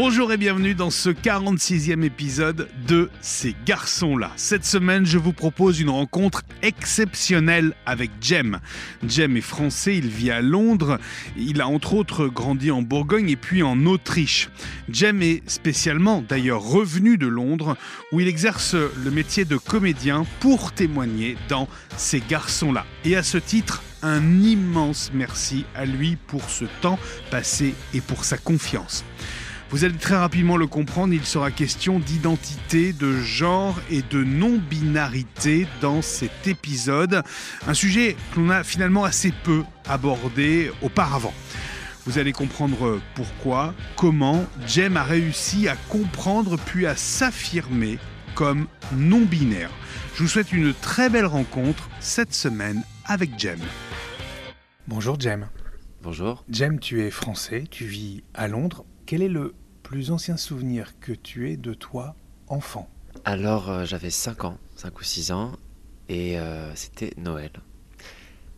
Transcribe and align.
Bonjour 0.00 0.32
et 0.32 0.36
bienvenue 0.36 0.76
dans 0.76 0.90
ce 0.90 1.10
46e 1.10 2.04
épisode 2.04 2.68
de 2.86 3.10
Ces 3.20 3.56
garçons-là. 3.66 4.30
Cette 4.36 4.64
semaine, 4.64 5.04
je 5.04 5.18
vous 5.18 5.32
propose 5.32 5.80
une 5.80 5.90
rencontre 5.90 6.42
exceptionnelle 6.62 7.74
avec 7.84 8.12
Jem. 8.20 8.60
Jem 9.02 9.36
est 9.36 9.40
français, 9.40 9.96
il 9.96 10.06
vit 10.06 10.30
à 10.30 10.40
Londres, 10.40 11.00
il 11.36 11.60
a 11.60 11.66
entre 11.66 11.94
autres 11.94 12.28
grandi 12.28 12.70
en 12.70 12.80
Bourgogne 12.80 13.28
et 13.28 13.34
puis 13.34 13.64
en 13.64 13.86
Autriche. 13.86 14.50
Jem 14.88 15.20
est 15.20 15.42
spécialement 15.50 16.22
d'ailleurs 16.22 16.62
revenu 16.62 17.18
de 17.18 17.26
Londres 17.26 17.76
où 18.12 18.20
il 18.20 18.28
exerce 18.28 18.74
le 18.74 19.10
métier 19.10 19.44
de 19.44 19.56
comédien 19.56 20.24
pour 20.38 20.70
témoigner 20.70 21.36
dans 21.48 21.66
Ces 21.96 22.20
garçons-là. 22.20 22.86
Et 23.04 23.16
à 23.16 23.24
ce 23.24 23.38
titre, 23.38 23.82
un 24.02 24.42
immense 24.42 25.10
merci 25.12 25.64
à 25.74 25.86
lui 25.86 26.14
pour 26.28 26.48
ce 26.50 26.66
temps 26.82 27.00
passé 27.32 27.74
et 27.94 28.00
pour 28.00 28.24
sa 28.24 28.38
confiance. 28.38 29.04
Vous 29.70 29.84
allez 29.84 29.98
très 29.98 30.16
rapidement 30.16 30.56
le 30.56 30.66
comprendre, 30.66 31.12
il 31.12 31.26
sera 31.26 31.50
question 31.50 31.98
d'identité, 31.98 32.94
de 32.94 33.12
genre 33.12 33.78
et 33.90 34.00
de 34.00 34.24
non-binarité 34.24 35.66
dans 35.82 36.00
cet 36.00 36.46
épisode. 36.46 37.22
Un 37.66 37.74
sujet 37.74 38.16
que 38.32 38.40
l'on 38.40 38.48
a 38.48 38.64
finalement 38.64 39.04
assez 39.04 39.30
peu 39.30 39.64
abordé 39.86 40.70
auparavant. 40.80 41.34
Vous 42.06 42.18
allez 42.18 42.32
comprendre 42.32 42.98
pourquoi, 43.14 43.74
comment 43.94 44.46
Jem 44.66 44.96
a 44.96 45.02
réussi 45.02 45.68
à 45.68 45.76
comprendre 45.90 46.56
puis 46.56 46.86
à 46.86 46.96
s'affirmer 46.96 47.98
comme 48.34 48.68
non-binaire. 48.96 49.70
Je 50.14 50.22
vous 50.22 50.28
souhaite 50.28 50.50
une 50.50 50.72
très 50.72 51.10
belle 51.10 51.26
rencontre 51.26 51.90
cette 52.00 52.32
semaine 52.32 52.82
avec 53.04 53.38
Jem. 53.38 53.60
Bonjour 54.86 55.20
Jem. 55.20 55.48
Bonjour. 56.02 56.42
Jem, 56.48 56.80
tu 56.80 57.02
es 57.02 57.10
français, 57.10 57.64
tu 57.70 57.84
vis 57.84 58.22
à 58.32 58.48
Londres. 58.48 58.86
Quel 59.04 59.22
est 59.22 59.28
le 59.28 59.54
plus 59.88 60.10
ancien 60.10 60.36
souvenir 60.36 61.00
que 61.00 61.12
tu 61.12 61.50
aies 61.50 61.56
de 61.56 61.72
toi, 61.72 62.14
enfant 62.48 62.90
Alors, 63.24 63.70
euh, 63.70 63.86
j'avais 63.86 64.10
5 64.10 64.44
ans, 64.44 64.58
5 64.76 65.00
ou 65.00 65.02
6 65.02 65.32
ans, 65.32 65.52
et 66.10 66.38
euh, 66.38 66.74
c'était 66.74 67.14
Noël. 67.16 67.52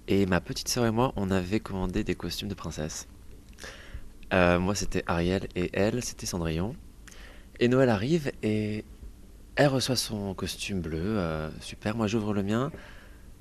Et 0.09 0.27
ma 0.27 0.41
petite 0.41 0.67
sœur 0.67 0.87
et 0.87 0.91
moi, 0.91 1.13
on 1.15 1.31
avait 1.31 1.61
commandé 1.61 2.03
des 2.03 2.17
costumes 2.17 2.49
de 2.49 2.55
princesse. 2.55 3.07
Euh, 4.33 4.59
moi, 4.59 4.75
c'était 4.75 5.05
Ariel, 5.07 5.47
et 5.55 5.71
elle, 5.73 6.03
c'était 6.03 6.27
Cendrillon. 6.27 6.75
Et 7.61 7.69
Noël 7.69 7.91
arrive, 7.91 8.33
et 8.43 8.85
elle 9.55 9.69
reçoit 9.69 9.95
son 9.95 10.35
costume 10.35 10.81
bleu, 10.81 11.49
super, 11.61 11.95
moi 11.95 12.09
j'ouvre 12.09 12.35
le 12.35 12.43
mien, 12.43 12.73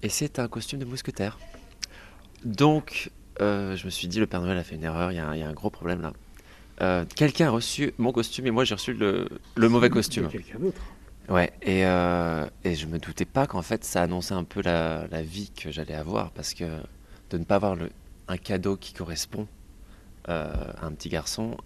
et 0.03 0.09
c'est 0.09 0.37
un 0.37 0.47
costume 0.47 0.77
de 0.77 0.85
mousquetaire. 0.85 1.39
Donc, 2.45 3.09
je 3.39 3.83
me 3.83 3.89
suis 3.89 4.07
dit, 4.07 4.19
le 4.19 4.27
Père 4.27 4.41
Noël 4.41 4.59
a 4.59 4.63
fait 4.63 4.75
une 4.75 4.83
erreur, 4.83 5.11
il 5.11 5.15
y, 5.15 5.19
a 5.19 5.27
un 5.27 5.53
gros 5.53 5.71
problème 5.71 6.01
là. 6.01 6.13
Euh, 6.81 7.03
quelqu'un 7.15 7.47
a 7.47 7.51
reçu 7.51 7.93
mon 7.97 8.11
costume 8.11 8.47
et 8.47 8.51
moi 8.51 8.63
j'ai 8.63 8.75
reçu 8.75 8.93
le, 8.93 9.27
mauvais 9.57 9.89
costume. 9.89 10.29
Quelqu'un 10.29 10.59
d'autre. 10.59 10.81
Ouais, 11.27 11.51
et, 11.61 11.85
euh, 11.85 12.45
et 12.63 12.75
je 12.75 12.87
me 12.87 12.97
doutais 12.97 13.25
pas 13.25 13.45
qu'en 13.47 13.61
fait 13.61 13.83
ça 13.83 14.01
annonçait 14.01 14.33
un 14.33 14.45
peu 14.45 14.61
la, 14.61 15.07
vie 15.21 15.51
que 15.51 15.71
j'allais 15.71 15.93
avoir 15.93 16.31
parce 16.31 16.53
que 16.53 16.65
de 17.29 17.37
ne 17.37 17.43
pas 17.43 17.55
avoir 17.55 17.75
le, 17.75 17.89
un 18.27 18.37
cadeau 18.37 18.77
qui 18.77 18.93
correspond 18.93 19.47
euh, 20.29 20.51
à 20.81 20.85
un 20.85 20.91
petit 20.91 21.09
garçon, 21.09 21.57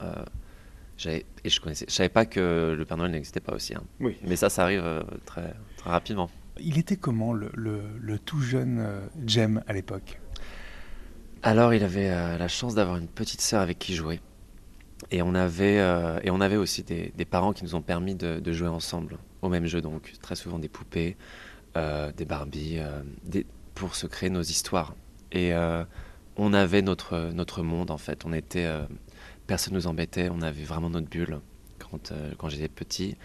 et 1.06 1.50
je 1.50 1.60
connaissais, 1.60 1.86
je 1.88 1.94
savais 1.94 2.10
pas 2.10 2.26
que 2.26 2.74
le 2.78 2.86
Père 2.86 2.98
Noël 2.98 3.12
n'existait 3.12 3.40
pas 3.40 3.54
aussi. 3.54 3.76
Hein. 3.76 3.84
Oui. 4.00 4.18
Mais 4.24 4.36
ça, 4.36 4.50
ça 4.50 4.64
arrive 4.64 5.04
très, 5.26 5.54
très 5.78 5.90
rapidement. 5.90 6.30
Il 6.60 6.78
était 6.78 6.96
comment 6.96 7.34
le, 7.34 7.52
le 7.56 8.20
tout 8.20 8.42
jeune 8.42 9.02
Jem 9.26 9.64
à 9.68 9.74
l'époque? 9.74 10.20
Alors, 11.42 11.74
il 11.74 11.84
avait 11.84 12.08
la 12.38 12.48
chance 12.48 12.76
d'avoir 12.76 12.96
une 12.98 13.08
petite 13.08 13.42
sœur 13.42 13.62
avec 13.62 13.80
qui 13.80 13.96
jouer. 13.96 14.22
Et 15.12 15.22
on 15.22 15.36
avait, 15.36 15.80
euh, 15.80 16.20
et 16.24 16.32
on 16.32 16.42
avait 16.42 16.56
aussi 16.56 16.84
des, 16.84 17.12
parents 17.26 17.54
qui 17.54 17.64
nous 17.64 17.76
ont 17.76 17.82
permis 17.82 18.16
de, 18.16 18.52
jouer 18.52 18.68
ensemble 18.68 19.18
au 19.42 19.50
même 19.50 19.66
jeu, 19.66 19.82
donc 19.82 20.14
très 20.22 20.36
souvent 20.36 20.60
des 20.60 20.70
poupées, 20.70 21.18
euh, 21.78 22.12
des 22.12 22.26
Barbies, 22.26 22.78
euh, 22.80 23.44
pour 23.74 23.96
se 23.96 24.08
créer 24.08 24.30
nos 24.30 24.42
histoires. 24.42 24.96
Et 25.32 25.52
on 26.36 26.54
avait 26.54 26.82
notre, 26.82 27.32
notre 27.34 27.64
monde 27.64 27.90
en 27.90 27.98
fait. 27.98 28.24
On 28.26 28.34
était, 28.34 28.70
personne 29.48 29.74
nous 29.74 29.88
embêtait, 29.88 30.30
on 30.32 30.42
avait 30.42 30.64
vraiment 30.64 30.92
notre 30.92 31.10
bulle 31.10 31.40
quand, 31.80 32.14
quand 32.38 32.50
j'étais 32.50 32.68
petit, 32.68 33.18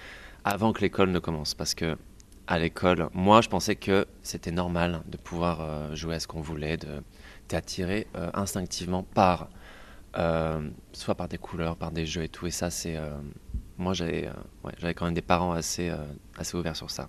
avant 0.44 0.72
que 0.72 0.80
l'école 0.80 1.10
ne 1.10 1.18
commence. 1.18 1.54
Parce 1.54 1.74
que 1.74 1.98
à 2.46 2.58
l'école, 2.58 3.10
moi 3.12 3.42
je 3.42 3.50
pensais 3.50 3.76
que 3.76 4.06
c'était 4.22 4.52
normal 4.52 5.02
de 5.06 5.18
pouvoir 5.18 5.94
jouer 5.94 6.14
à 6.14 6.20
ce 6.20 6.26
qu'on 6.26 6.40
voulait, 6.40 6.78
de 6.78 7.02
attiré 7.54 8.06
instinctivement 8.32 9.02
par 9.02 9.48
soit 10.14 11.14
par 11.14 11.28
des 11.28 11.38
couleurs, 11.38 11.76
par 11.76 11.90
des 11.90 12.06
jeux 12.06 12.24
et 12.24 12.28
tout. 12.28 12.46
Et 12.46 12.50
ça, 12.50 12.70
c'est. 12.70 12.96
Euh, 12.96 13.16
moi, 13.76 13.92
j'avais 13.94 14.26
euh, 14.26 14.70
j'avais 14.78 14.94
quand 14.94 15.04
même 15.04 15.14
des 15.14 15.22
parents 15.22 15.52
assez, 15.52 15.92
assez 16.36 16.56
ouverts 16.56 16.76
sur 16.76 16.90
ça. 16.90 17.08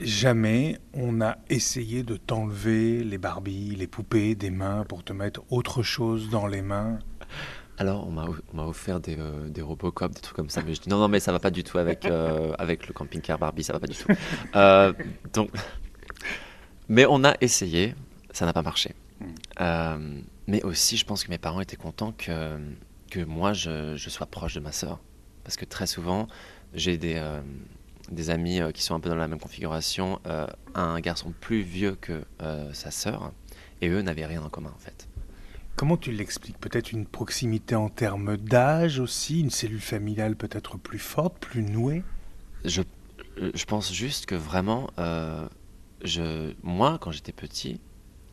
Jamais 0.00 0.78
on 0.94 1.20
a 1.20 1.38
essayé 1.50 2.04
de 2.04 2.16
t'enlever 2.16 3.02
les 3.02 3.18
Barbies, 3.18 3.74
les 3.74 3.88
poupées 3.88 4.36
des 4.36 4.50
mains 4.50 4.84
pour 4.88 5.02
te 5.02 5.12
mettre 5.12 5.42
autre 5.50 5.82
chose 5.82 6.30
dans 6.30 6.46
les 6.46 6.62
mains? 6.62 7.00
Alors, 7.78 8.08
on 8.08 8.10
m'a 8.10 8.64
offert 8.64 9.00
des, 9.00 9.16
des, 9.48 9.62
Robocop, 9.62 10.12
des 10.12 10.20
trucs 10.20 10.36
comme 10.36 10.50
ça, 10.50 10.62
mais 10.64 10.74
je 10.74 10.80
dis 10.80 10.88
non, 10.88 10.98
non, 10.98 11.08
mais 11.08 11.20
ça 11.20 11.30
va 11.30 11.38
pas 11.38 11.50
du 11.50 11.62
tout 11.62 11.78
avec, 11.78 12.06
avec 12.58 12.86
le 12.86 12.92
camping-car 12.92 13.38
Barbie, 13.38 13.64
ça 13.64 13.72
va 13.72 13.80
pas 13.80 13.86
du 13.86 13.96
tout. 13.96 14.08
donc, 15.32 15.50
mais 16.88 17.04
on 17.06 17.22
a 17.24 17.34
essayé, 17.40 17.94
ça 18.32 18.46
n'a 18.46 18.52
pas 18.52 18.62
marché. 18.62 18.94
Hmm. 19.20 20.20
Mais 20.46 20.62
aussi, 20.62 20.96
je 20.96 21.04
pense 21.04 21.24
que 21.24 21.30
mes 21.30 21.38
parents 21.38 21.60
étaient 21.60 21.76
contents 21.76 22.12
que, 22.12 22.58
que 23.10 23.20
moi, 23.20 23.52
je, 23.52 23.96
je 23.96 24.10
sois 24.10 24.26
proche 24.26 24.54
de 24.54 24.60
ma 24.60 24.72
sœur. 24.72 24.98
Parce 25.44 25.56
que 25.56 25.64
très 25.64 25.86
souvent, 25.86 26.28
j'ai 26.74 26.98
des, 26.98 27.14
euh, 27.16 27.40
des 28.10 28.28
amis 28.30 28.60
euh, 28.60 28.70
qui 28.70 28.82
sont 28.82 28.94
un 28.94 29.00
peu 29.00 29.08
dans 29.08 29.16
la 29.16 29.28
même 29.28 29.40
configuration, 29.40 30.20
euh, 30.26 30.46
un 30.74 31.00
garçon 31.00 31.32
plus 31.40 31.62
vieux 31.62 31.96
que 31.96 32.22
sa 32.72 32.90
sœur, 32.90 33.32
et 33.80 33.88
eux 33.88 34.02
n'avaient 34.02 34.26
rien 34.26 34.42
en 34.42 34.50
commun 34.50 34.72
en 34.74 34.78
fait. 34.78 35.08
Comment 35.76 35.96
tu 35.96 36.12
l'expliques? 36.12 36.58
Peut-être 36.58 36.92
une 36.92 37.06
proximité 37.06 37.76
en 37.76 37.88
termes 37.88 38.36
d'âge 38.36 38.98
aussi, 38.98 39.40
une 39.40 39.50
cellule 39.50 39.80
familiale 39.80 40.36
peut-être 40.36 40.76
plus 40.76 40.98
forte, 40.98 41.38
plus 41.38 41.62
nouée? 41.62 42.02
Je, 42.64 42.82
je 43.36 43.64
pense 43.64 43.92
juste 43.94 44.26
que 44.26 44.34
vraiment, 44.34 44.90
je, 46.04 46.52
moi, 46.62 46.98
quand 47.00 47.10
j'étais 47.12 47.32
petit, 47.32 47.80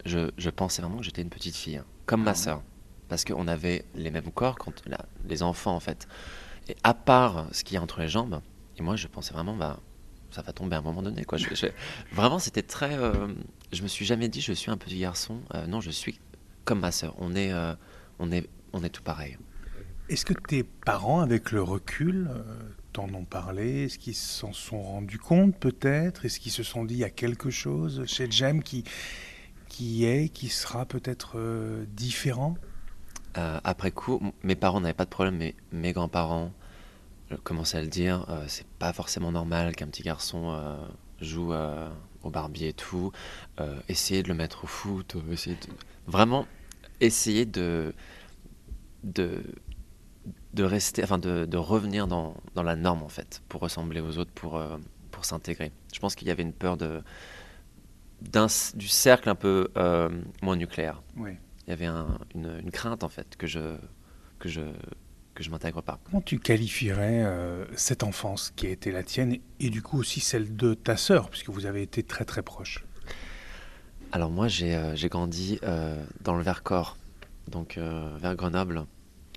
je, 0.05 0.31
je 0.37 0.49
pensais 0.49 0.81
vraiment 0.81 0.97
que 0.97 1.03
j'étais 1.03 1.21
une 1.21 1.29
petite 1.29 1.55
fille. 1.55 1.77
Hein 1.77 1.85
comme 2.05 2.23
ma 2.23 2.31
ah 2.31 2.35
sœur. 2.35 2.63
Parce 3.09 3.23
qu'on 3.23 3.47
avait 3.47 3.85
les 3.95 4.09
mêmes 4.09 4.31
corps, 4.31 4.57
quand, 4.57 4.83
les 5.27 5.43
enfants 5.43 5.75
en 5.75 5.79
fait. 5.79 6.07
Et 6.67 6.75
à 6.83 6.93
part 6.93 7.47
ce 7.51 7.63
qu'il 7.63 7.75
y 7.75 7.77
a 7.77 7.81
entre 7.81 7.99
les 8.01 8.07
jambes, 8.07 8.41
et 8.77 8.81
moi 8.81 8.95
je 8.95 9.07
pensais 9.07 9.33
vraiment, 9.33 9.55
bah, 9.55 9.79
ça 10.31 10.41
va 10.41 10.53
tomber 10.53 10.75
à 10.75 10.79
un 10.79 10.81
moment 10.81 11.03
donné. 11.03 11.23
Quoi. 11.23 11.37
vraiment, 12.11 12.39
c'était 12.39 12.63
très. 12.63 12.97
Euh, 12.97 13.27
je 13.71 13.83
me 13.83 13.87
suis 13.87 14.05
jamais 14.05 14.27
dit, 14.27 14.41
je 14.41 14.53
suis 14.53 14.71
un 14.71 14.77
petit 14.77 14.99
garçon. 14.99 15.41
Euh, 15.53 15.67
non, 15.67 15.81
je 15.81 15.91
suis 15.91 16.19
comme 16.65 16.79
ma 16.79 16.91
sœur. 16.91 17.13
On 17.19 17.35
est, 17.35 17.51
euh, 17.51 17.75
on 18.19 18.31
est, 18.31 18.49
on 18.73 18.83
est 18.83 18.89
tout 18.89 19.03
pareil. 19.03 19.37
Est-ce 20.09 20.25
que 20.25 20.33
tes 20.33 20.63
parents, 20.63 21.21
avec 21.21 21.51
le 21.51 21.61
recul, 21.61 22.29
t'en 22.91 23.11
ont 23.13 23.25
parlé? 23.25 23.85
Est-ce 23.85 23.97
qu'ils 23.97 24.15
s'en 24.15 24.53
sont 24.53 24.81
rendus 24.81 25.17
compte 25.17 25.57
peut-être? 25.57 26.25
Est-ce 26.25 26.39
qu'ils 26.39 26.51
se 26.51 26.63
sont 26.63 26.85
dit, 26.85 26.95
il 26.95 26.99
y 26.99 27.05
a 27.05 27.09
quelque 27.09 27.49
chose 27.49 28.03
chez 28.05 28.29
Jem 28.29 28.61
qui, 28.61 28.83
qui 29.75 30.05
est, 30.05 30.29
qui 30.29 30.47
sera 30.47 30.85
peut-être 30.85 31.33
euh, 31.35 31.83
différent? 31.89 32.55
Euh, 33.37 33.59
Après 33.65 33.91
coup, 33.91 34.21
mes 34.41 34.55
parents 34.55 34.79
n'avaient 34.79 34.93
pas 34.93 35.03
de 35.03 35.09
problème, 35.09 35.35
mais 35.35 35.53
mes 35.73 35.91
grands-parents 35.91 36.53
euh, 37.33 37.37
commençaient 37.43 37.79
à 37.79 37.81
le 37.81 37.89
dire. 37.89 38.25
c'est 38.47 38.65
pas 38.79 38.93
forcément 38.93 39.33
normal 39.33 39.75
qu'un 39.75 39.87
petit 39.87 40.03
garçon 40.03 40.57
joue 41.19 41.51
au 42.23 42.29
Barbie 42.29 42.67
et 42.67 42.73
tout. 42.73 43.11
essayer 43.89 44.23
de 44.23 44.29
le 44.29 44.33
mettre 44.33 44.63
au 44.63 44.67
foot, 44.67 45.17
vraiment 46.07 46.47
essayer 47.01 47.45
de, 47.45 47.93
de, 49.03 49.43
de 50.53 50.63
rester, 50.63 51.03
enfin 51.03 51.17
de, 51.17 51.43
de 51.43 51.57
revenir 51.57 52.07
dans, 52.07 52.37
dans, 52.53 52.63
la 52.63 52.77
norme 52.77 53.03
en 53.03 53.09
fait, 53.09 53.41
pour 53.49 53.59
ressembler 53.59 53.99
aux 53.99 54.17
autres, 54.19 54.31
pour, 54.31 54.63
pour 55.11 55.25
s'intégrer. 55.25 55.73
Je 55.93 55.99
pense 55.99 56.15
qu'il 56.15 56.29
y 56.29 56.31
avait 56.31 56.43
une 56.43 56.53
peur 56.53 56.77
de 56.77 57.03
du 58.21 58.87
cercle 58.87 59.29
un 59.29 59.35
peu 59.35 59.69
euh, 59.77 60.09
moins 60.41 60.55
nucléaire. 60.55 61.01
Oui. 61.17 61.31
Il 61.67 61.71
y 61.71 61.73
avait 61.73 61.87
une, 62.35 62.71
crainte 62.71 63.03
en 63.03 63.09
fait 63.09 63.35
que 63.37 63.47
je 63.47 63.77
que 64.39 64.49
je 64.49 64.61
que 65.33 65.43
je 65.43 65.49
m'intègre 65.49 65.81
pas. 65.81 65.99
Comment 66.05 66.21
tu 66.21 66.39
qualifierais 66.39 67.23
euh, 67.23 67.65
cette 67.75 68.03
enfance 68.03 68.53
qui 68.55 68.67
a 68.67 68.69
été 68.69 68.91
la 68.91 69.03
tienne 69.03 69.37
et, 69.59 69.69
du 69.69 69.81
coup 69.81 69.99
aussi 69.99 70.21
celle 70.21 70.55
de 70.55 70.73
ta 70.73 70.95
sœur, 70.95 71.29
puisque 71.29 71.49
vous 71.49 71.65
avez 71.65 71.81
été 71.81 72.03
très 72.03 72.23
très 72.23 72.41
proches? 72.41 72.85
Alors 74.11 74.29
moi 74.29 74.47
j'ai 74.47 74.75
euh, 74.75 74.95
grandi 75.09 75.59
dans 76.21 76.35
le 76.35 76.43
Vercors, 76.43 76.97
donc 77.49 77.77
vers 77.77 78.35
Grenoble, 78.35 78.85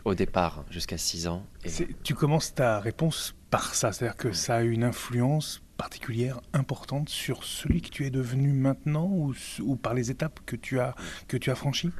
au 0.04 0.14
départ 0.14 0.64
jusqu'à 0.70 0.98
6 0.98 1.28
ans. 1.28 1.44
Et... 1.64 1.70
Tu 2.04 2.14
commences 2.14 2.54
ta 2.54 2.78
réponse 2.78 3.34
par 3.50 3.74
ça, 3.74 3.92
c'est-à-dire 3.92 4.16
que 4.16 4.32
ça 4.32 4.56
a 4.56 4.62
une 4.62 4.84
influence 4.84 5.62
particulière, 5.78 6.40
importante 6.52 7.08
sur 7.08 7.44
celui 7.44 7.80
que 7.80 7.88
tu 7.88 8.04
es 8.04 8.10
devenu 8.10 8.52
maintenant 8.52 9.06
ou, 9.06 9.76
par 9.76 9.94
les 9.94 10.10
étapes 10.10 10.40
que 10.44 10.56
tu 10.56 10.78
as, 10.80 10.94
que 11.28 11.38
tu 11.38 11.50
as 11.50 11.54
franchies? 11.54 11.92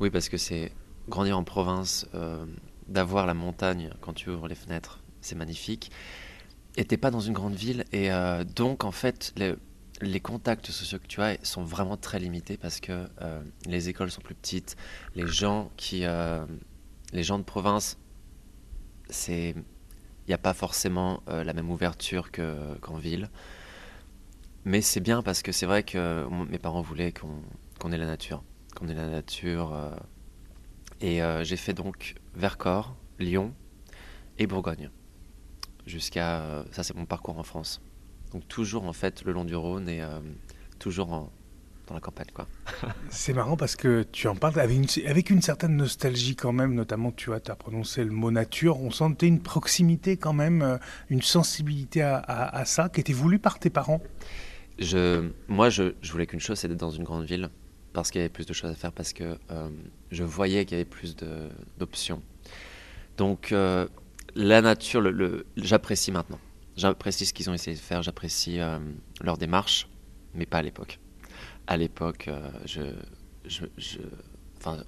Oui, 0.00 0.10
parce 0.10 0.28
que 0.28 0.36
c'est 0.36 0.72
grandir 1.08 1.38
en 1.38 1.44
province, 1.44 2.06
euh, 2.14 2.44
d'avoir 2.88 3.26
la 3.26 3.32
montagne 3.32 3.90
quand 4.00 4.12
tu 4.12 4.28
ouvres 4.28 4.48
les 4.48 4.56
fenêtres, 4.56 5.02
c'est 5.22 5.36
magnifique. 5.36 5.90
Et 6.76 6.84
t'es 6.84 6.98
pas 6.98 7.10
dans 7.10 7.20
une 7.20 7.32
grande 7.32 7.54
ville, 7.54 7.84
et 7.92 8.12
euh, 8.12 8.44
donc 8.44 8.84
en 8.84 8.92
fait, 8.92 9.34
les 10.02 10.20
contacts 10.20 10.66
sociaux 10.66 10.98
que 10.98 11.06
tu 11.06 11.22
as 11.22 11.42
sont 11.42 11.62
vraiment 11.62 11.96
très 11.96 12.18
limités 12.18 12.58
parce 12.58 12.80
que 12.80 13.08
euh, 13.22 13.40
les 13.66 13.88
écoles 13.88 14.10
sont 14.10 14.20
plus 14.20 14.34
petites, 14.34 14.76
les 15.14 15.26
gens 15.26 15.70
qui, 15.76 16.04
les 17.12 17.22
gens 17.22 17.38
de 17.38 17.44
province, 17.44 17.96
c'est, 19.08 19.54
il 20.26 20.30
n'y 20.30 20.34
a 20.34 20.38
pas 20.38 20.54
forcément 20.54 21.22
la 21.28 21.52
même 21.52 21.70
ouverture 21.70 22.32
que, 22.32 22.74
qu'en 22.80 22.96
ville. 22.96 23.30
Mais 24.64 24.80
c'est 24.80 25.00
bien 25.00 25.22
parce 25.22 25.42
que 25.42 25.52
c'est 25.52 25.66
vrai 25.66 25.84
que 25.84 26.26
mes 26.50 26.58
parents 26.58 26.80
voulaient 26.80 27.12
qu'on, 27.12 27.92
ait 27.92 27.98
la 27.98 28.06
nature, 28.06 28.42
qu'on 28.74 28.88
ait 28.88 28.94
la 28.94 29.06
nature. 29.06 29.72
et 31.00 31.20
j'ai 31.42 31.56
fait 31.56 31.74
donc 31.74 32.16
Vercors, 32.34 32.96
Lyon 33.20 33.54
et 34.38 34.46
Bourgogne 34.46 34.90
jusqu'à 35.86 36.40
euh, 36.40 36.64
ça 36.72 36.82
c'est 36.82 36.94
mon 36.94 37.06
parcours 37.06 37.38
en 37.38 37.42
France. 37.42 37.80
Donc 38.32 38.46
toujours 38.48 38.84
en 38.84 38.92
fait 38.92 39.24
le 39.24 39.32
long 39.32 39.44
du 39.44 39.54
Rhône 39.54 39.88
et 39.88 40.02
euh, 40.02 40.20
toujours 40.78 41.30
dans 41.86 41.94
la 41.94 42.00
campagne 42.00 42.30
quoi. 42.34 42.46
c'est 43.10 43.32
marrant 43.32 43.56
parce 43.56 43.76
que 43.76 44.04
tu 44.10 44.28
en 44.28 44.34
parles 44.34 44.58
avec 44.58 44.76
une, 44.76 45.08
avec 45.08 45.30
une 45.30 45.42
certaine 45.42 45.76
nostalgie 45.76 46.36
quand 46.36 46.52
même, 46.52 46.74
notamment 46.74 47.12
tu 47.12 47.32
as, 47.32 47.40
as 47.46 47.54
prononcé 47.54 48.04
le 48.04 48.10
mot 48.10 48.30
nature, 48.30 48.80
on 48.80 48.90
sentait 48.90 49.28
une 49.28 49.40
proximité 49.40 50.16
quand 50.16 50.32
même, 50.32 50.62
euh, 50.62 50.78
une 51.10 51.22
sensibilité 51.22 52.02
à, 52.02 52.62
ça 52.64 52.88
qui 52.88 53.00
était 53.00 53.12
voulue 53.12 53.38
par 53.38 53.58
tes 53.58 53.70
parents. 53.70 54.02
Je, 54.78 55.30
moi 55.48 55.70
je, 55.70 55.94
je 56.02 56.12
voulais 56.12 56.26
qu'une 56.26 56.40
chose 56.40 56.58
c'est 56.58 56.68
d'être 56.68 56.80
dans 56.80 56.90
une 56.90 57.04
grande 57.04 57.24
ville 57.24 57.48
parce 57.92 58.10
qu'il 58.10 58.20
y 58.20 58.24
avait 58.24 58.28
plus 58.28 58.46
de 58.46 58.52
choses 58.52 58.70
à 58.70 58.74
faire, 58.74 58.92
parce 58.92 59.14
que 59.14 59.38
je 60.10 60.22
voyais 60.22 60.66
qu'il 60.66 60.76
y 60.76 60.80
avait 60.80 60.84
plus 60.84 61.16
d'options. 61.78 62.20
Donc 63.16 63.54
la 64.36 64.60
nature, 64.60 65.00
le, 65.00 65.46
j'apprécie 65.56 66.12
maintenant. 66.12 66.38
J'apprécie 66.76 67.24
ce 67.24 67.32
qu'ils 67.32 67.48
ont 67.48 67.54
essayé 67.54 67.74
de 67.74 67.80
faire, 67.80 68.02
j'apprécie 68.02 68.60
euh, 68.60 68.78
leur 69.22 69.38
démarche, 69.38 69.88
mais 70.34 70.44
pas 70.44 70.58
à 70.58 70.62
l'époque. 70.62 71.00
À 71.66 71.76
l'époque, 71.76 72.28
euh, 72.28 72.50
je, 72.64 72.82
je, 73.44 73.66
je, 73.76 73.98
enfin, 74.58 74.84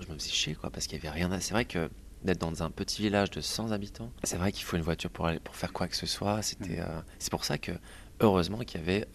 je 0.00 0.08
me 0.08 0.14
faisais 0.14 0.30
chier, 0.30 0.54
quoi, 0.54 0.70
parce 0.70 0.86
qu'il 0.86 1.00
n'y 1.00 1.06
avait 1.06 1.18
rien. 1.18 1.40
C'est 1.40 1.52
vrai 1.54 1.64
que 1.64 1.90
d'être 2.22 2.40
dans 2.40 2.62
un 2.62 2.70
petit 2.70 3.02
village 3.02 3.30
de 3.30 3.40
100 3.40 3.72
habitants, 3.72 4.12
c'est 4.22 4.36
vrai 4.36 4.52
qu'il 4.52 4.64
faut 4.64 4.76
une 4.76 4.82
voiture 4.82 5.10
pour, 5.10 5.26
aller, 5.26 5.40
pour 5.40 5.56
faire 5.56 5.72
quoi 5.72 5.88
que 5.88 5.96
ce 5.96 6.06
soit. 6.06 6.40
C'était, 6.42 6.80
euh, 6.80 7.00
c'est 7.18 7.30
pour 7.30 7.44
ça 7.44 7.58
que, 7.58 7.72
heureusement, 8.20 8.58
qu'il 8.58 8.80
y 8.80 8.82
avait, 8.82 9.06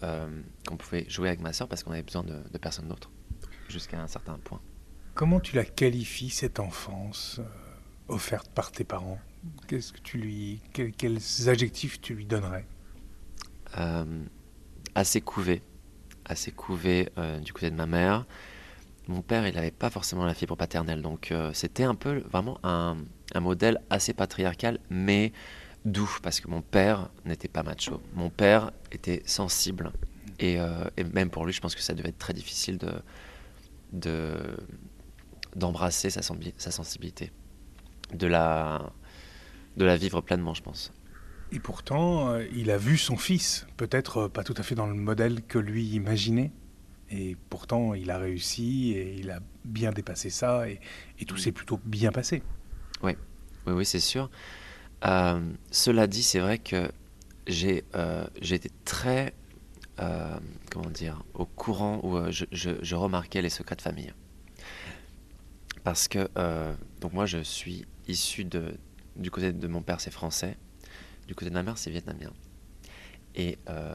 qu'on 0.68 0.76
pouvait 0.76 1.08
jouer 1.08 1.28
avec 1.28 1.40
ma 1.40 1.52
soeur, 1.52 1.68
parce 1.68 1.82
qu'on 1.82 1.92
avait 1.92 2.02
besoin 2.02 2.22
de, 2.22 2.42
de 2.50 2.58
personne 2.58 2.88
d'autre, 2.88 3.10
jusqu'à 3.68 4.00
un 4.00 4.06
certain 4.06 4.38
point. 4.38 4.60
Comment 5.14 5.40
tu 5.40 5.56
la 5.56 5.64
qualifies, 5.64 6.30
cette 6.30 6.60
enfance 6.60 7.40
offerte 8.08 8.50
par 8.52 8.72
tes 8.72 8.84
parents? 8.84 9.18
Qu'est-ce 9.68 9.92
que 9.92 10.00
tu 10.00 10.18
lui, 10.18 10.62
quels, 10.72 11.18
adjectifs 11.48 12.00
tu 12.00 12.14
lui 12.14 12.26
donnerais? 12.26 12.66
Euh, 13.78 14.24
Assez 14.94 15.20
couvé, 15.20 15.62
assez 16.30 16.52
couvé 16.52 17.10
euh, 17.18 17.38
du 17.40 17.52
côté 17.52 17.70
de 17.70 17.76
ma 17.76 17.86
mère. 17.86 18.24
Mon 19.08 19.22
père, 19.22 19.46
il 19.46 19.54
n'avait 19.54 19.70
pas 19.70 19.90
forcément 19.90 20.24
la 20.24 20.34
fibre 20.34 20.56
paternelle, 20.56 21.02
donc 21.02 21.32
euh, 21.32 21.50
c'était 21.52 21.82
un 21.82 21.94
peu 21.94 22.18
vraiment 22.30 22.58
un, 22.62 22.96
modèle 23.40 23.80
assez 23.90 24.12
patriarcal, 24.12 24.78
mais 24.88 25.32
doux, 25.84 26.10
parce 26.22 26.40
que 26.40 26.48
mon 26.48 26.62
père 26.62 27.10
n'était 27.24 27.48
pas 27.48 27.62
macho. 27.62 28.00
Mon 28.14 28.30
père 28.30 28.70
était 28.92 29.22
sensible, 29.26 29.92
et, 30.38 30.58
même 31.12 31.30
pour 31.30 31.44
lui, 31.44 31.52
je 31.52 31.60
pense 31.60 31.74
que 31.74 31.82
ça 31.82 31.94
devait 31.94 32.10
être 32.10 32.18
très 32.18 32.34
difficile 32.34 32.78
de 33.92 34.56
d'embrasser 35.56 36.10
sa, 36.10 36.22
sa 36.22 36.70
sensibilité, 36.70 37.32
de 38.14 38.26
la 38.28 38.92
de 39.76 39.84
la 39.84 39.96
vivre 39.96 40.20
pleinement, 40.20 40.54
je 40.54 40.62
pense. 40.62 40.92
Et 41.52 41.58
pourtant, 41.58 42.30
euh, 42.30 42.46
il 42.54 42.70
a 42.70 42.78
vu 42.78 42.96
son 42.96 43.16
fils, 43.16 43.66
peut-être 43.76 44.18
euh, 44.18 44.28
pas 44.28 44.44
tout 44.44 44.54
à 44.56 44.62
fait 44.62 44.74
dans 44.74 44.86
le 44.86 44.94
modèle 44.94 45.42
que 45.42 45.58
lui 45.58 45.84
imaginait. 45.88 46.52
Et 47.10 47.36
pourtant, 47.48 47.94
il 47.94 48.10
a 48.12 48.18
réussi 48.18 48.92
et 48.92 49.16
il 49.18 49.32
a 49.32 49.40
bien 49.64 49.90
dépassé 49.90 50.30
ça 50.30 50.68
et, 50.68 50.80
tout 51.26 51.36
s'est 51.36 51.50
plutôt 51.50 51.80
bien 51.84 52.12
passé. 52.12 52.42
Oui, 53.02 53.16
oui, 53.66 53.72
oui 53.72 53.84
c'est 53.84 54.00
sûr. 54.00 54.30
Euh, 55.04 55.40
cela 55.72 56.06
dit, 56.06 56.22
c'est 56.22 56.38
vrai 56.38 56.58
que 56.58 56.88
j'ai 57.48 57.82
été 58.42 58.70
très, 58.84 59.34
comment 60.70 60.90
dire, 60.90 61.24
au 61.34 61.46
courant 61.46 62.00
où 62.04 62.30
je, 62.30 62.44
je, 62.52 62.94
remarquais 62.94 63.42
les 63.42 63.50
secrets 63.50 63.74
de 63.74 63.82
famille. 63.82 64.12
Parce 65.82 66.06
que, 66.06 66.28
donc 67.00 67.12
moi, 67.12 67.26
je 67.26 67.38
suis 67.38 67.86
issu 68.06 68.44
de, 68.44 68.76
du 69.16 69.32
côté 69.32 69.52
de 69.52 69.66
mon 69.66 69.82
père, 69.82 70.00
c'est 70.00 70.12
français. 70.12 70.56
Du 71.30 71.36
côté 71.36 71.48
de 71.48 71.54
ma 71.54 71.62
mère, 71.62 71.78
c'est 71.78 71.92
vietnamien. 71.92 72.32
Et 73.36 73.60
euh, 73.68 73.94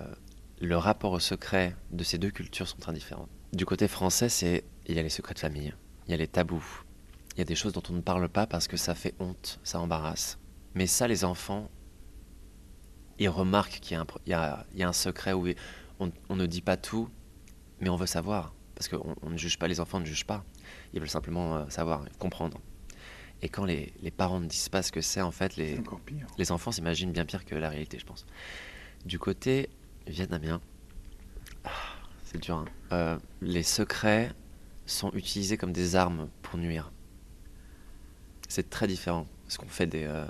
le 0.62 0.78
rapport 0.78 1.12
au 1.12 1.20
secret 1.20 1.76
de 1.92 2.02
ces 2.02 2.18
deux 2.18 2.32
cultures 2.32 2.66
sont 2.66 2.78
très 2.78 2.94
différents. 2.94 3.28
Du 3.52 3.66
côté 3.66 3.90
français, 3.90 4.30
c'est 4.30 4.64
il 4.86 4.96
y 4.96 5.00
a 5.00 5.04
les 5.04 5.10
secrets 5.10 5.34
de 5.34 5.40
famille, 5.40 5.74
il 6.08 6.12
y 6.12 6.14
a 6.14 6.18
les 6.18 6.30
tabous, 6.30 6.86
il 7.34 7.40
y 7.40 7.42
a 7.42 7.44
des 7.44 7.56
choses 7.56 7.74
dont 7.74 7.84
on 7.90 7.92
ne 7.92 8.00
parle 8.00 8.30
pas 8.30 8.48
parce 8.48 8.70
que 8.70 8.78
ça 8.78 8.96
fait 8.96 9.16
honte, 9.20 9.60
ça 9.66 9.82
embarrasse. 9.82 10.40
Mais 10.76 10.88
ça, 10.88 11.10
les 11.10 11.26
enfants, 11.26 11.70
ils 13.20 13.28
remarquent 13.28 13.82
qu'il 13.82 14.02
y, 14.28 14.34
a 14.34 14.66
un 14.80 14.94
secret 14.94 15.34
où 15.34 15.46
on, 16.00 16.36
ne 16.38 16.46
dit 16.46 16.62
pas 16.62 16.78
tout, 16.78 17.10
mais 17.82 17.90
on 17.90 17.98
veut 17.98 18.06
savoir. 18.06 18.56
Parce 18.76 18.88
qu'on 18.88 19.30
ne 19.30 19.38
juge 19.38 19.60
pas, 19.60 19.68
les 19.68 19.82
enfants 19.82 20.00
ne 20.00 20.06
jugent 20.06 20.26
pas. 20.26 20.46
Ils 20.94 21.02
veulent 21.02 21.10
simplement 21.10 21.58
euh, 21.58 21.66
savoir, 21.68 22.06
comprendre. 22.18 22.62
Et 23.42 23.50
quand 23.50 23.66
les, 23.66 23.94
parents 24.16 24.40
ne 24.40 24.48
disent 24.48 24.70
pas 24.70 24.82
ce 24.82 24.92
que 24.92 25.02
c'est, 25.02 25.22
en 25.22 25.32
fait, 25.32 25.56
les, 25.56 25.80
les 26.38 26.52
enfants 26.52 26.72
s'imaginent 26.72 27.12
bien 27.12 27.26
pire 27.26 27.46
que 27.46 27.56
la 27.56 27.70
réalité, 27.70 28.00
je 28.00 28.06
pense. 28.06 28.26
Du 29.06 29.20
côté 29.20 29.70
vietnamien, 30.08 30.62
ah, 31.64 31.70
c'est 32.24 32.40
dur, 32.40 32.58
hein. 32.58 32.66
euh, 32.92 33.20
les 33.42 33.64
secrets 33.64 34.32
sont 34.86 35.12
utilisés 35.14 35.58
comme 35.58 35.74
des 35.74 35.96
armes 35.96 36.30
pour 36.42 36.58
nuire. 36.58 36.92
C'est 38.48 38.70
très 38.70 38.88
différent 38.88 39.28
ce 39.48 39.58
qu'on 39.58 39.68
fait 39.68 39.88
des, 39.88 40.04
euh, 40.04 40.26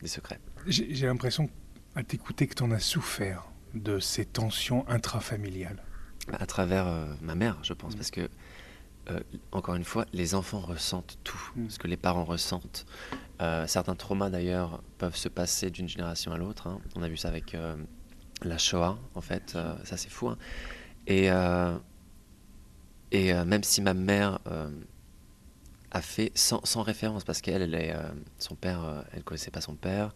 des 0.00 0.08
secrets. 0.08 0.40
J'ai 0.66 1.06
l'impression, 1.06 1.50
à 1.94 2.02
t'écouter, 2.02 2.46
que 2.46 2.54
tu 2.54 2.62
en 2.62 2.70
as 2.70 2.80
souffert 2.80 3.46
de 3.74 3.98
ces 3.98 4.24
tensions 4.24 4.88
intrafamiliales. 4.88 5.82
À 6.32 6.46
travers 6.46 6.86
euh, 6.86 7.06
ma 7.20 7.34
mère, 7.34 7.58
je 7.62 7.74
pense, 7.74 7.94
mm. 7.94 7.96
parce 7.96 8.10
que 8.10 8.28
euh, 9.10 9.20
encore 9.52 9.74
une 9.74 9.84
fois, 9.84 10.06
les 10.12 10.34
enfants 10.34 10.60
ressentent 10.60 11.18
tout, 11.24 11.50
mm. 11.56 11.70
ce 11.70 11.78
que 11.78 11.86
les 11.86 11.96
parents 11.96 12.24
ressentent. 12.24 12.86
Euh, 13.42 13.66
certains 13.66 13.94
traumas, 13.94 14.30
d'ailleurs, 14.30 14.82
peuvent 14.98 15.16
se 15.16 15.28
passer 15.28 15.70
d'une 15.70 15.88
génération 15.88 16.32
à 16.32 16.38
l'autre. 16.38 16.68
Hein. 16.68 16.80
On 16.96 17.02
a 17.02 17.08
vu 17.08 17.16
ça 17.16 17.28
avec 17.28 17.54
euh, 17.54 17.76
la 18.42 18.58
Shoah, 18.58 18.98
en 19.14 19.20
fait. 19.20 19.56
ça, 19.84 19.96
c'est 19.96 20.10
fou. 20.10 20.28
Hein. 20.28 20.38
Et, 21.06 21.28
et 23.10 23.34
même 23.44 23.62
si 23.62 23.82
ma 23.82 23.92
mère 23.92 24.38
a 25.90 26.00
fait 26.00 26.32
sans, 26.34 26.82
référence, 26.82 27.24
parce 27.24 27.42
qu'elle, 27.42 27.60
elle 27.60 27.74
est, 27.74 27.94
son 28.38 28.54
père, 28.54 29.04
elle 29.12 29.22
connaissait 29.22 29.50
pas 29.50 29.60
son 29.60 29.74
père. 29.74 30.14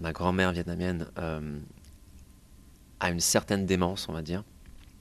Ma 0.00 0.12
grand-mère 0.12 0.50
vietnamienne 0.52 1.06
a 3.00 3.10
une 3.10 3.20
certaine 3.20 3.66
démence, 3.66 4.08
on 4.08 4.12
va 4.12 4.22
dire. 4.22 4.42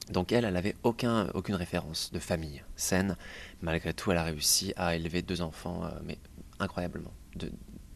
Donc 0.10 0.32
elle, 0.32 0.46
elle 0.46 0.54
n'avait 0.54 0.76
aucun, 0.84 1.28
aucune 1.34 1.56
référence 1.56 2.12
de 2.12 2.20
famille 2.20 2.64
saine. 2.76 3.16
Malgré 3.62 3.94
tout, 3.94 4.12
elle 4.12 4.18
a 4.18 4.24
réussi 4.24 4.74
à 4.76 4.96
élever 4.96 5.22
deux 5.22 5.42
enfants, 5.42 5.86
euh, 5.86 5.90
mais 6.04 6.18
incroyablement, 6.60 7.14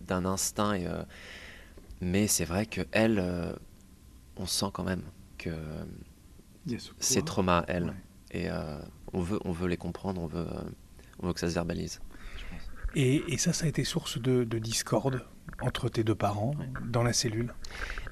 d'un 0.01 0.25
instinct. 0.25 0.73
Et, 0.73 0.87
euh, 0.87 1.03
mais 2.01 2.27
c'est 2.27 2.45
vrai 2.45 2.65
que 2.65 2.81
elle, 2.91 3.19
euh, 3.19 3.53
on 4.37 4.45
sent 4.45 4.67
quand 4.73 4.83
même 4.83 5.03
que 5.37 5.55
c'est 6.99 7.25
traumas, 7.25 7.65
elle. 7.67 7.93
Et 8.31 8.47
on, 9.11 9.21
veut, 9.21 9.39
on 9.45 9.51
veut 9.51 9.67
les 9.67 9.77
comprendre, 9.77 10.19
on 10.19 10.25
veut, 10.25 10.47
on 11.19 11.27
veut 11.27 11.33
que 11.33 11.39
ça 11.39 11.49
se 11.49 11.53
verbalise. 11.53 12.01
Et, 12.95 13.23
et, 13.31 13.37
ça, 13.37 13.53
ça 13.53 13.65
a 13.65 13.67
été 13.69 13.83
source 13.83 14.19
de, 14.19 14.43
discorde 14.43 15.23
entre 15.61 15.89
tes 15.89 16.03
deux 16.03 16.15
parents 16.15 16.55
dans 16.87 17.03
la 17.03 17.13
cellule? 17.13 17.53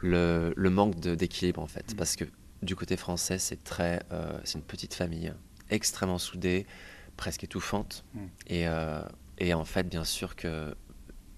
Le, 0.02 0.54
le 0.56 0.70
manque 0.70 1.00
d'équilibre, 1.00 1.60
en 1.62 1.68
fait. 1.68 1.94
Mmh. 1.94 1.96
Parce 1.96 2.16
que 2.16 2.26
du 2.62 2.76
côté 2.76 2.96
français, 2.98 3.40
c'est 3.40 3.64
très, 3.64 4.04
euh, 4.12 4.40
c'est 4.44 4.58
une 4.58 4.64
petite 4.64 4.94
famille 4.94 5.34
extrêmement 5.70 6.18
soudée, 6.18 6.66
presque 7.18 7.44
étouffante. 7.44 8.06
Hmm. 8.14 8.28
Et, 8.48 8.68
euh, 8.68 9.02
et, 9.38 9.54
en 9.54 9.66
fait, 9.66 9.88
bien 9.88 10.04
sûr 10.04 10.36
que 10.36 10.76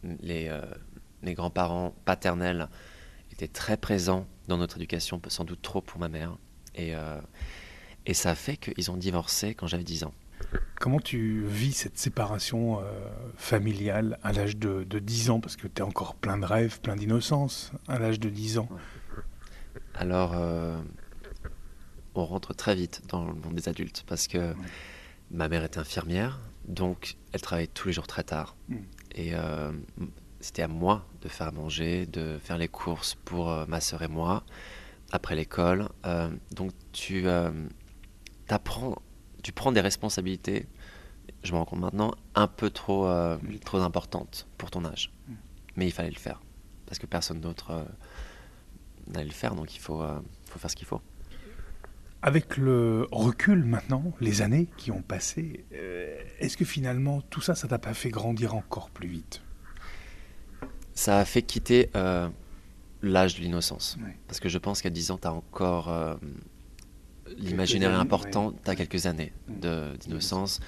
les, 0.03 0.48
euh, 0.50 0.62
les 1.22 1.34
grands-parents 1.34 1.96
paternels 2.06 2.68
étaient 3.32 3.48
très 3.48 3.77
présents 3.77 4.27
dans 4.48 4.58
notre 4.58 4.77
éducation, 4.77 5.22
sans 5.27 5.46
doute 5.46 5.62
trop 5.62 5.82
pour 5.82 6.00
ma 6.00 6.10
mère. 6.10 6.38
Et, 6.75 6.94
et 8.08 8.13
ça 8.15 8.32
a 8.32 8.36
fait 8.36 8.58
qu'ils 8.58 8.89
ont 8.89 8.98
divorcé 8.98 9.53
quand 9.53 9.68
j'avais 9.68 9.84
10 9.84 10.06
ans. 10.06 10.13
Comment 10.80 11.00
tu 11.00 11.46
vis 11.46 11.72
cette 11.72 11.98
séparation 11.98 12.80
familiale 13.38 14.20
à 14.24 14.34
l'âge 14.34 14.58
de, 14.58 14.84
de, 14.84 15.00
10 15.00 15.30
ans? 15.30 15.39
Parce 15.39 15.56
que 15.56 15.68
tu 15.68 15.82
es 15.82 15.82
encore 15.82 16.15
plein 16.15 16.38
de 16.38 16.46
rêves, 16.46 16.82
plein 16.82 16.96
d'innocence 16.96 17.72
à 17.88 18.00
l'âge 18.00 18.20
de 18.20 18.30
10 18.30 18.58
ans. 18.58 18.70
Alors, 19.96 20.36
on 22.15 22.25
rentre 22.25 22.53
très 22.53 22.75
vite 22.75 23.01
dans 23.08 23.25
le 23.25 23.34
monde 23.34 23.55
des 23.55 23.70
adultes 23.70 24.03
parce 24.08 24.27
que 24.27 24.53
ma 25.32 25.48
mère 25.50 25.63
était 25.63 25.79
infirmière, 25.79 26.39
donc 26.67 27.17
elle 27.32 27.41
travaillait 27.41 27.67
tous 27.67 27.88
les 27.88 27.93
jours 27.93 28.08
très 28.08 28.24
tard. 28.24 28.55
Mm. 28.70 28.75
Et 29.15 29.34
c'était 30.39 30.62
à 30.62 30.67
moi 30.67 31.05
de 31.22 31.29
faire 31.29 31.51
manger, 31.53 32.05
de 32.05 32.38
faire 32.39 32.58
les 32.58 32.67
courses 32.67 33.15
pour 33.25 33.48
ma 33.67 33.79
sœur 33.79 34.01
et 34.01 34.08
moi 34.08 34.43
après 35.12 35.36
l'école. 35.36 35.89
donc 36.51 36.72
tu 36.91 37.27
apprends, 38.50 39.01
tu 39.41 39.51
prends 39.51 39.72
des 39.72 39.82
responsabilités, 39.82 40.67
je 41.43 41.51
me 41.53 41.58
rends 41.58 41.65
compte 41.65 41.79
maintenant, 41.79 42.13
un 42.36 42.48
peu 42.48 42.70
trop, 42.70 43.08
trop 43.65 43.77
importantes 43.77 44.48
pour 44.58 44.72
ton 44.72 44.86
âge. 44.86 45.12
Mm. 45.27 45.34
Mais 45.75 45.86
il 45.88 45.91
fallait 45.91 46.12
le 46.12 46.20
faire, 46.20 46.41
parce 46.86 47.00
que 47.00 47.08
personne 47.08 47.41
d'autre 47.41 47.86
n'allait 49.08 49.25
le 49.25 49.32
faire, 49.32 49.55
donc 49.55 49.75
il 49.75 49.79
faut, 49.79 50.03
faut 50.46 50.60
faire 50.60 50.70
ce 50.70 50.75
qu'il 50.75 50.88
faut. 50.88 51.01
Avec 52.25 52.56
le 52.56 53.06
recul 53.12 53.65
maintenant, 53.65 54.13
les 54.22 54.42
années 54.42 54.70
qui 54.77 54.92
ont 54.92 55.01
passé, 55.01 55.65
euh, 55.74 56.18
est-ce 56.39 56.56
que 56.56 56.63
finalement 56.63 57.20
tout 57.20 57.42
ça, 57.42 57.53
ça 57.53 57.68
t'a 57.68 57.80
pas 57.80 57.94
fait 57.94 58.12
grandir 58.12 58.56
encore 58.56 58.89
plus 58.92 59.10
vite? 59.10 59.42
Ça 60.94 61.20
a 61.20 61.25
fait 61.25 61.42
quitter 61.42 61.89
euh, 61.98 62.30
l'âge 63.01 63.36
de 63.36 63.42
l'innocence. 63.42 63.98
Parce 64.27 64.39
que 64.39 64.48
je 64.48 64.58
pense 64.58 64.82
qu'à 64.82 64.89
10 64.89 65.12
ans, 65.12 65.18
tu 65.18 65.27
as 65.27 65.34
encore 65.34 65.89
euh, 65.89 66.15
l'imaginaire 67.38 68.00
important, 68.00 68.53
tu 68.53 68.72
as 68.72 68.77
quelques 68.77 69.06
années 69.06 69.34
d'innocence. 69.50 70.62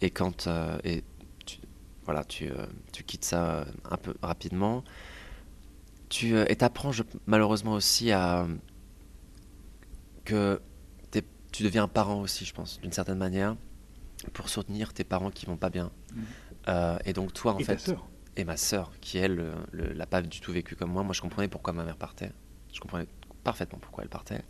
Et 0.00 0.08
quand 0.08 0.48
et 0.84 1.04
tu, 1.44 1.58
voilà, 2.06 2.24
tu, 2.24 2.48
tu, 2.92 3.02
quittes 3.02 3.26
ça 3.26 3.66
un 3.90 3.96
peu 3.98 4.14
rapidement, 4.22 4.84
tu, 6.08 6.34
et 6.38 6.56
tu 6.56 6.64
apprends 6.64 6.92
malheureusement 7.26 7.74
aussi 7.74 8.10
à 8.10 8.46
que 10.24 10.60
tu 11.52 11.62
deviens 11.62 11.84
un 11.84 11.88
parent 11.88 12.20
aussi, 12.20 12.44
je 12.44 12.54
pense, 12.54 12.80
d'une 12.80 12.92
certaine 12.92 13.18
manière, 13.18 13.56
pour 14.32 14.48
soutenir 14.48 14.92
tes 14.92 15.04
parents 15.04 15.30
qui 15.30 15.46
vont 15.46 15.56
pas 15.56 15.70
bien. 15.70 15.90
Mm. 16.12 16.22
Euh, 16.68 16.98
et 17.04 17.12
donc 17.12 17.32
toi, 17.32 17.54
en 17.54 17.58
fait, 17.58 17.94
et 18.36 18.44
ma 18.44 18.56
sœur, 18.56 18.92
qui 19.00 19.18
elle, 19.18 19.52
l'a 19.72 20.06
pas 20.06 20.22
du 20.22 20.40
tout 20.40 20.52
vécu 20.52 20.76
comme 20.76 20.92
moi. 20.92 21.02
Moi, 21.02 21.12
je 21.12 21.20
comprenais 21.20 21.48
pourquoi 21.48 21.72
ma 21.72 21.84
mère 21.84 21.96
partait. 21.96 22.30
Je 22.72 22.80
comprenais 22.80 23.06
parfaitement 23.42 23.78
pourquoi 23.78 24.04
elle 24.04 24.10
partait. 24.10 24.42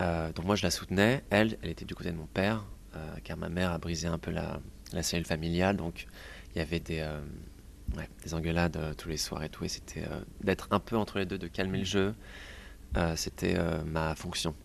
Euh, 0.00 0.32
donc 0.32 0.46
moi, 0.46 0.56
je 0.56 0.62
la 0.62 0.70
soutenais. 0.70 1.22
Elle, 1.30 1.58
elle 1.62 1.70
était 1.70 1.84
du 1.84 1.94
côté 1.94 2.10
de 2.10 2.16
mon 2.16 2.26
père, 2.26 2.64
euh, 2.96 3.14
car 3.22 3.36
ma 3.36 3.48
mère 3.48 3.70
a 3.70 3.78
brisé 3.78 4.08
un 4.08 4.18
peu 4.18 4.30
la, 4.30 4.60
la 4.92 5.02
cellule 5.02 5.26
familiale. 5.26 5.76
Donc 5.76 6.06
il 6.54 6.58
y 6.58 6.60
avait 6.60 6.80
des, 6.80 7.06
des 8.24 8.34
engueulades 8.34 8.96
tous 8.96 9.08
les 9.08 9.16
soirs 9.16 9.44
et 9.44 9.48
tout. 9.48 9.64
Et 9.64 9.68
c'était 9.68 10.04
d'être 10.40 10.68
un 10.72 10.80
peu 10.80 10.96
entre 10.96 11.18
les 11.18 11.26
deux, 11.26 11.38
de 11.38 11.46
calmer 11.46 11.78
le 11.78 11.84
jeu. 11.84 12.14
c'était 13.14 13.56
ma 13.84 14.14
fonction. 14.16 14.56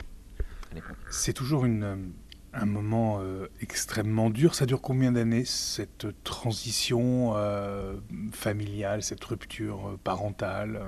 C'est 1.09 1.33
toujours 1.33 1.65
une, 1.65 2.13
un 2.53 2.65
moment 2.65 3.19
euh, 3.21 3.47
extrêmement 3.61 4.29
dur. 4.29 4.55
Ça 4.55 4.65
dure 4.65 4.81
combien 4.81 5.11
d'années 5.11 5.45
cette 5.45 6.07
transition 6.23 7.33
euh, 7.35 7.95
familiale, 8.31 9.03
cette 9.03 9.23
rupture 9.23 9.89
euh, 9.89 9.99
parentale 10.03 10.81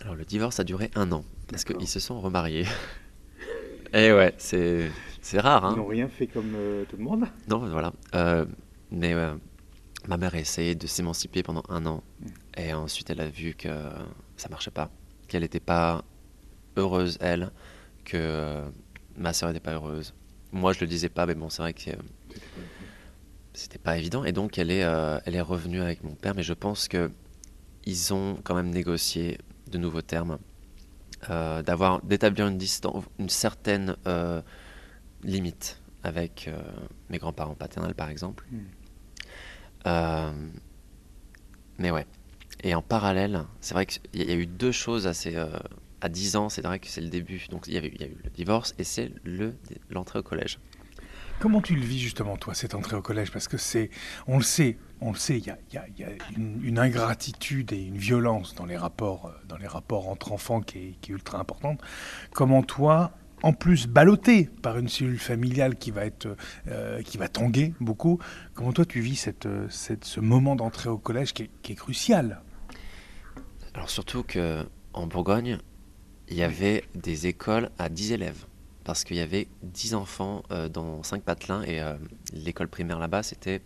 Alors 0.00 0.14
le 0.14 0.24
divorce 0.24 0.60
a 0.60 0.64
duré 0.64 0.90
un 0.94 1.12
an 1.12 1.24
parce 1.48 1.64
qu'ils 1.64 1.88
se 1.88 2.00
sont 2.00 2.20
remariés. 2.20 2.66
Et 3.92 4.06
eh 4.06 4.12
ouais, 4.12 4.34
c'est 4.38 4.90
rare. 5.34 5.64
Hein. 5.64 5.72
Ils 5.76 5.80
n'ont 5.80 5.86
rien 5.86 6.08
fait 6.08 6.26
comme 6.26 6.54
tout 6.88 6.96
le 6.96 7.04
monde. 7.04 7.26
Non, 7.48 7.58
voilà. 7.58 7.92
mais 8.90 9.14
ma 10.08 10.16
mère 10.16 10.34
a 10.34 10.38
essayé 10.38 10.74
de 10.74 10.86
s'émanciper 10.86 11.42
pendant 11.42 11.62
un 11.68 11.84
an 11.86 12.02
mm. 12.20 12.26
et 12.56 12.72
ensuite 12.72 13.10
elle 13.10 13.20
a 13.20 13.28
vu 13.28 13.54
que 13.54 13.68
ça 14.36 14.48
marchait 14.48 14.70
pas, 14.70 14.90
qu'elle 15.28 15.42
n'était 15.42 15.60
pas 15.60 16.04
heureuse 16.76 17.18
elle, 17.20 17.50
que 18.04 18.64
ma 19.20 19.32
sœur 19.32 19.50
n'était 19.50 19.60
pas 19.60 19.74
heureuse. 19.74 20.14
Moi, 20.52 20.72
je 20.72 20.80
le 20.80 20.86
disais 20.88 21.08
pas, 21.08 21.26
mais 21.26 21.34
bon, 21.34 21.48
c'est 21.48 21.62
vrai 21.62 21.74
que 21.74 21.90
c'était 23.52 23.78
pas 23.78 23.96
évident. 23.96 24.24
Et 24.24 24.32
donc, 24.32 24.58
elle 24.58 24.70
est, 24.70 24.82
euh, 24.82 25.20
elle 25.26 25.36
est 25.36 25.40
revenue 25.40 25.80
avec 25.80 26.02
mon 26.02 26.14
père, 26.14 26.34
mais 26.34 26.42
je 26.42 26.54
pense 26.54 26.88
que 26.88 27.10
ils 27.84 28.12
ont 28.12 28.38
quand 28.42 28.54
même 28.54 28.70
négocié 28.70 29.38
de 29.70 29.78
nouveaux 29.78 30.02
termes, 30.02 30.38
euh, 31.30 31.62
d'avoir, 31.62 32.02
d'établir 32.02 32.46
une 32.48 32.58
distance, 32.58 33.04
une 33.18 33.28
certaine 33.28 33.96
euh, 34.06 34.42
limite 35.22 35.80
avec 36.02 36.50
mes 37.10 37.18
grands-parents 37.18 37.54
paternels, 37.54 37.94
par 37.94 38.08
exemple. 38.08 38.46
Hmm. 39.84 40.32
mais 41.78 41.90
ouais. 41.90 42.06
Et 42.62 42.74
en 42.74 42.82
parallèle, 42.82 43.44
c'est 43.60 43.74
vrai 43.74 43.86
qu'il 43.86 44.00
y 44.14 44.30
a 44.30 44.34
eu 44.34 44.46
deux 44.46 44.72
choses 44.72 45.06
assez 45.06 45.36
à 46.00 46.08
10 46.08 46.36
ans, 46.36 46.48
c'est 46.48 46.62
vrai 46.62 46.78
que 46.78 46.88
c'est 46.88 47.00
le 47.00 47.08
début. 47.08 47.46
Donc 47.50 47.66
il 47.66 47.74
y, 47.74 47.76
avait, 47.76 47.88
eu 47.88 48.16
le 48.24 48.30
divorce 48.30 48.74
et 48.78 48.84
c'est 48.84 49.12
l'entrée 49.90 50.18
au 50.18 50.22
collège. 50.22 50.58
Comment 51.40 51.62
tu 51.62 51.74
le 51.74 51.80
vis 51.80 51.98
justement, 51.98 52.36
toi, 52.36 52.52
cette 52.52 52.74
entrée 52.74 52.96
au 52.96 53.02
collège? 53.02 53.30
Parce 53.30 53.48
que 53.48 53.56
c'est, 53.56 53.88
on 54.26 54.36
le 54.36 54.42
sait, 54.42 54.76
on 55.00 55.10
le 55.10 55.16
sait, 55.16 55.38
il 55.38 55.46
y 55.46 55.76
a, 55.78 55.86
une, 56.36 56.78
ingratitude 56.78 57.72
et 57.72 57.82
une 57.82 57.96
violence 57.96 58.54
dans 58.54 58.66
les 58.66 58.76
rapports, 58.76 59.26
euh, 59.26 59.46
dans 59.48 59.56
les 59.56 59.66
rapports 59.66 60.10
entre 60.10 60.32
enfants 60.32 60.60
qui 60.60 60.78
est, 61.02 61.08
ultra 61.08 61.38
importante. 61.38 61.80
Comment 62.34 62.62
toi, 62.62 63.12
en 63.42 63.54
plus 63.54 63.86
ballotté 63.86 64.50
par 64.60 64.76
une 64.76 64.88
cellule 64.88 65.18
familiale 65.18 65.76
qui 65.76 65.90
va 65.92 66.04
être, 66.04 66.28
euh, 66.68 67.00
qui 67.00 67.16
va 67.16 67.28
tanguer 67.28 67.72
beaucoup, 67.80 68.18
comment 68.52 68.74
toi 68.74 68.84
tu 68.84 69.00
vis 69.00 69.16
cette, 69.16 69.46
euh, 69.46 69.66
cette 69.70 70.04
ce 70.04 70.20
moment 70.20 70.56
d'entrée 70.56 70.90
au 70.90 70.98
collège 70.98 71.32
qui 71.32 71.44
est, 71.44 71.50
qui 71.62 71.72
est 71.72 71.76
crucial? 71.76 72.42
Alors 73.72 73.88
surtout 73.88 74.24
que 74.24 74.66
en 74.92 75.06
Bourgogne, 75.06 75.58
il 76.30 76.36
y 76.36 76.42
avait 76.42 76.84
des 76.94 77.26
écoles 77.26 77.70
à 77.78 77.88
10 77.88 78.12
élèves. 78.12 78.46
Parce 78.84 79.04
qu'il 79.04 79.16
y 79.16 79.20
avait 79.20 79.46
10 79.62 79.94
enfants 79.94 80.42
euh, 80.50 80.68
dans 80.68 81.02
5 81.02 81.22
patelins 81.22 81.62
et 81.62 81.80
euh, 81.80 81.94
l'école 82.32 82.68
primaire 82.68 82.98
là-bas, 82.98 83.22
c'était. 83.22 83.60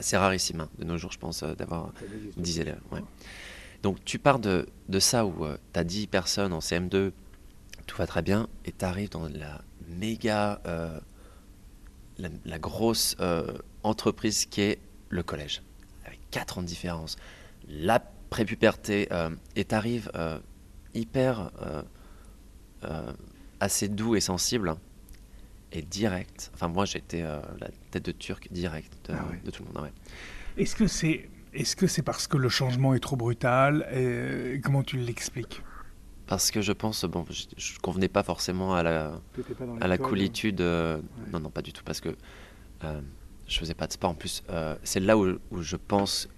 c'est 0.00 0.16
rarissime 0.16 0.60
hein, 0.60 0.68
de 0.78 0.84
nos 0.84 0.98
jours, 0.98 1.12
je 1.12 1.18
pense, 1.18 1.42
euh, 1.42 1.54
d'avoir 1.54 1.92
10 2.36 2.60
élèves. 2.60 2.80
Donc 3.82 4.04
tu 4.04 4.18
pars 4.18 4.38
de, 4.38 4.68
de 4.88 4.98
ça 4.98 5.24
où 5.24 5.46
tu 5.72 5.80
as 5.80 5.84
10 5.84 6.08
personnes 6.08 6.52
en 6.52 6.58
CM2, 6.58 7.12
tout 7.86 7.96
va 7.96 8.06
très 8.06 8.22
bien, 8.22 8.48
et 8.64 8.72
tu 8.72 8.84
arrives 8.84 9.08
dans 9.10 9.28
la 9.28 9.62
méga. 9.88 10.60
La, 12.20 12.28
la, 12.44 12.58
grosse 12.58 13.16
entreprise 13.84 14.46
qui 14.46 14.62
est 14.62 14.80
le 15.08 15.22
collège, 15.22 15.62
avec 16.04 16.18
4 16.32 16.58
ans 16.58 16.62
de 16.62 16.66
différence. 16.66 17.16
La 17.68 18.00
prépuberté, 18.00 19.08
et 19.54 19.64
tu 19.64 19.74
arrives 19.74 20.10
hyper 20.94 21.50
euh, 21.62 21.82
euh, 22.84 23.12
assez 23.60 23.88
doux 23.88 24.14
et 24.14 24.20
sensible 24.20 24.76
et 25.72 25.82
direct. 25.82 26.50
Enfin, 26.54 26.68
moi, 26.68 26.84
j'étais 26.84 27.22
euh, 27.22 27.40
la 27.60 27.68
tête 27.90 28.04
de 28.04 28.12
turc 28.12 28.48
direct 28.52 29.10
de, 29.10 29.14
ah 29.14 29.50
tout 29.50 29.64
le 29.64 29.80
monde. 29.80 29.90
Est-ce 30.56 30.76
que 30.76 30.86
c'est 30.86 31.28
est-ce 31.54 31.74
que 31.74 31.86
c'est 31.86 32.02
parce 32.02 32.26
que 32.26 32.36
le 32.36 32.48
changement 32.48 32.94
est 32.94 33.00
trop 33.00 33.16
brutal 33.16 33.88
et 33.92 34.60
Comment 34.62 34.82
tu 34.82 34.98
l'expliques? 34.98 35.62
Parce 36.26 36.50
que 36.50 36.60
je 36.60 36.72
pense, 36.72 37.04
bon, 37.04 37.24
je, 37.30 37.46
ne 37.46 37.78
convenais 37.80 38.08
pas 38.08 38.22
forcément 38.22 38.74
à 38.74 38.82
la, 38.82 39.20
à 39.80 39.88
la 39.88 39.98
coolitude. 39.98 40.60
Non, 40.60 41.40
non, 41.40 41.50
pas 41.50 41.62
du 41.62 41.72
tout, 41.72 41.82
parce 41.84 42.00
que 42.00 42.10
euh, 42.84 43.00
je 43.46 43.58
faisais 43.58 43.74
pas 43.74 43.86
de 43.86 43.92
sport. 43.92 44.10
En 44.10 44.14
plus, 44.14 44.44
c'est 44.84 45.00
là 45.00 45.16
où, 45.16 45.38
où, 45.50 45.62
je 45.62 45.76
pense 45.76 46.28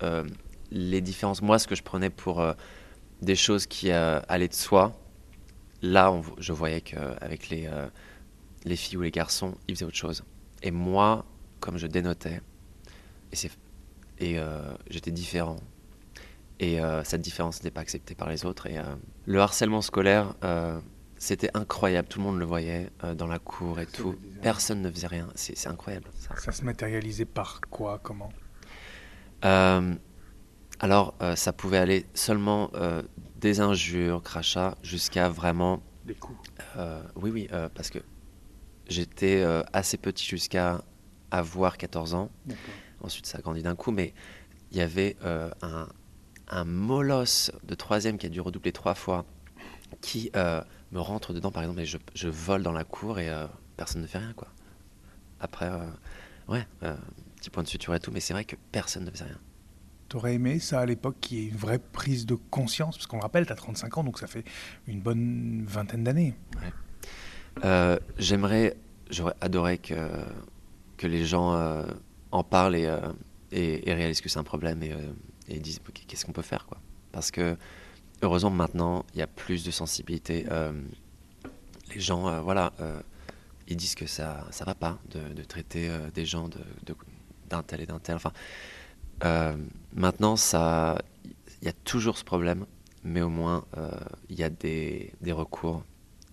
les 0.70 1.00
différences. 1.00 1.42
Moi, 1.42 1.58
ce 1.58 1.66
que 1.66 1.74
je 1.74 1.82
prenais 1.82 2.08
pour 2.08 2.40
des 3.22 3.36
choses 3.36 3.66
qui 3.66 3.90
euh, 3.90 4.20
allaient 4.28 4.48
de 4.48 4.54
soi. 4.54 4.96
Là, 5.82 6.12
je 6.38 6.52
voyais 6.52 6.80
qu'avec 6.80 7.48
les, 7.48 7.66
euh, 7.66 7.88
les 8.64 8.76
filles 8.76 8.98
ou 8.98 9.02
les 9.02 9.10
garçons, 9.10 9.54
ils 9.68 9.74
faisaient 9.74 9.86
autre 9.86 9.96
chose. 9.96 10.24
Et 10.62 10.70
moi, 10.70 11.24
comme 11.60 11.78
je 11.78 11.86
dénotais, 11.86 12.40
et, 13.32 13.36
et 14.18 14.38
euh, 14.38 14.72
j'étais 14.90 15.10
différent, 15.10 15.56
et 16.58 16.78
cette 17.04 17.22
différence 17.22 17.56
n'était 17.56 17.70
pas 17.70 17.80
acceptée 17.80 18.14
par 18.14 18.28
les 18.28 18.44
autres. 18.44 18.66
Et 18.66 18.78
le 19.24 19.40
harcèlement 19.40 19.80
scolaire, 19.80 20.34
c'était 21.16 21.48
incroyable. 21.54 22.06
Tout 22.06 22.18
le 22.18 22.26
monde 22.26 22.38
le 22.38 22.44
voyait 22.44 22.90
dans 23.16 23.28
la 23.28 23.38
cour 23.38 23.80
et 23.80 23.86
tout. 23.86 24.14
Personne 24.42 24.82
ne 24.82 24.90
faisait 24.90 25.06
rien. 25.06 25.26
C'est 25.36 25.68
incroyable. 25.68 26.10
Ça. 26.18 26.36
ça. 26.36 26.52
se 26.52 26.62
matérialisait 26.62 27.24
par 27.24 27.62
quoi 27.62 27.98
Comment? 28.02 28.30
Alors, 30.80 31.14
euh, 31.20 31.36
ça 31.36 31.52
pouvait 31.52 31.76
aller 31.76 32.06
seulement 32.14 32.70
euh, 32.74 33.02
des 33.36 33.60
injures, 33.60 34.22
crachats, 34.22 34.76
jusqu'à 34.82 35.28
vraiment. 35.28 35.82
Des 36.06 36.14
coups. 36.14 36.38
Euh, 36.76 37.02
oui, 37.16 37.30
oui, 37.30 37.48
parce 37.74 37.90
que 37.90 37.98
j'étais 38.88 39.44
assez 39.72 39.98
petit 39.98 40.26
jusqu'à 40.26 40.82
avoir 41.30 41.76
14 41.76 42.14
ans. 42.14 42.30
Ensuite, 43.02 43.26
ça 43.26 43.38
a 43.38 43.40
grandi 43.42 43.62
d'un 43.62 43.76
coup, 43.76 43.92
mais 43.92 44.14
il 44.72 44.78
y 44.78 44.80
avait 44.80 45.16
un, 45.22 45.86
un 46.48 46.64
molosse 46.64 47.52
de 47.64 47.74
troisième 47.74 48.16
qui 48.16 48.26
a 48.26 48.28
dû 48.30 48.40
redoubler 48.40 48.72
trois 48.72 48.94
fois, 48.94 49.26
qui 50.00 50.30
me 50.34 51.00
rentre 51.00 51.34
dedans, 51.34 51.52
par 51.52 51.62
exemple, 51.62 51.80
et 51.80 51.86
je, 51.86 51.98
je 52.14 52.28
vole 52.28 52.62
dans 52.62 52.72
la 52.72 52.84
cour 52.84 53.18
et 53.18 53.30
personne 53.76 54.00
ne 54.00 54.06
fait 54.06 54.18
rien, 54.18 54.32
quoi. 54.32 54.48
Après, 55.40 55.70
ouais, 56.48 56.66
petit 57.36 57.50
point 57.50 57.62
de 57.62 57.68
suture 57.68 57.94
et 57.94 58.00
tout, 58.00 58.10
mais 58.10 58.20
c'est 58.20 58.32
vrai 58.32 58.44
que 58.44 58.56
personne 58.72 59.04
ne 59.04 59.10
faisait 59.10 59.24
rien. 59.24 59.38
T'aurais 60.10 60.34
aimé 60.34 60.58
ça 60.58 60.80
à 60.80 60.86
l'époque 60.86 61.18
qu'il 61.20 61.38
y 61.38 61.42
ait 61.42 61.48
une 61.50 61.56
vraie 61.56 61.78
prise 61.78 62.26
de 62.26 62.34
conscience? 62.34 62.96
Parce 62.96 63.06
qu'on 63.06 63.18
le 63.18 63.22
rappelle, 63.22 63.46
tu 63.46 63.52
as 63.52 63.56
35 63.56 63.98
ans, 63.98 64.02
donc 64.02 64.18
ça 64.18 64.26
fait 64.26 64.42
une 64.88 65.00
bonne 65.00 65.64
vingtaine 65.64 66.02
d'années. 66.02 66.34
Euh, 67.64 67.96
j'aimerais, 68.18 68.76
j'aurais 69.08 69.36
adoré 69.40 69.78
que, 69.78 70.10
que 70.96 71.06
les 71.06 71.24
gens 71.24 71.54
euh, 71.54 71.84
en 72.32 72.42
parlent 72.42 72.74
et, 72.74 72.86
euh, 72.86 72.98
et, 73.52 73.94
réalisent 73.94 74.20
que 74.20 74.28
c'est 74.28 74.40
un 74.40 74.42
problème 74.42 74.82
et, 74.82 74.92
et 75.46 75.60
disent 75.60 75.78
qu'est-ce 76.08 76.26
qu'on 76.26 76.32
peut 76.32 76.42
faire 76.42 76.66
quoi? 76.66 76.78
Parce 77.12 77.30
que 77.30 77.56
heureusement 78.20 78.50
maintenant 78.50 79.06
il 79.14 79.20
y 79.20 79.22
a 79.22 79.28
plus 79.28 79.62
de 79.62 79.70
sensibilité. 79.70 80.44
les 81.94 82.00
gens, 82.00 82.42
voilà, 82.42 82.72
ils 83.68 83.76
disent 83.76 83.94
que 83.94 84.06
ça 84.06 84.44
ça 84.50 84.64
va 84.64 84.74
pas 84.74 84.98
de, 85.10 85.44
traiter 85.44 85.88
des 86.12 86.26
gens 86.26 86.50
d'un 87.48 87.62
tel 87.62 87.80
et 87.80 87.86
d'un 87.86 88.00
tel. 88.00 88.16
Enfin, 88.16 88.32
maintenant 89.94 90.36
ça, 90.36 90.98
il 91.62 91.66
y 91.66 91.68
a 91.68 91.72
toujours 91.84 92.16
ce 92.16 92.24
problème, 92.24 92.66
mais 93.04 93.22
au 93.22 93.30
moins 93.30 93.64
il 94.28 94.38
y 94.38 94.42
a 94.42 94.50
des, 94.50 95.12
recours 95.30 95.82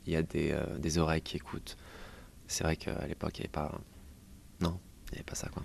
il 0.07 0.13
y 0.13 0.15
a 0.15 0.23
des, 0.23 0.51
euh, 0.51 0.77
des 0.79 0.97
oreilles 0.97 1.21
qui 1.21 1.35
écoutent. 1.35 1.77
C'est 2.47 2.63
vrai 2.63 2.77
qu'à 2.77 3.05
l'époque, 3.07 3.37
il 3.37 3.41
n'y 3.41 3.45
avait 3.45 3.51
pas. 3.51 3.77
Non, 4.61 4.79
il 5.09 5.15
n'y 5.15 5.17
avait 5.17 5.23
pas 5.23 5.35
ça, 5.35 5.49
quoi. 5.49 5.63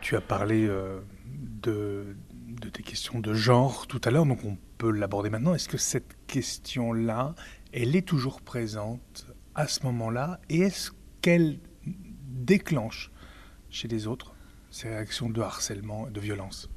Tu 0.00 0.16
as 0.16 0.20
parlé 0.20 0.66
euh, 0.66 1.00
de, 1.26 2.16
de 2.62 2.68
tes 2.70 2.82
questions 2.82 3.18
de 3.20 3.34
genre 3.34 3.86
tout 3.86 4.00
à 4.04 4.10
l'heure, 4.10 4.24
donc 4.24 4.44
on 4.44 4.56
peut 4.78 4.90
l'aborder 4.90 5.28
maintenant. 5.28 5.54
Est-ce 5.54 5.68
que 5.68 5.78
cette 5.78 6.16
question-là, 6.28 7.34
elle 7.76 7.94
est 7.94 8.06
toujours 8.06 8.40
présente 8.40 9.26
à 9.54 9.68
ce 9.68 9.82
moment-là 9.84 10.40
Et 10.48 10.60
est-ce 10.60 10.92
qu'elle 11.20 11.58
déclenche 11.84 13.10
chez 13.68 13.86
les 13.86 14.06
autres 14.06 14.34
ces 14.70 14.88
réactions 14.88 15.28
de 15.28 15.40
harcèlement, 15.40 16.08
de 16.08 16.20
violence? 16.20 16.70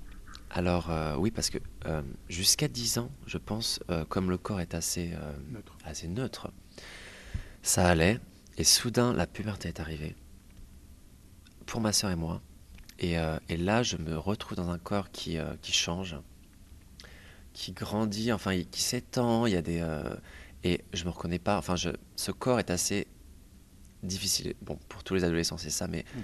Alors 0.52 0.90
euh, 0.90 1.16
oui, 1.16 1.32
parce 1.32 1.50
que 1.50 1.58
euh, 1.86 2.02
jusqu'à 2.28 2.68
10 2.68 2.98
ans, 3.00 3.12
je 3.28 3.38
pense, 3.38 3.80
euh, 3.90 4.04
comme 4.06 4.30
le 4.30 4.38
corps 4.38 4.60
est 4.60 4.74
assez, 4.74 5.14
neutre. 5.50 5.78
assez 5.86 6.08
neutre, 6.08 6.52
ça 7.62 7.88
allait. 7.88 8.20
Et 8.58 8.64
soudain, 8.64 9.14
la 9.14 9.26
puberté 9.26 9.70
est 9.70 9.80
arrivée, 9.80 10.16
pour 11.66 11.80
ma 11.80 11.94
soeur 11.94 12.12
et 12.12 12.16
moi. 12.16 12.42
Et, 13.00 13.14
et, 13.48 13.56
là, 13.56 13.84
je 13.84 13.96
me 13.96 14.18
retrouve 14.18 14.58
dans 14.58 14.70
un 14.70 14.78
corps 14.78 15.12
qui, 15.12 15.38
qui 15.62 15.72
change, 15.72 16.18
qui 17.54 17.72
grandit, 17.72 18.34
enfin, 18.34 18.62
qui 18.70 18.82
s'étend. 18.82 19.46
Il 19.46 19.54
y 19.54 19.56
a 19.56 19.62
des 19.62 19.82
et 20.64 20.84
je 20.94 21.06
me 21.06 21.10
reconnais 21.10 21.40
pas. 21.40 21.58
Enfin, 21.58 21.76
je, 21.76 21.90
ce 22.16 22.32
corps 22.32 22.60
est 22.60 22.70
assez 22.70 23.08
difficile. 24.04 24.54
Bon, 24.62 24.78
pour 24.88 25.04
tous 25.04 25.16
les 25.16 25.24
adolescents, 25.24 25.58
c'est 25.58 25.70
ça, 25.70 25.88
mais 25.88 26.06
mm 26.16 26.20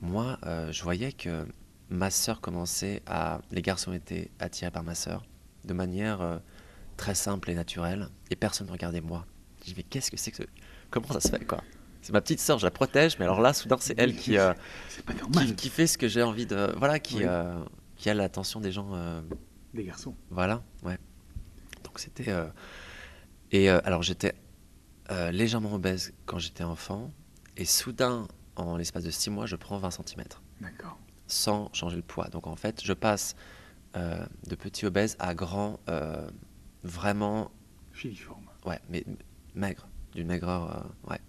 moi, 0.00 0.38
euh, 0.46 0.72
je 0.72 0.82
voyais 0.82 1.12
que 1.12 1.46
ma 1.88 2.10
sœur 2.10 2.40
commençait 2.40 3.02
à. 3.06 3.40
Les 3.50 3.62
garçons 3.62 3.92
étaient 3.92 4.30
attirés 4.38 4.70
par 4.70 4.82
ma 4.82 4.94
sœur 4.94 5.24
de 5.64 5.74
manière 5.74 6.20
euh, 6.20 6.38
très 6.96 7.14
simple 7.14 7.50
et 7.50 7.54
naturelle, 7.54 8.08
et 8.30 8.36
personne 8.36 8.66
ne 8.66 8.72
regardait 8.72 9.00
moi. 9.00 9.26
Je 9.60 9.66
dis, 9.66 9.74
mais 9.76 9.82
qu'est-ce 9.82 10.10
que 10.10 10.16
c'est 10.16 10.30
que 10.30 10.38
ce... 10.38 10.42
Comment 10.90 11.08
ça 11.08 11.20
se 11.20 11.28
fait, 11.28 11.44
quoi? 11.44 11.62
C'est 12.00 12.12
ma 12.12 12.22
petite 12.22 12.40
sœur, 12.40 12.58
je 12.58 12.64
la 12.64 12.70
protège, 12.70 13.18
mais 13.18 13.26
alors 13.26 13.42
là, 13.42 13.52
soudain, 13.52 13.76
c'est 13.78 13.98
elle 13.98 14.16
qui, 14.16 14.38
euh, 14.38 14.54
qui, 15.56 15.68
fait 15.68 15.86
ce 15.86 15.98
que 15.98 16.08
j'ai 16.08 16.22
envie 16.22 16.46
de. 16.46 16.72
Voilà, 16.78 16.98
qui, 16.98 17.20
qui 17.96 18.10
a 18.10 18.14
l'attention 18.14 18.60
des 18.60 18.72
gens. 18.72 19.22
Des 19.74 19.84
garçons. 19.84 20.14
Voilà, 20.30 20.62
ouais. 20.82 20.98
Donc 21.84 21.98
c'était. 21.98 22.32
Et 23.52 23.68
alors, 23.68 24.02
j'étais 24.02 24.34
légèrement 25.32 25.74
obèse 25.74 26.12
quand 26.26 26.38
j'étais 26.38 26.64
enfant, 26.64 27.10
et 27.56 27.64
soudain, 27.64 28.26
en 28.56 28.76
l'espace 28.76 29.04
de 29.04 29.10
6 29.10 29.30
mois, 29.30 29.46
je 29.46 29.56
prends 29.56 29.78
20 29.78 29.90
cm. 29.90 30.24
D'accord. 30.60 30.98
Sans 31.26 31.72
changer 31.72 31.96
le 31.96 32.02
poids. 32.02 32.28
Donc 32.28 32.46
en 32.46 32.56
fait, 32.56 32.82
je 32.82 32.92
passe 32.92 33.36
euh, 33.96 34.24
de 34.46 34.54
petit 34.54 34.86
obèse 34.86 35.16
à 35.18 35.34
grand, 35.34 35.80
euh, 35.88 36.28
vraiment. 36.82 37.50
Filiforme. 37.92 38.46
Ouais, 38.64 38.80
mais 38.88 39.04
maigre. 39.54 39.88
D'une 40.14 40.26
maigreur. 40.26 40.76
Euh, 40.76 41.10
ouais. 41.10 41.20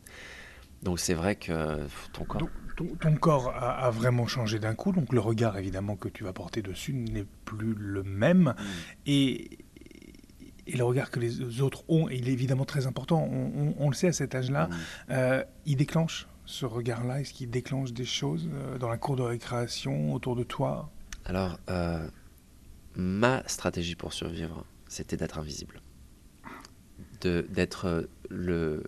Donc 0.83 0.99
c'est 0.99 1.13
vrai 1.13 1.35
que 1.35 1.85
ton 2.13 2.23
corps. 2.23 2.41
ton, 2.99 3.15
corps 3.15 3.53
a, 3.55 3.91
vraiment 3.91 4.25
changé 4.25 4.57
d'un 4.57 4.73
coup, 4.73 4.91
donc 4.91 5.13
le 5.13 5.19
regard 5.19 5.57
évidemment 5.57 5.95
que 5.95 6.07
tu 6.07 6.23
vas 6.23 6.33
porter 6.33 6.63
dessus 6.63 6.93
n'est 6.93 7.27
plus 7.45 7.75
le 7.75 8.01
même. 8.01 8.55
Mm. 8.57 8.63
Et, 9.05 9.49
et 10.67 10.77
le 10.77 10.83
regard 10.83 11.11
que 11.11 11.19
les 11.19 11.61
autres 11.61 11.83
ont, 11.87 12.07
il 12.09 12.29
est 12.29 12.33
évidemment 12.33 12.65
très 12.65 12.87
important, 12.87 13.23
on, 13.23 13.89
le 13.89 13.95
sait 13.95 14.07
à 14.07 14.13
cet 14.13 14.35
âge-là, 14.35 14.69
mm. 15.09 15.43
il 15.65 15.75
déclenche 15.75 16.27
ce 16.51 16.65
regard-là 16.65 17.21
Est-ce 17.21 17.33
qu'il 17.33 17.49
déclenche 17.49 17.93
des 17.93 18.05
choses 18.05 18.49
euh, 18.51 18.77
dans 18.77 18.89
la 18.89 18.97
cour 18.97 19.15
de 19.15 19.23
récréation 19.23 20.13
autour 20.13 20.35
de 20.35 20.43
toi? 20.43 20.91
Alors, 21.25 21.57
euh, 21.69 22.07
ma 22.95 23.47
stratégie 23.47 23.95
pour 23.95 24.13
survivre, 24.13 24.65
c'était 24.87 25.17
d'être 25.17 25.39
invisible. 25.39 25.81
D'être 27.21 27.85
euh, 27.85 28.09
le, 28.29 28.83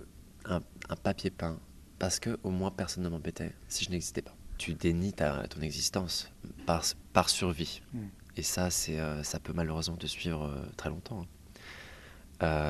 un, 0.45 0.62
papier 0.95 1.29
peint, 1.29 1.59
parce 1.99 2.19
que 2.19 2.38
au 2.43 2.49
moins 2.49 2.71
personne 2.71 3.03
ne 3.03 3.09
m'embêtait 3.09 3.53
si 3.67 3.86
je 3.86 3.91
n'existais 3.91 4.21
pas. 4.21 4.36
Tu 4.57 4.73
dénies 4.73 5.13
ta, 5.13 5.47
ton 5.47 5.62
existence 5.62 6.31
par, 6.65 6.83
par 7.13 7.29
survie. 7.29 7.81
Hmm. 7.93 8.07
Et 8.36 8.43
ça, 8.43 8.71
c'est, 8.71 8.97
ça 9.23 9.39
peut 9.39 9.53
malheureusement 9.53 9.95
te 9.95 10.07
suivre 10.07 10.67
très 10.75 10.89
longtemps. 10.89 11.21
Hein. 11.21 11.27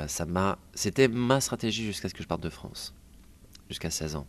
Ça 0.07 0.25
m'a, 0.25 0.57
c'était 0.73 1.07
ma 1.07 1.41
stratégie 1.41 1.85
jusqu'à 1.85 2.09
ce 2.09 2.13
que 2.13 2.23
je 2.23 2.27
parte 2.27 2.41
de 2.41 2.49
France, 2.49 2.93
jusqu'à 3.69 3.89
16 3.89 4.15
ans. 4.15 4.27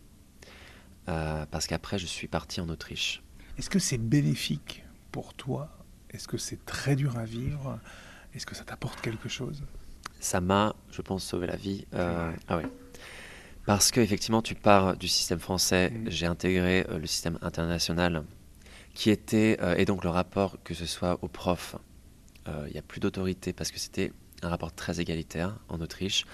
Euh, 1.07 1.45
parce 1.51 1.67
qu'après, 1.67 1.99
je 1.99 2.05
suis 2.05 2.27
parti 2.27 2.61
en 2.61 2.69
Autriche. 2.69 3.21
Est-ce 3.57 3.69
que 3.69 3.79
c'est 3.79 3.97
bénéfique 3.97 4.83
pour 5.11 5.33
toi? 5.33 5.69
Est-ce 6.09 6.27
que 6.27 6.37
c'est 6.37 6.65
très 6.65 6.95
dur 6.95 7.17
à 7.17 7.25
vivre? 7.25 7.79
Est-ce 8.33 8.45
que 8.45 8.55
ça 8.55 8.63
t'apporte 8.63 9.01
quelque 9.01 9.29
chose? 9.29 9.63
Ça 10.19 10.41
m'a, 10.41 10.75
je 10.91 11.01
pense, 11.01 11.23
sauvé 11.23 11.47
la 11.47 11.55
vie. 11.55 11.85
Euh, 11.93 12.31
ah 12.47 12.57
ouais. 12.57 12.65
Parce 13.65 13.91
qu'effectivement, 13.91 14.41
tu 14.41 14.55
pars 14.55 14.97
du 14.97 15.07
système 15.07 15.39
français, 15.39 15.91
mm. 15.91 16.09
j'ai 16.09 16.25
intégré 16.25 16.85
euh, 16.89 16.97
le 16.97 17.07
système 17.07 17.37
international, 17.41 18.23
qui 18.93 19.09
était, 19.09 19.57
et 19.77 19.83
donc 19.83 20.05
le 20.05 20.09
rapport, 20.09 20.57
que 20.63 20.73
ce 20.73 20.85
soit 20.85 21.19
aux 21.21 21.27
profs, 21.27 21.75
il 22.47 22.71
n'y 22.71 22.77
a 22.77 22.81
plus 22.81 23.01
d'autorité, 23.01 23.51
parce 23.51 23.69
que 23.69 23.77
c'était 23.77 24.13
un 24.45 24.49
rapport 24.49 24.73
très 24.73 24.99
égalitaire 24.99 25.57
en 25.69 25.81
Autriche. 25.81 26.25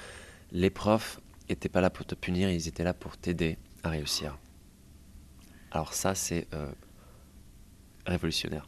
Les 0.51 0.69
profs 0.69 1.19
n'étaient 1.49 1.69
pas 1.69 1.81
là 1.81 1.89
pour 1.89 2.05
te 2.05 2.15
punir, 2.15 2.49
ils 2.49 2.67
étaient 2.67 2.83
là 2.83 2.93
pour 2.93 3.17
t'aider 3.17 3.57
à 3.83 3.89
réussir. 3.89 4.37
Alors 5.71 5.93
ça, 5.93 6.13
c'est 6.15 6.47
euh, 6.53 6.71
révolutionnaire. 8.05 8.67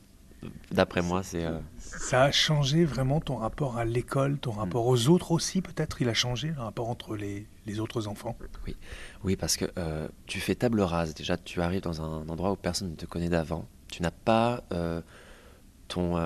D'après 0.72 1.02
moi, 1.02 1.24
c'est... 1.24 1.46
Euh, 1.46 1.60
ça 1.78 2.24
a 2.24 2.32
changé 2.32 2.84
vraiment 2.84 3.22
ton 3.22 3.38
rapport 3.38 3.78
à 3.78 3.86
l'école, 3.86 4.38
ton 4.40 4.52
rapport 4.52 4.88
aux 4.88 5.08
autres 5.08 5.32
aussi, 5.32 5.62
peut-être? 5.62 6.02
Il 6.02 6.10
a 6.10 6.14
changé, 6.14 6.50
le 6.50 6.62
rapport 6.62 6.90
entre 6.90 7.16
les, 7.16 7.48
les 7.66 7.80
autres 7.80 8.08
enfants? 8.08 8.38
Oui, 8.68 8.76
oui 9.24 9.36
parce 9.38 9.56
que 9.56 9.66
euh, 9.78 10.10
tu 10.26 10.42
fais 10.42 10.56
table 10.56 10.82
rase. 10.82 11.14
Déjà, 11.14 11.38
tu 11.38 11.62
arrives 11.62 11.82
dans 11.82 12.02
un 12.02 12.28
endroit 12.28 12.52
où 12.52 12.56
personne 12.58 12.92
ne 12.92 12.96
te 12.96 13.06
connaît 13.06 13.30
d'avant. 13.30 13.66
Tu 13.88 14.02
n'as 14.02 14.12
pas 14.12 14.64
ton, 15.88 16.18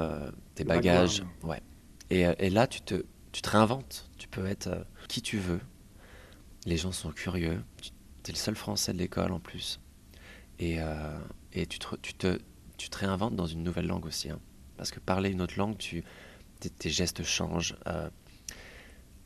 tes 0.56 0.63
bagages. 0.63 1.23
Ouais. 1.43 1.62
Et, 2.10 2.22
et, 2.22 2.50
là, 2.50 2.67
tu 2.67 2.82
te, 2.82 3.04
tu 3.32 3.41
te 3.41 3.50
réinventes. 3.50 4.10
Tu 4.17 4.28
peux 4.28 4.46
être 4.46 4.86
qui 5.08 5.22
tu 5.22 5.38
veux. 5.38 5.60
Les 6.65 6.78
gens 6.78 6.91
sont 6.91 7.12
curieux. 7.12 7.62
Tu 7.82 7.91
es 8.28 8.32
le 8.32 8.38
seul 8.38 8.56
français 8.56 8.93
de 8.93 8.98
l'école 8.98 9.32
en 9.32 9.39
plus. 9.39 9.80
Et, 10.60 10.82
euh, 10.82 11.20
et 11.54 11.65
tu, 11.65 11.80
te, 11.80 11.96
tu, 11.98 12.13
te, 12.13 12.39
tu 12.78 12.89
te 12.89 12.98
réinventes 12.98 13.36
dans 13.36 13.46
une 13.46 13.63
nouvelle 13.63 13.88
langue 13.88 14.06
aussi. 14.06 14.30
Hein. 14.30 14.39
Parce 14.78 14.91
que 14.91 15.00
parler 15.00 15.32
une 15.32 15.41
autre 15.41 15.58
langue, 15.58 15.78
tes, 15.78 16.89
gestes 16.89 17.24
changent. 17.24 17.76
Euh, 17.88 18.10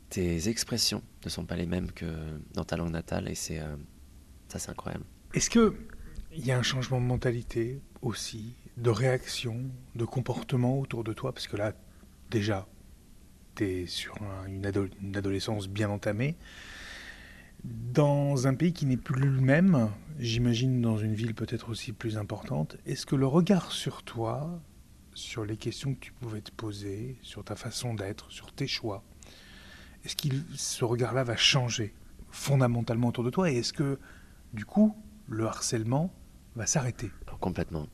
tes 0.10 0.50
expressions 0.50 1.02
ne 1.24 1.30
sont 1.30 1.46
pas 1.46 1.56
les 1.56 1.66
mêmes 1.66 1.92
que 1.92 2.06
dans 2.54 2.64
ta 2.64 2.78
langue 2.78 2.92
natale. 2.92 3.30
Et 3.30 3.36
c'est, 3.36 3.60
euh, 3.60 3.76
ça, 4.48 4.60
c'est 4.60 4.72
incroyable. 4.72 5.06
Est-ce 5.34 5.50
qu'il 5.50 5.74
y 6.34 6.52
a 6.52 6.58
un 6.58 6.64
changement 6.64 7.00
de 7.00 7.06
mentalité 7.06 7.82
aussi, 8.02 8.56
de 8.78 8.90
réaction, 8.90 9.70
de 9.96 10.06
comportement 10.06 10.80
autour 10.80 11.04
de 11.04 11.14
toi? 11.14 11.34
Parce 11.34 11.48
que 11.48 11.58
là, 11.58 11.74
déjà, 12.30 12.68
sur 13.88 14.16
une, 14.48 14.72
une 15.02 15.16
adolescence 15.16 15.68
bien 15.68 15.90
entamée 15.90 16.36
dans 17.64 18.48
un 18.48 18.56
pays 18.56 18.74
qui 18.74 18.86
n'est 18.86 18.98
plus 18.98 19.30
le 19.30 19.42
même, 19.42 19.92
j'imagine 20.20 20.82
dans 20.82 20.98
une 20.98 21.14
ville 21.14 21.36
peut-être 21.36 21.70
aussi 21.70 21.92
plus 21.92 22.18
importante, 22.18 22.78
est-ce 22.86 23.06
que 23.06 23.16
le 23.16 23.28
regard 23.28 23.72
sur 23.72 24.04
toi, 24.04 24.60
sur 25.14 25.46
les 25.46 25.58
questions 25.58 25.94
que 25.94 26.00
tu 26.00 26.12
pouvais 26.14 26.42
te 26.42 26.52
poser, 26.52 27.18
sur 27.22 27.44
ta 27.44 27.56
façon 27.56 27.94
d'être, 27.94 28.32
sur 28.32 28.52
tes 28.52 28.68
choix, 28.68 29.04
est-ce 30.04 30.16
que 30.16 30.36
ce 30.56 30.84
regard-là 30.84 31.24
va 31.24 31.36
changer 31.36 31.94
fondamentalement 32.32 33.10
autour 33.10 33.24
de 33.24 33.30
toi 33.30 33.52
et 33.52 33.58
est-ce 33.58 33.74
que 33.74 34.00
du 34.54 34.66
coup 34.66 34.96
le 35.28 35.46
harcèlement 35.46 36.12
va 36.56 36.66
s'arrêter? 36.66 37.12
Complètement. 37.40 37.88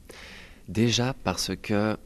Déjà 0.70 1.13
parce 1.13 1.56
que 1.56 1.98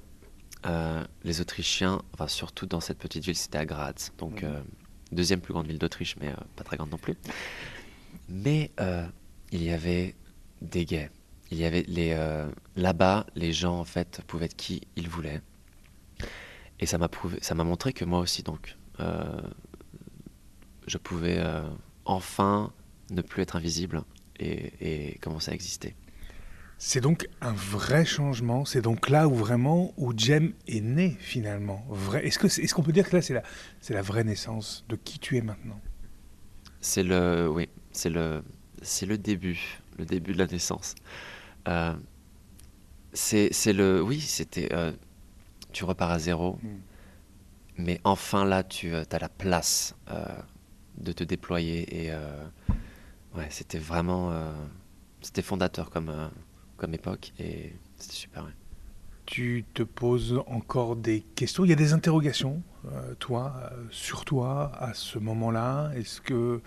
euh, 0.66 1.04
les 1.24 1.42
Autrichiens, 1.42 2.02
enfin 2.14 2.28
surtout 2.28 2.66
dans 2.66 2.80
cette 2.80 3.00
petite 3.00 3.24
ville, 3.26 3.36
c'était 3.36 3.58
à 3.58 3.66
Graz, 3.66 4.12
donc 4.18 4.44
euh, 4.44 4.62
deuxième 5.12 5.42
plus 5.42 5.54
grande 5.54 5.68
ville 5.68 5.80
d'Autriche, 5.80 6.16
mais 6.20 6.30
euh, 6.30 6.36
pas 6.56 6.64
très 6.64 6.78
grande 6.78 6.92
non 6.92 6.98
plus. 6.98 7.16
Mais 8.30 8.72
il 9.52 9.64
y 9.64 9.72
avait 9.72 10.16
des 10.62 10.86
gays. 10.86 11.10
Il 11.50 11.58
y 11.58 11.66
avait 11.66 11.84
les 11.88 12.16
là-bas, 12.78 13.26
les 13.36 13.52
gens 13.52 13.80
en 13.80 13.84
fait 13.84 14.22
pouvaient 14.28 14.46
être 14.46 14.56
qui 14.56 14.82
ils 14.96 15.10
voulaient. 15.10 15.42
Et 16.80 16.86
ça 16.86 16.98
m'a 16.98 17.10
prouvé, 17.10 17.40
ça 17.42 17.56
m'a 17.56 17.64
montré 17.64 17.92
que 17.92 18.06
moi 18.06 18.20
aussi 18.20 18.44
donc, 18.44 18.78
je 20.88 20.98
pouvais 20.98 21.44
enfin 22.06 22.72
ne 23.10 23.22
plus 23.22 23.42
être 23.42 23.58
invisible 23.58 24.04
et, 24.40 25.10
et 25.12 25.18
commencer 25.18 25.52
à 25.52 25.54
exister. 25.54 25.96
C'est 26.84 27.00
donc 27.00 27.30
un 27.42 27.54
vrai 27.54 28.06
changement. 28.06 28.66
C'est 28.66 28.82
donc 28.82 29.10
là 29.10 29.28
où 29.28 29.36
vraiment 29.36 29.94
où 29.98 30.18
Jem 30.18 30.54
est 30.68 30.82
né 30.82 31.16
finalement. 31.20 31.86
Vrai. 31.90 32.26
Est-ce 32.26 32.40
que 32.40 32.48
est-ce 32.48 32.74
qu'on 32.74 32.82
peut 32.82 32.92
dire 32.92 33.08
que 33.08 33.16
là 33.16 33.22
c'est 33.22 33.36
la 33.36 33.44
c'est 33.82 33.94
la 33.94 34.02
vraie 34.02 34.24
naissance 34.24 34.84
de 34.90 34.96
qui 34.96 35.20
tu 35.20 35.38
es 35.38 35.42
maintenant? 35.42 35.80
C'est 36.80 37.04
le 37.04 37.48
oui 37.48 37.70
c'est 37.92 38.10
le 38.10 38.44
c'est 38.82 39.06
le 39.06 39.20
début 39.20 39.80
le 40.00 40.06
début 40.08 40.34
de 40.34 40.40
la 40.40 40.48
naissance. 40.48 40.96
Euh, 41.68 41.94
c'est 43.14 43.52
le 43.74 44.02
oui 44.02 44.20
c'était 44.20 44.74
euh, 44.74 44.92
tu 45.74 45.86
repars 45.86 46.10
à 46.10 46.18
zéro. 46.18 46.58
Hmm. 46.64 46.80
Mais 47.78 48.02
enfin 48.04 48.44
là 48.44 48.64
tu 48.64 48.96
as 48.96 49.20
la 49.20 49.30
place 49.30 49.96
euh, 50.10 50.26
de 50.98 51.12
te 51.12 51.24
déployer 51.24 52.06
et 52.06 52.12
euh, 52.12 52.44
ouais 53.36 53.46
c'était 53.52 53.78
vraiment 53.78 54.32
euh, 54.32 54.52
c'était 55.22 55.44
fondateur 55.44 55.92
comme 55.92 56.10
euh, 56.10 56.28
comme 56.82 56.96
époque 56.96 57.32
et 57.40 57.76
c'était 57.98 58.16
super. 58.16 58.44
ouais. 58.44 58.56
Tu 59.28 59.64
te 59.76 59.84
poses 59.84 60.42
encore 60.48 60.96
des 60.96 61.22
questions? 61.22 61.64
Il 61.64 61.70
y 61.70 61.74
a 61.74 61.76
des 61.76 61.94
interrogations, 61.94 62.64
euh, 62.92 63.14
toi, 63.20 63.54
euh, 63.72 63.84
sur 63.92 64.26
toi 64.26 64.72
à 64.80 64.96
ce 64.96 65.20
moment-là? 65.20 65.92
Est-ce 65.96 66.20
que 66.22 66.60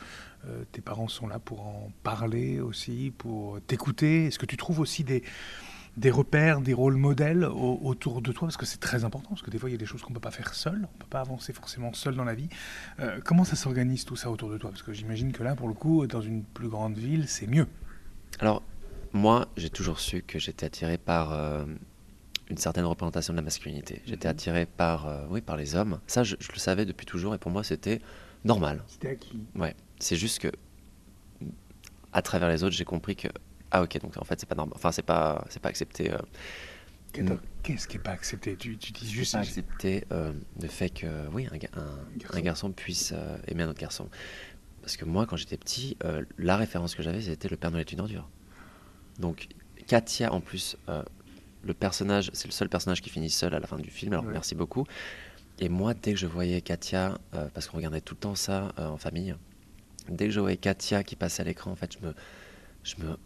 euh, 0.46 0.64
tes 0.70 0.80
parents 0.80 1.08
sont 1.08 1.26
là 1.26 1.40
pour 1.40 1.66
en 1.66 1.90
parler 2.04 2.60
aussi, 2.60 3.12
pour 3.18 3.60
t'écouter? 3.62 4.26
Est-ce 4.26 4.38
que 4.38 4.46
tu 4.46 4.56
trouves 4.56 4.78
aussi 4.78 5.02
des, 5.02 5.24
des 5.96 6.12
repères, 6.12 6.60
des 6.60 6.74
rôles 6.74 6.96
modèles 6.96 7.44
au- 7.44 7.80
autour 7.82 8.22
de 8.22 8.30
toi? 8.30 8.46
Parce 8.46 8.56
que 8.56 8.66
c'est 8.66 8.80
très 8.80 9.04
important, 9.04 9.30
parce 9.30 9.42
que 9.42 9.50
des 9.50 9.58
fois, 9.58 9.68
il 9.68 9.72
y 9.72 9.74
a 9.74 9.78
des 9.78 9.84
choses 9.84 10.02
qu'on 10.02 10.10
ne 10.10 10.14
peut 10.14 10.20
pas 10.20 10.30
faire 10.30 10.54
seul. 10.54 10.76
On 10.76 10.94
ne 10.94 11.00
peut 11.00 11.10
pas 11.10 11.20
avancer 11.20 11.52
forcément 11.52 11.92
seul 11.92 12.14
dans 12.14 12.24
la 12.24 12.36
vie. 12.36 12.48
Euh, 13.00 13.18
comment 13.24 13.44
ça 13.44 13.56
s'organise 13.56 14.04
tout 14.04 14.16
ça 14.16 14.30
autour 14.30 14.48
de 14.48 14.58
toi? 14.58 14.70
Parce 14.70 14.84
que 14.84 14.92
j'imagine 14.92 15.32
que 15.32 15.42
là, 15.42 15.56
pour 15.56 15.66
le 15.66 15.74
coup, 15.74 16.06
dans 16.06 16.22
une 16.22 16.44
plus 16.44 16.68
grande 16.68 16.96
ville, 16.96 17.26
c'est 17.26 17.48
mieux. 17.48 17.66
Alors 18.38 18.62
moi 19.14 19.48
j'ai 19.56 19.70
toujours 19.70 19.98
su 20.00 20.22
que 20.22 20.38
j'étais 20.38 20.66
attiré 20.66 20.98
par 20.98 21.32
euh, 21.32 21.64
une 22.50 22.58
certaine 22.58 22.84
représentation 22.84 23.32
de 23.32 23.38
la 23.38 23.42
masculinité. 23.42 24.02
J'étais 24.06 24.28
Mhm. 24.28 24.32
attiré 24.32 24.66
par 24.66 25.06
euh, 25.06 25.24
oui 25.30 25.40
par 25.40 25.56
les 25.56 25.74
hommes. 25.76 26.00
Ça 26.06 26.22
je, 26.24 26.36
je 26.38 26.52
le 26.52 26.58
savais 26.58 26.84
depuis 26.84 27.06
toujours 27.06 27.34
et 27.34 27.38
pour 27.38 27.50
moi 27.50 27.64
c'était 27.64 28.00
normal. 28.44 28.82
C'était 28.88 29.08
acquis. 29.08 29.40
Ouais. 29.54 29.74
C'est 29.98 30.16
juste 30.16 30.40
que 30.40 30.48
à 32.12 32.22
travers 32.22 32.48
les 32.48 32.62
autres 32.64 32.74
j'ai 32.76 32.84
compris 32.84 33.16
que 33.16 33.28
ah 33.70 33.82
ok 33.82 34.00
donc 34.00 34.16
en 34.18 34.24
fait 34.24 34.38
c'est 34.38 34.48
pas 34.48 34.54
normal. 34.54 34.74
Enfin 34.76 34.92
c'est 34.92 35.02
pas 35.02 35.44
c'est 35.48 35.60
pas 35.62 35.68
accepté. 35.70 36.12
euh, 36.12 36.18
Qu'est-ce 37.62 37.86
qui 37.86 37.96
n'est 37.96 38.02
pas 38.02 38.10
accepté? 38.10 38.56
Tu, 38.56 38.76
tu 38.76 38.90
dis 38.92 39.08
juste. 39.08 39.32
pas 39.34 39.38
accepter 39.38 40.04
euh, 40.10 40.32
le 40.60 40.66
fait 40.68 40.90
que 40.90 41.06
oui 41.32 41.46
un, 41.52 41.56
ga- 41.56 41.68
un- 41.74 42.18
Garçon. 42.18 42.36
un 42.36 42.40
garçon 42.40 42.72
puisse 42.72 43.12
euh, 43.14 43.38
aimer 43.46 43.62
un 43.62 43.68
autre 43.68 43.78
garçon. 43.80 44.08
Parce 44.82 44.96
que 44.96 45.04
moi 45.04 45.24
quand 45.24 45.36
j'étais 45.36 45.56
petit 45.56 45.96
euh, 46.04 46.24
la 46.38 46.56
référence 46.56 46.94
que 46.96 47.02
j'avais 47.04 47.20
c'était 47.22 47.48
le 47.48 47.56
Père 47.56 47.70
Noël 47.70 47.82
est 47.88 47.92
une 47.92 48.00
ordure. 48.00 48.28
Donc 49.18 49.48
Katia 49.86 50.32
en 50.32 50.40
plus 50.40 50.76
euh, 50.88 51.02
le 51.62 51.74
personnage 51.74 52.30
c'est 52.32 52.48
le 52.48 52.52
seul 52.52 52.68
personnage 52.68 53.00
qui 53.02 53.10
finit 53.10 53.30
seul 53.30 53.54
à 53.54 53.58
la 53.60 53.66
fin 53.66 53.76
du 53.78 53.90
film 53.90 54.12
alors 54.12 54.24
Ouais. 54.24 54.32
merci 54.32 54.54
beaucoup. 54.54 54.84
Et 55.60 55.68
moi 55.68 55.94
dès 55.94 56.12
que 56.14 56.18
je 56.18 56.26
voyais 56.26 56.60
Katia 56.60 57.18
euh, 57.34 57.48
parce 57.54 57.68
qu'on 57.68 57.76
regardait 57.76 58.00
tout 58.00 58.14
le 58.14 58.20
temps 58.20 58.34
ça 58.34 58.72
euh, 58.78 58.88
en 58.88 58.96
famille 58.98 59.34
dès 60.08 60.26
que 60.26 60.32
je 60.32 60.40
voyais 60.40 60.56
Katia 60.56 61.02
qui 61.04 61.16
passait 61.16 61.42
à 61.42 61.44
l'écran 61.44 61.70
en 61.70 61.76
fait 61.76 61.96
je 62.00 62.06
me 62.06 62.14
je 62.82 62.94
me 62.96 63.16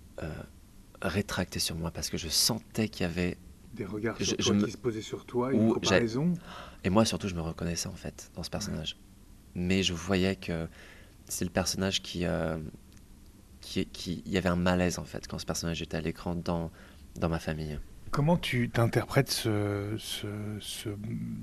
rétractais 1.03 1.59
sur 1.61 1.77
moi 1.77 1.91
parce 1.91 2.11
que 2.11 2.17
je 2.19 2.29
sentais 2.29 2.89
qu'il 2.89 3.03
y 3.03 3.09
avait 3.09 3.37
Des 3.75 3.85
regards 3.85 4.17
Je- 4.19 4.25
sur 4.25 4.37
je 4.39 4.45
toi 4.45 4.55
me- 4.55 4.65
qui 4.65 4.73
se 4.73 4.77
posaient 4.77 5.01
sur 5.03 5.25
toi, 5.27 5.49
Ou 5.51 5.53
une 5.69 5.73
comparaison. 5.75 6.35
Et 6.85 6.91
moi, 6.91 7.05
surtout, 7.05 7.29
je 7.29 7.35
me 7.37 7.41
reconnaissais 7.41 7.87
en 7.89 7.95
fait 7.95 8.31
dans 8.35 8.43
ce 8.43 8.51
personnage. 8.51 8.97
Mais 9.55 9.83
je 9.85 9.93
voyais 9.93 10.35
que 10.37 10.67
c'est 11.27 11.45
le 11.45 11.51
personnage 11.53 12.03
qui, 12.03 12.25
euh, 12.25 12.59
qui, 13.69 13.87
qui. 13.87 14.23
Il 14.27 14.33
y 14.33 14.39
avait 14.39 14.49
un 14.49 14.57
malaise 14.57 14.99
en 14.99 15.05
fait 15.05 15.27
quand 15.29 15.39
ce 15.39 15.47
personnage 15.47 15.83
était 15.83 15.97
à 15.97 16.01
l'écran 16.01 16.35
dans, 16.35 16.71
dans 17.19 17.29
ma 17.29 17.39
famille. 17.39 17.79
Comment 18.11 18.39
tu 18.39 18.71
t'interprètes 18.71 19.31
ce, 19.31 19.95
ce, 19.99 20.27
ce- 20.61 20.89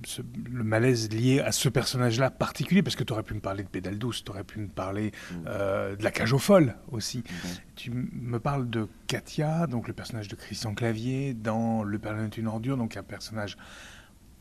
ce- 0.03 0.23
le 0.51 0.63
malaise 0.63 1.11
lié 1.11 1.39
à 1.39 1.51
ce 1.51 1.69
personnage-là 1.69 2.31
particulier? 2.31 2.81
Parce 2.81 2.95
que 2.95 3.03
tu 3.03 3.13
aurais 3.13 3.21
pu 3.21 3.35
me 3.35 3.39
parler 3.39 3.61
de 3.63 3.69
Pédale 3.69 3.99
douce, 3.99 4.23
tu 4.23 4.31
aurais 4.31 4.43
pu 4.43 4.57
me 4.59 4.67
parler 4.67 5.11
Mm. 5.31 5.35
euh, 5.45 5.95
de 5.95 6.03
la 6.03 6.09
cage 6.09 6.33
aux 6.33 6.39
folles 6.39 6.73
aussi. 6.91 7.23
Tu 7.75 7.91
m- 7.91 8.09
me 8.13 8.39
parles 8.39 8.67
de 8.67 8.87
Katia, 9.05 9.67
donc 9.67 9.87
le 9.87 9.93
personnage 9.93 10.27
de 10.27 10.35
Christian 10.35 10.73
Clavier, 10.73 11.35
dans 11.35 11.83
Le 11.83 11.99
Père 11.99 12.17
est 12.19 12.35
une 12.35 12.47
ordure, 12.47 12.77
donc 12.77 12.97
un 12.97 13.03
personnage 13.03 13.57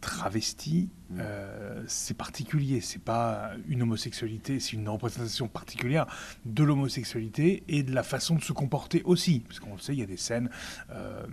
travesti. 0.05 0.89
Mm. 1.11 1.17
Euh, 1.21 1.83
c'est 1.87 2.17
particulier, 2.17 2.81
c'est 2.81 3.03
pas 3.03 3.53
une 3.69 3.83
homosexualité, 3.83 4.61
c'est 4.61 4.73
une 4.73 4.89
représentation 4.89 5.49
particulière 5.49 6.07
de 6.45 6.63
l'homosexualité 6.65 7.63
et 7.69 7.83
de 7.83 7.93
la 7.95 8.03
façon 8.03 8.37
de 8.37 8.43
se 8.43 8.53
comporter 8.53 9.03
aussi. 9.05 9.41
Parce 9.41 9.61
qu'on 9.61 9.73
le 9.75 9.79
sait, 9.81 9.93
il 9.95 10.01
y 10.01 10.03
a 10.03 10.07
des 10.07 10.17
scènes 10.17 10.51
euh, 10.91 11.27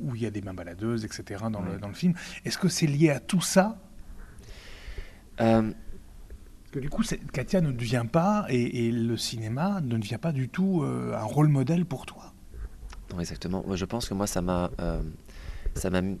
où 0.00 0.14
il 0.14 0.22
y 0.22 0.26
a 0.26 0.30
des 0.30 0.42
mains 0.42 0.54
baladeuses, 0.54 1.04
etc. 1.04 1.44
dans, 1.50 1.60
le, 1.62 1.72
Ouais. 1.72 1.78
dans 1.78 1.88
le 1.88 1.94
film. 1.94 2.14
Est-ce 2.44 2.58
que 2.58 2.68
c'est 2.68 2.86
lié 2.86 3.10
à 3.10 3.20
tout 3.20 3.40
ça? 3.40 3.78
Euh, 5.40 5.62
Parce 5.62 6.70
que 6.72 6.78
du 6.80 6.90
coup, 6.90 7.02
Katia 7.32 7.60
ne 7.60 7.72
devient 7.72 8.04
pas, 8.10 8.46
et, 8.48 8.86
et 8.88 8.92
le 8.92 9.16
cinéma 9.16 9.80
ne 9.80 9.96
devient 9.96 10.18
pas 10.20 10.32
du 10.32 10.48
tout 10.48 10.84
un 10.84 11.22
rôle 11.24 11.48
modèle 11.48 11.84
pour 11.86 12.06
toi? 12.06 12.32
non, 13.12 13.20
exactement. 13.20 13.62
Moi, 13.66 13.76
je 13.76 13.84
pense 13.84 14.08
que 14.08 14.14
moi, 14.14 14.26
ça 14.26 14.40
m'a, 14.42 14.70
ça 15.74 15.90
m'a, 15.90 16.00
mis- 16.00 16.18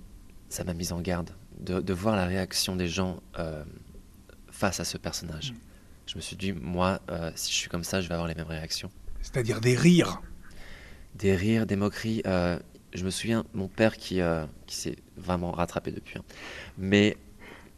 ça 0.50 0.62
m'a 0.64 0.74
mise 0.74 0.92
en 0.92 1.00
garde 1.00 1.30
de, 1.60 1.80
de 1.80 1.92
voir 1.92 2.16
la 2.16 2.26
réaction 2.26 2.76
des 2.76 2.88
gens 2.88 3.20
euh, 3.38 3.64
face 4.50 4.80
à 4.80 4.84
ce 4.84 4.98
personnage. 4.98 5.52
Mm. 5.52 5.56
Je 6.06 6.16
me 6.16 6.20
suis 6.20 6.36
dit, 6.36 6.52
moi, 6.52 7.00
euh, 7.10 7.30
si 7.34 7.52
je 7.52 7.56
suis 7.56 7.68
comme 7.68 7.84
ça, 7.84 8.00
je 8.00 8.08
vais 8.08 8.14
avoir 8.14 8.28
les 8.28 8.34
mêmes 8.34 8.46
réactions. 8.48 8.90
C'est-à-dire 9.20 9.60
des 9.60 9.76
rires. 9.76 10.20
Des 11.14 11.36
rires, 11.36 11.66
des 11.66 11.76
moqueries. 11.76 12.22
euh, 12.26 12.58
je 12.92 13.04
me 13.04 13.10
souviens, 13.10 13.44
mon 13.54 13.68
père 13.68 13.96
qui, 13.96 14.20
qui 14.66 14.76
s'est 14.76 14.96
vraiment 15.16 15.52
rattrapé 15.52 15.92
depuis. 15.92 16.18
hein. 16.18 16.24
Mais 16.76 17.16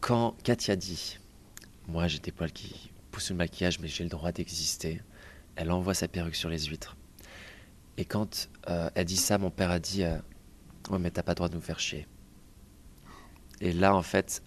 quand 0.00 0.34
Katia 0.42 0.74
dit, 0.74 1.18
moi 1.86 2.08
j'ai 2.08 2.18
des 2.18 2.32
poils 2.32 2.50
qui 2.50 2.90
poussent 3.12 3.26
sous 3.26 3.32
le 3.32 3.38
maquillage, 3.38 3.78
mais 3.78 3.86
j'ai 3.86 4.02
le 4.02 4.10
droit 4.10 4.32
d'exister, 4.32 5.02
elle 5.54 5.70
envoie 5.70 5.94
sa 5.94 6.08
perruque 6.08 6.34
sur 6.34 6.48
les 6.48 6.64
huîtres. 6.64 6.96
Et 7.96 8.04
quand 8.04 8.48
elle 8.66 9.04
dit 9.04 9.16
ça, 9.16 9.38
mon 9.38 9.50
père 9.52 9.70
a 9.70 9.78
dit, 9.78 10.02
ouais 10.02 10.98
mais 10.98 11.12
t'as 11.12 11.22
pas 11.22 11.30
le 11.32 11.36
droit 11.36 11.48
de 11.48 11.54
nous 11.54 11.60
faire 11.60 11.78
chier. 11.78 12.08
Et 13.64 13.72
là, 13.72 13.96
en 13.96 14.02
fait, 14.02 14.42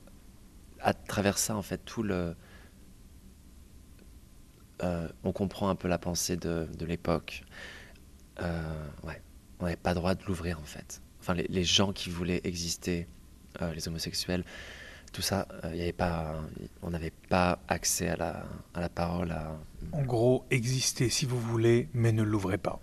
à 0.80 0.94
travers 0.94 1.40
ça, 1.40 1.56
en 1.56 1.64
fait, 1.64 1.80
tout 1.80 2.04
le... 2.04 2.36
euh, 4.84 5.10
on 5.24 5.32
comprend 5.32 5.70
un 5.70 5.76
peu 5.76 5.88
la 5.88 5.98
pensée 5.98 6.38
de, 6.38 6.70
de 6.78 6.86
l'époque. 6.86 7.44
Euh, 8.40 8.88
ouais, 9.04 9.20
on 9.60 9.64
n'avait 9.64 9.76
pas 9.76 9.90
le 9.90 9.96
droit 9.96 10.14
de 10.14 10.24
l'ouvrir 10.26 10.60
en 10.60 10.66
fait. 10.66 11.02
Enfin, 11.20 11.34
les, 11.34 11.48
les 11.50 11.64
gens 11.64 11.94
qui 11.94 12.12
voulaient 12.12 12.42
exister, 12.44 13.08
euh, 13.64 13.74
les 13.74 13.88
homosexuels, 13.88 14.44
tout 15.14 15.24
ça, 15.24 15.48
il 15.72 15.78
y 15.78 15.82
avait 15.82 15.94
pas, 15.94 16.36
on 16.84 16.92
n'avait 16.92 17.14
pas 17.30 17.60
accès 17.68 18.10
à 18.10 18.18
la, 18.18 18.46
à 18.76 18.82
la 18.82 18.90
parole, 18.90 19.32
à 19.32 19.60
En 19.94 20.04
gros, 20.04 20.46
existez 20.52 21.10
si 21.10 21.26
vous 21.26 21.40
voulez, 21.40 21.90
mais 21.94 22.12
ne 22.12 22.22
l'ouvrez 22.22 22.60
pas. 22.60 22.80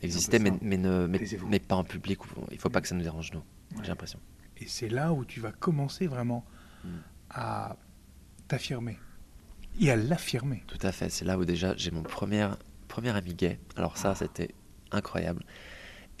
exister, 0.00 0.38
peu 0.38 0.44
mais, 0.44 0.52
mais, 0.62 0.78
ne, 0.78 1.06
mais, 1.06 1.58
pas 1.58 1.76
en 1.76 1.84
public. 1.84 2.18
Il 2.50 2.58
faut 2.58 2.70
pas 2.70 2.80
que 2.80 2.88
ça 2.88 2.94
nous 2.94 3.02
dérange 3.02 3.30
nous. 3.34 3.40
Ouais. 3.40 3.82
J'ai 3.82 3.88
l'impression. 3.88 4.18
Et 4.60 4.66
c'est 4.68 4.88
là 4.88 5.12
où 5.12 5.24
tu 5.24 5.40
vas 5.40 5.52
commencer 5.52 6.06
vraiment 6.06 6.44
Mm. 6.84 6.88
à 7.30 7.76
t'affirmer 8.48 8.98
et 9.78 9.90
à 9.90 9.96
l'affirmer. 9.96 10.62
Tout 10.66 10.78
à 10.82 10.92
fait. 10.92 11.10
C'est 11.10 11.26
là 11.26 11.36
où 11.38 11.44
déjà 11.44 11.76
j'ai 11.76 11.90
mon 11.90 12.02
premier, 12.02 12.48
premier 12.88 13.10
ami 13.10 13.34
gay. 13.34 13.58
Alors 13.76 13.98
ça, 13.98 14.14
c'était 14.14 14.54
incroyable. 14.90 15.44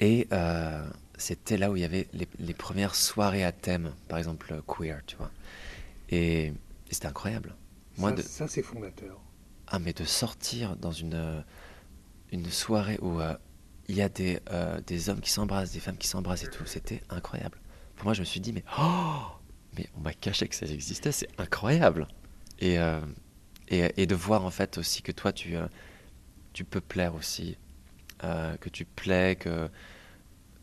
Et 0.00 0.28
euh, 0.32 0.86
c'était 1.16 1.56
là 1.56 1.70
où 1.70 1.76
il 1.76 1.80
y 1.82 1.84
avait 1.84 2.08
les, 2.12 2.28
les 2.38 2.52
premières 2.54 2.94
soirées 2.94 3.42
à 3.44 3.52
thème, 3.52 3.92
par 4.08 4.18
exemple 4.18 4.62
queer, 4.66 5.00
tu 5.06 5.16
vois. 5.16 5.30
Et, 6.10 6.46
et 6.48 6.54
c'était 6.90 7.06
incroyable. 7.08 7.54
Moi, 7.96 8.10
ça, 8.10 8.16
de, 8.16 8.22
ça, 8.22 8.48
c'est 8.48 8.62
fondateur. 8.62 9.18
ah, 9.68 9.78
mais 9.78 9.94
de 9.94 10.04
sortir 10.04 10.76
dans 10.76 10.92
une, 10.92 11.42
une 12.32 12.50
soirée 12.50 12.98
où 13.00 13.18
euh, 13.20 13.34
il 13.88 13.96
y 13.96 14.02
a 14.02 14.08
des, 14.10 14.40
euh, 14.50 14.78
des 14.86 15.08
hommes 15.08 15.20
qui 15.20 15.30
s'embrassent, 15.30 15.72
des 15.72 15.80
femmes 15.80 15.96
qui 15.98 16.06
s'embrassent 16.08 16.44
et 16.44 16.50
tout, 16.50 16.66
c'était 16.66 17.02
incroyable. 17.08 17.58
Moi, 18.04 18.14
je 18.14 18.20
me 18.20 18.24
suis 18.24 18.40
dit, 18.40 18.52
mais, 18.52 18.64
oh, 18.78 19.20
mais 19.76 19.88
on 19.96 20.00
m'a 20.00 20.12
caché 20.12 20.48
que 20.48 20.54
ça 20.54 20.66
existait, 20.66 21.12
c'est 21.12 21.28
incroyable. 21.38 22.08
Et, 22.58 22.78
euh, 22.78 23.00
et, 23.68 23.92
et 24.02 24.06
de 24.06 24.14
voir 24.14 24.44
en 24.44 24.50
fait 24.50 24.78
aussi 24.78 25.02
que 25.02 25.12
toi, 25.12 25.32
tu, 25.32 25.56
euh, 25.56 25.66
tu 26.52 26.64
peux 26.64 26.80
plaire 26.80 27.14
aussi, 27.14 27.56
euh, 28.24 28.56
que 28.56 28.68
tu 28.68 28.84
plais, 28.84 29.36
que 29.36 29.68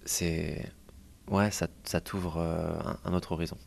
c'est. 0.06 0.71
Ouais, 1.28 1.52
ça, 1.52 1.67
ça 1.84 2.00
t'ouvre 2.02 2.39
un, 2.39 2.97
un 3.04 3.13
autre 3.13 3.34
horizon. 3.34 3.58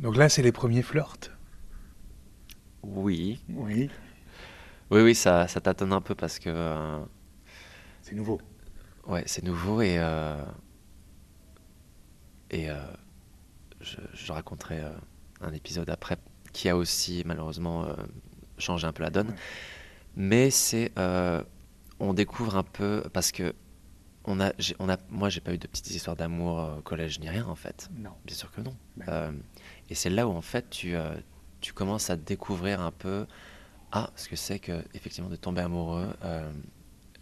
Donc 0.00 0.16
là, 0.16 0.28
c'est 0.28 0.42
les 0.42 0.52
premiers 0.52 0.82
flirts? 0.82 1.30
Oui, 2.82 3.40
Oui. 3.50 3.90
oui, 4.90 5.00
oui, 5.02 5.14
ça, 5.14 5.46
ça 5.46 5.60
tâtonne 5.60 5.92
un 5.92 6.00
peu 6.00 6.14
parce 6.14 6.38
que. 6.38 7.00
C'est 8.02 8.14
nouveau. 8.14 8.40
Ouais, 9.06 9.22
c'est 9.26 9.44
nouveau 9.44 9.80
et 9.82 9.98
et 12.52 12.70
euh, 12.70 12.74
je, 13.80 13.96
je 14.14 14.32
raconterai 14.32 14.80
euh, 14.80 14.90
un 15.40 15.52
épisode 15.52 15.90
après 15.90 16.16
qui 16.52 16.68
a 16.68 16.76
aussi 16.76 17.22
malheureusement 17.26 17.84
euh, 17.84 17.94
changé 18.58 18.86
un 18.86 18.92
peu 18.92 19.02
la 19.02 19.10
donne. 19.10 19.28
Ouais. 19.28 19.34
Mais 20.14 20.50
c'est, 20.50 20.92
on 21.98 22.14
découvre 22.14 22.56
un 22.56 22.62
peu 22.62 23.02
parce 23.12 23.32
que 23.32 23.54
on 24.24 24.40
a, 24.40 24.52
on 24.78 24.88
a, 24.88 24.98
moi, 25.08 25.28
j'ai 25.30 25.40
pas 25.40 25.52
eu 25.52 25.58
de 25.58 25.66
petites 25.66 25.90
histoires 25.90 26.16
d'amour 26.16 26.76
au 26.78 26.82
collège 26.82 27.18
ni 27.18 27.28
rien 27.28 27.46
en 27.46 27.54
fait. 27.56 27.88
Non. 27.96 28.12
Bien 28.24 28.36
sûr 28.36 28.52
que 28.52 28.60
non. 28.60 28.76
Euh, 29.08 29.32
et 29.88 29.94
c'est 29.94 30.10
là 30.10 30.28
où 30.28 30.32
en 30.32 30.42
fait 30.42 30.70
tu, 30.70 30.94
euh, 30.94 31.14
tu 31.60 31.72
commences 31.72 32.10
à 32.10 32.16
découvrir 32.16 32.80
un 32.80 32.92
peu 32.92 33.26
ah 33.90 34.10
ce 34.16 34.28
que 34.28 34.36
c'est 34.36 34.58
que 34.58 34.84
effectivement 34.94 35.28
de 35.30 35.36
tomber 35.36 35.62
amoureux. 35.62 36.08
euh, 36.24 36.50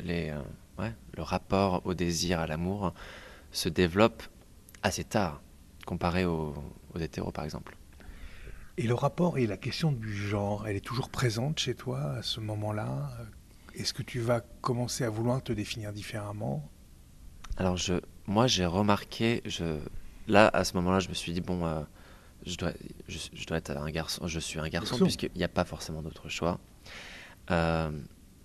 les, 0.01 0.33
ouais, 0.79 0.93
le 1.15 1.23
rapport 1.23 1.83
au 1.85 1.95
désir, 1.95 2.41
à 2.41 2.47
l'amour 2.47 2.95
se 3.53 3.69
développe 3.69 4.23
assez 4.83 5.05
tard 5.05 5.43
comparé 5.87 6.25
aux, 6.25 6.55
aux 6.95 6.99
hétéros 6.99 7.33
par 7.33 7.45
exemple. 7.45 7.77
Et 8.77 8.85
le 8.87 8.95
rapport 8.95 9.37
et 9.39 9.47
la 9.47 9.57
question 9.57 9.93
du 9.93 10.15
genre, 10.15 10.67
elle 10.67 10.77
est 10.77 10.81
toujours 10.85 11.11
présente 11.11 11.59
chez 11.59 11.75
toi 11.75 12.13
à 12.13 12.23
ce 12.23 12.41
moment-là? 12.41 13.11
Est-ce 13.75 13.93
que 13.93 14.03
tu 14.03 14.21
vas 14.21 14.41
commencer 14.63 15.05
à 15.05 15.11
vouloir 15.11 15.43
te 15.43 15.53
définir 15.53 15.93
différemment? 15.93 16.69
Alors 17.57 17.77
je, 17.77 17.95
moi 18.27 18.47
j'ai 18.47 18.65
remarqué, 18.65 19.43
je, 19.45 19.79
là 20.29 20.49
à 20.53 20.65
ce 20.65 20.75
moment-là 20.77 21.01
je 21.01 21.09
me 21.09 21.15
suis 21.15 21.33
dit 21.33 21.41
bon, 21.41 21.67
euh, 21.67 21.83
je 22.47 22.57
dois, 22.57 22.73
je, 23.07 23.19
je 23.35 23.47
dois 23.47 23.59
être 23.59 23.71
un 23.77 23.91
garçon, 23.91 24.27
je 24.27 24.41
suis 24.41 24.59
un 24.59 24.69
garçon 24.69 24.93
Garçon. 24.93 25.05
puisqu'il 25.05 25.31
n'y 25.37 25.45
a 25.45 25.49
pas 25.49 25.65
forcément 25.65 26.01
d'autre 26.03 26.29
choix. 26.29 26.59
Euh, 27.51 27.91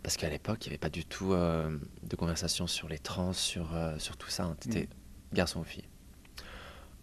parce 0.03 0.17
qu'à 0.17 0.29
l'époque 0.29 0.65
il 0.65 0.69
n'y 0.69 0.73
avait 0.73 0.79
pas 0.79 0.89
du 0.89 1.05
tout 1.05 1.33
euh, 1.33 1.77
de 2.03 2.15
conversation 2.15 2.67
sur 2.67 2.89
les 2.89 2.99
trans, 2.99 3.33
sur, 3.33 3.69
sur 3.99 4.17
tout 4.17 4.29
ça. 4.29 4.43
hein. 4.45 4.57
T'étais 4.59 4.89
garçon 5.33 5.61
ou 5.61 5.63
fille. 5.63 5.87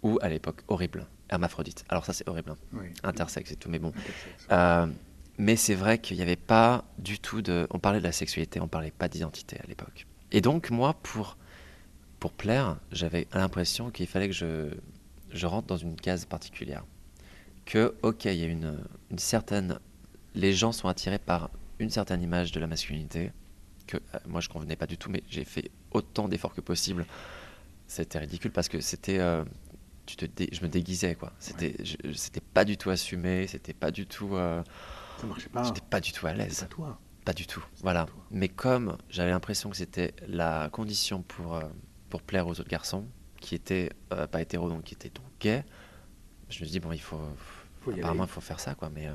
Ou 0.03 0.19
à 0.21 0.29
l'époque 0.29 0.63
horrible, 0.69 1.07
hermaphrodite. 1.31 1.85
Alors 1.89 2.05
ça 2.05 2.13
c'est 2.13 2.29
horrible, 2.29 2.51
hein. 2.51 2.57
Oui. 2.73 2.87
intersexe 3.05 3.53
et 3.53 3.57
tout, 3.57 3.69
mais 3.71 3.79
bon. 3.79 3.93
Euh, 4.51 4.87
mais 5.39 5.57
c'est 5.57 5.75
vrai 5.75 5.99
qu'il 5.99 6.17
n'y 6.17 6.23
avait 6.23 6.37
pas 6.37 6.85
du 6.99 7.19
tout 7.19 7.41
de. 7.43 7.67
On 7.71 7.79
parlait 7.79 8.01
de 8.01 8.05
la 8.05 8.13
sexualité, 8.13 8.61
on 8.61 8.69
parlait 8.69 8.91
pas 8.91 9.09
d'identité 9.09 9.59
à 9.63 9.67
l'époque. 9.67 10.07
Et 10.33 10.41
donc, 10.41 10.71
moi, 10.71 10.95
pour, 11.03 11.37
pour 12.19 12.33
plaire, 12.33 12.79
j'avais 12.91 13.29
l'impression 13.33 13.91
qu'il 13.91 14.07
fallait 14.07 14.29
que 14.29 14.35
je, 14.35 14.71
je 15.31 15.47
rentre 15.47 15.67
dans 15.69 15.77
une 15.77 15.97
case 15.97 16.25
particulière. 16.25 16.85
Que, 17.65 17.95
ok, 18.03 18.25
il 18.25 18.35
y 18.35 18.43
a 18.43 18.47
une, 18.47 18.79
une 19.11 19.19
certaine. 19.19 19.79
Les 20.35 20.53
gens 20.53 20.73
sont 20.73 20.89
attirés 20.89 21.19
par 21.19 21.51
une 21.79 21.91
certaine 21.91 22.23
image 22.23 22.51
de 22.53 22.61
la 22.61 22.67
masculinité, 22.67 23.31
que 23.87 23.99
euh, 23.99 24.19
moi 24.27 24.41
je 24.41 24.49
convenais 24.49 24.77
pas 24.77 24.87
du 24.87 24.97
tout, 24.99 25.11
mais 25.11 25.23
j'ai 25.29 25.45
fait 25.45 25.71
autant 25.93 26.29
d'efforts 26.29 26.55
que 26.55 26.61
possible. 26.61 27.07
C'était 27.87 28.19
ridicule 28.19 28.51
parce 28.51 28.69
que 28.69 28.81
c'était. 28.81 29.19
euh, 29.19 29.45
tu 30.07 30.17
te 30.17 30.25
dé- 30.27 30.49
je 30.53 30.61
me 30.63 30.69
déguisais, 30.69 31.15
quoi. 31.15 31.33
C'était 31.39 31.77
c'était 32.15 32.41
pas 32.41 32.65
du 32.65 32.77
tout 32.77 32.91
assumé, 32.91 33.47
c'était 33.47 33.75
pas 33.75 33.91
du 33.91 34.07
tout. 34.07 34.35
euh, 34.37 34.63
Ça 35.19 35.27
marchait 35.27 35.49
pas. 35.49 35.63
J'étais 35.63 35.81
pas 35.89 36.01
du 36.01 36.13
tout 36.13 36.27
à 36.27 36.33
l'aise. 36.33 36.61
pas 36.61 36.67
toi. 36.67 36.99
Pas 37.25 37.33
du 37.33 37.47
tout. 37.47 37.65
Voilà. 37.83 38.07
Mais 38.33 38.49
comme 38.49 38.99
j'avais 39.09 39.31
l'impression 39.31 39.71
que 39.71 39.77
c'était 39.77 40.13
la 40.27 40.69
condition 40.73 41.23
pour, 41.23 41.55
euh, 41.55 41.63
pour 42.11 42.21
plaire 42.23 42.47
aux 42.49 42.53
autres 42.59 42.69
garçons, 42.69 43.07
qui 43.41 43.55
étaient 43.55 43.91
euh, 44.13 44.27
pas 44.27 44.41
hétéros, 44.43 44.69
donc 44.69 44.83
qui 44.85 44.95
étaient 44.95 45.09
donc 45.11 45.25
gays, 45.41 45.65
je 46.49 46.61
me 46.61 46.65
suis 46.65 46.73
dit, 46.73 46.81
bon, 46.81 46.93
il 46.93 47.01
faut. 47.01 47.21
Apparemment, 47.93 48.25
il 48.25 48.29
faut 48.31 48.41
faire 48.41 48.61
ça, 48.61 48.75
quoi. 48.75 48.91
Mais 48.91 49.07
euh, 49.09 49.15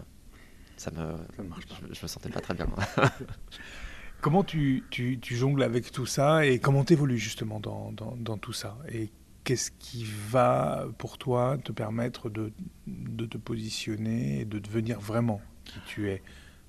ça 0.78 0.92
me. 0.92 1.18
Ça 1.36 1.44
ne 1.44 1.48
marche 1.50 1.66
pas. 1.68 1.76
Je, 1.90 1.94
je 1.94 2.02
me 2.02 2.08
sentais 2.08 2.30
pas 2.30 2.40
très 2.42 2.54
bien. 2.54 2.68
Comment 4.22 4.44
tu, 4.44 4.84
tu, 4.90 5.20
tu 5.20 5.36
jongles 5.36 5.62
avec 5.62 5.92
tout 5.92 6.08
ça 6.08 6.44
et 6.46 6.58
comment 6.60 6.84
t'évolues 6.84 7.20
justement 7.20 7.60
dans, 7.60 7.92
dans, 7.92 8.16
dans 8.18 8.38
tout 8.40 8.52
ça? 8.54 8.76
Et 8.92 9.12
qu'est-ce 9.48 9.72
qui 9.80 10.04
va 10.04 10.88
pour 10.98 11.18
toi 11.18 11.58
te 11.64 11.72
permettre 11.72 12.30
de, 12.30 12.52
de 12.86 13.26
te 13.26 13.38
positionner 13.38 14.42
et 14.42 14.46
de 14.46 14.60
devenir 14.60 15.00
vraiment 15.00 15.40
qui 15.64 15.80
tu 15.88 16.10
es 16.10 16.22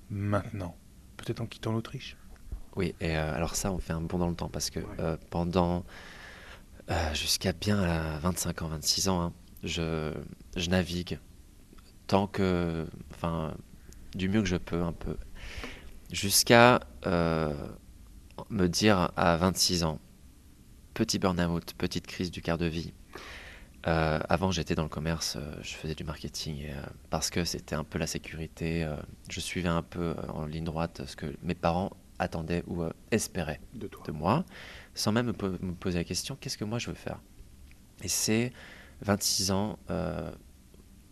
maintenant? 0.09 0.77
Peut-être 1.17 1.41
en 1.41 1.45
quittant 1.45 1.73
l'Autriche? 1.73 2.15
Oui, 2.77 2.95
et 3.01 3.17
euh, 3.17 3.35
alors 3.35 3.55
ça, 3.55 3.73
on 3.73 3.79
fait 3.79 3.91
un 3.91 3.99
bond 3.99 4.17
dans 4.17 4.29
le 4.29 4.35
temps 4.35 4.47
parce 4.47 4.69
que 4.69 4.79
Ouais. 4.79 4.85
euh, 5.01 5.17
pendant 5.29 5.83
euh, 6.89 7.13
jusqu'à 7.13 7.51
bien 7.51 7.81
à 7.83 8.17
25 8.19 8.61
ans, 8.61 8.69
26 8.69 9.09
ans, 9.09 9.23
hein, 9.23 9.33
je, 9.65 10.13
je 10.55 10.69
navigue 10.69 11.19
tant 12.07 12.27
que, 12.27 12.87
enfin, 13.11 13.55
du 14.15 14.29
mieux 14.29 14.41
que 14.41 14.47
je 14.47 14.55
peux 14.55 14.81
un 14.81 14.93
peu, 14.93 15.17
jusqu'à 16.13 16.79
me 17.05 18.67
dire 18.67 19.11
à 19.17 19.35
26 19.35 19.83
ans, 19.83 19.99
petit 20.99 21.17
burn-out, 21.17 21.73
petite 21.77 22.07
crise 22.07 22.29
du 22.29 22.41
quart 22.41 22.57
de 22.57 22.65
vie. 22.65 22.91
Euh, 23.87 24.19
avant, 24.27 24.51
j'étais 24.51 24.75
dans 24.75 24.83
le 24.83 24.89
commerce, 24.89 25.37
euh, 25.37 25.55
je 25.61 25.75
faisais 25.75 25.95
du 25.95 26.03
marketing 26.03 26.57
et, 26.57 26.71
euh, 26.73 26.81
parce 27.09 27.29
que 27.29 27.45
c'était 27.45 27.75
un 27.75 27.85
peu 27.85 27.97
la 27.97 28.05
sécurité. 28.05 28.85
je 29.29 29.39
suivais 29.39 29.69
un 29.69 29.81
peu 29.81 30.13
en 30.27 30.45
ligne 30.45 30.65
droite 30.65 31.03
ce 31.07 31.15
que 31.15 31.33
mes 31.41 31.55
parents 31.55 31.91
attendaient 32.19 32.63
ou 32.67 32.83
espéraient 33.11 33.61
de 33.75 33.87
toi. 33.87 34.03
de 34.07 34.11
moi, 34.11 34.43
sans 34.93 35.13
même 35.13 35.27
me, 35.27 35.31
po- 35.33 35.51
me 35.61 35.71
poser 35.73 35.99
la 35.99 36.03
question 36.03 36.35
qu'est-ce 36.35 36.57
que 36.57 36.65
moi 36.65 36.79
je 36.79 36.87
veux 36.89 36.95
faire? 36.95 37.21
Et 38.03 38.09
c'est 38.09 38.51
26 39.01 39.51
ans, 39.51 39.79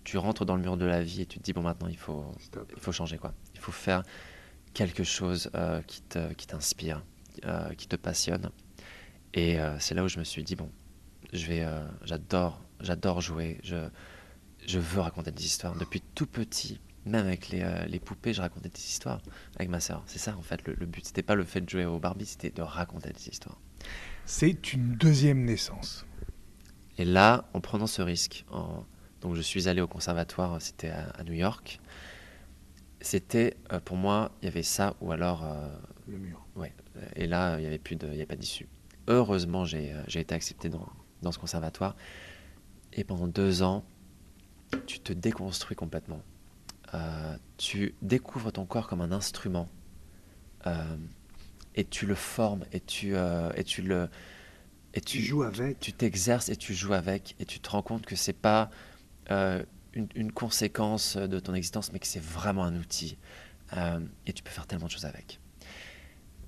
tu 0.04 0.18
rentres 0.18 0.44
dans 0.44 0.58
le 0.58 0.62
mur 0.62 0.76
de 0.76 0.84
la 0.86 1.02
vie 1.02 1.22
et 1.22 1.26
tu 1.26 1.40
te 1.40 1.44
dis 1.46 1.54
bon, 1.54 1.62
maintenant 1.62 1.88
il 1.88 1.96
faut, 1.98 2.26
Stop. 2.42 2.70
il 2.76 2.82
faut 2.82 2.92
changer 2.92 3.18
quoi. 3.18 3.34
Il 3.54 3.62
faut 3.62 3.72
faire 3.72 4.04
quelque 4.74 5.06
chose 5.06 5.50
qui 5.88 6.02
qui 6.36 6.48
t'inspire, 6.48 7.06
euh, 7.46 7.74
qui 7.76 7.88
te 7.88 7.96
passionne. 7.96 8.50
Et 9.34 9.60
euh, 9.60 9.78
c'est 9.80 9.94
là 9.96 10.04
où 10.04 10.08
je 10.08 10.20
me 10.20 10.24
suis 10.24 10.44
dit 10.44 10.56
bon, 10.56 10.70
je 11.34 11.46
vais, 11.48 11.64
euh, 11.64 11.86
j'adore, 12.04 12.62
j'adore 12.80 13.22
jouer. 13.22 13.60
Je, 13.64 13.76
je 14.66 14.80
veux 14.80 15.02
raconter 15.02 15.32
des 15.32 15.46
histoires 15.46 15.76
depuis 15.76 16.02
tout 16.16 16.26
petit. 16.28 16.80
Même 17.06 17.26
avec 17.26 17.50
les, 17.50 17.62
euh, 17.62 17.86
les 17.86 18.00
poupées, 18.00 18.34
je 18.34 18.42
racontais 18.42 18.70
des 18.70 18.80
histoires 18.80 19.22
avec 19.56 19.70
ma 19.70 19.80
sœur. 19.80 20.04
C'est 20.08 20.20
ça 20.20 20.36
en 20.38 20.42
fait 20.42 20.66
le, 20.68 20.74
le 20.74 20.86
but. 20.86 21.06
C'était 21.06 21.24
pas 21.24 21.36
le 21.36 21.44
fait 21.46 21.62
de 21.62 21.70
jouer 21.70 21.86
au 21.86 22.00
Barbie, 22.00 22.26
c'était 22.26 22.50
de 22.50 22.62
raconter 22.62 23.12
des 23.12 23.30
histoires. 23.30 23.60
C'est 24.26 24.74
une 24.74 24.96
deuxième 24.96 25.46
naissance. 25.46 26.06
Et 26.98 27.06
là, 27.06 27.46
en 27.54 27.62
prenant 27.62 27.88
ce 27.88 28.02
risque, 28.02 28.44
en- 28.52 28.84
donc 29.22 29.36
je 29.36 29.42
suis 29.42 29.70
allé 29.70 29.80
au 29.82 29.88
conservatoire, 29.88 30.62
c'était 30.62 30.90
à, 30.90 31.10
à 31.12 31.24
New 31.24 31.34
York. 31.34 31.80
C'était 33.00 33.56
pour 33.86 33.96
moi, 33.96 34.32
il 34.42 34.46
y 34.46 34.48
avait 34.48 34.64
ça 34.64 34.96
ou 35.02 35.12
alors 35.12 35.46
Le 36.08 36.18
mur. 36.18 36.46
Ouais, 36.56 36.74
et 37.16 37.28
là, 37.28 37.58
il 37.58 37.62
n'y 37.62 37.68
avait 37.68 37.78
plus 37.78 37.96
de, 37.96 38.08
il 38.08 38.14
y 38.14 38.18
avait 38.18 38.26
pas 38.26 38.36
d'issue. 38.36 38.68
Heureusement, 39.08 39.66
j'ai 39.66 39.94
euh, 39.94 40.02
j'ai 40.08 40.20
été 40.20 40.36
accepté 40.36 40.70
dans, 40.70 40.88
dans 41.22 41.32
ce 41.32 41.40
conservatoire. 41.40 41.96
Et 42.94 43.04
pendant 43.04 43.28
deux 43.28 43.64
ans, 43.64 43.84
tu 44.86 45.00
te 45.00 45.14
déconstruis 45.14 45.76
complètement. 45.76 46.22
Euh, 46.94 47.38
tu 47.58 47.96
découvres 48.02 48.52
ton 48.52 48.66
corps 48.66 48.88
comme 48.88 49.02
un 49.02 49.12
instrument. 49.12 49.70
Euh, 50.66 50.98
et 51.76 51.86
tu 51.86 52.06
le 52.06 52.16
formes, 52.16 52.66
et 52.72 52.80
tu, 52.80 53.16
euh, 53.16 53.52
et 53.56 53.64
tu 53.64 53.82
le... 53.82 54.10
Et 54.94 55.02
Tu 55.02 55.22
joues 55.22 55.44
avec. 55.44 55.80
tu 55.80 55.94
t'exerces 55.94 56.50
et 56.50 56.56
tu 56.56 56.74
joues 56.74 56.94
avec 56.94 57.36
et 57.40 57.46
tu 57.46 57.60
te 57.60 57.70
rends 57.70 57.84
compte 57.84 58.06
que 58.06 58.16
c'est 58.16 58.34
pas 58.34 58.72
une, 59.30 60.08
une 60.16 60.32
conséquence 60.32 61.18
de 61.18 61.40
ton 61.40 61.54
existence 61.54 61.92
mais 61.92 62.00
que 62.00 62.08
c'est 62.08 62.24
vraiment 62.24 62.64
un 62.64 62.76
outil 62.76 63.16
et 64.26 64.34
tu 64.34 64.42
peux 64.42 64.50
faire 64.50 64.66
tellement 64.66 64.88
de 64.88 64.92
choses 64.92 65.06
avec 65.06 65.40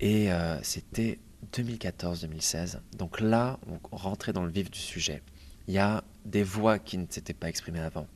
et 0.00 0.30
c'était 0.62 1.20
2014-2016 1.52 2.78
donc 2.96 3.20
là 3.20 3.58
on 3.92 3.96
rentrait 3.96 4.32
dans 4.32 4.44
le 4.44 4.50
vif 4.50 4.70
du 4.70 4.78
sujet 4.78 5.22
il 5.68 5.74
y 5.74 5.78
a 5.78 6.02
des 6.24 6.42
voix 6.42 6.78
qui 6.78 6.98
ne 6.98 7.06
s'étaient 7.08 7.34
pas 7.34 7.48
exprimées 7.48 7.80
avant 7.80 8.06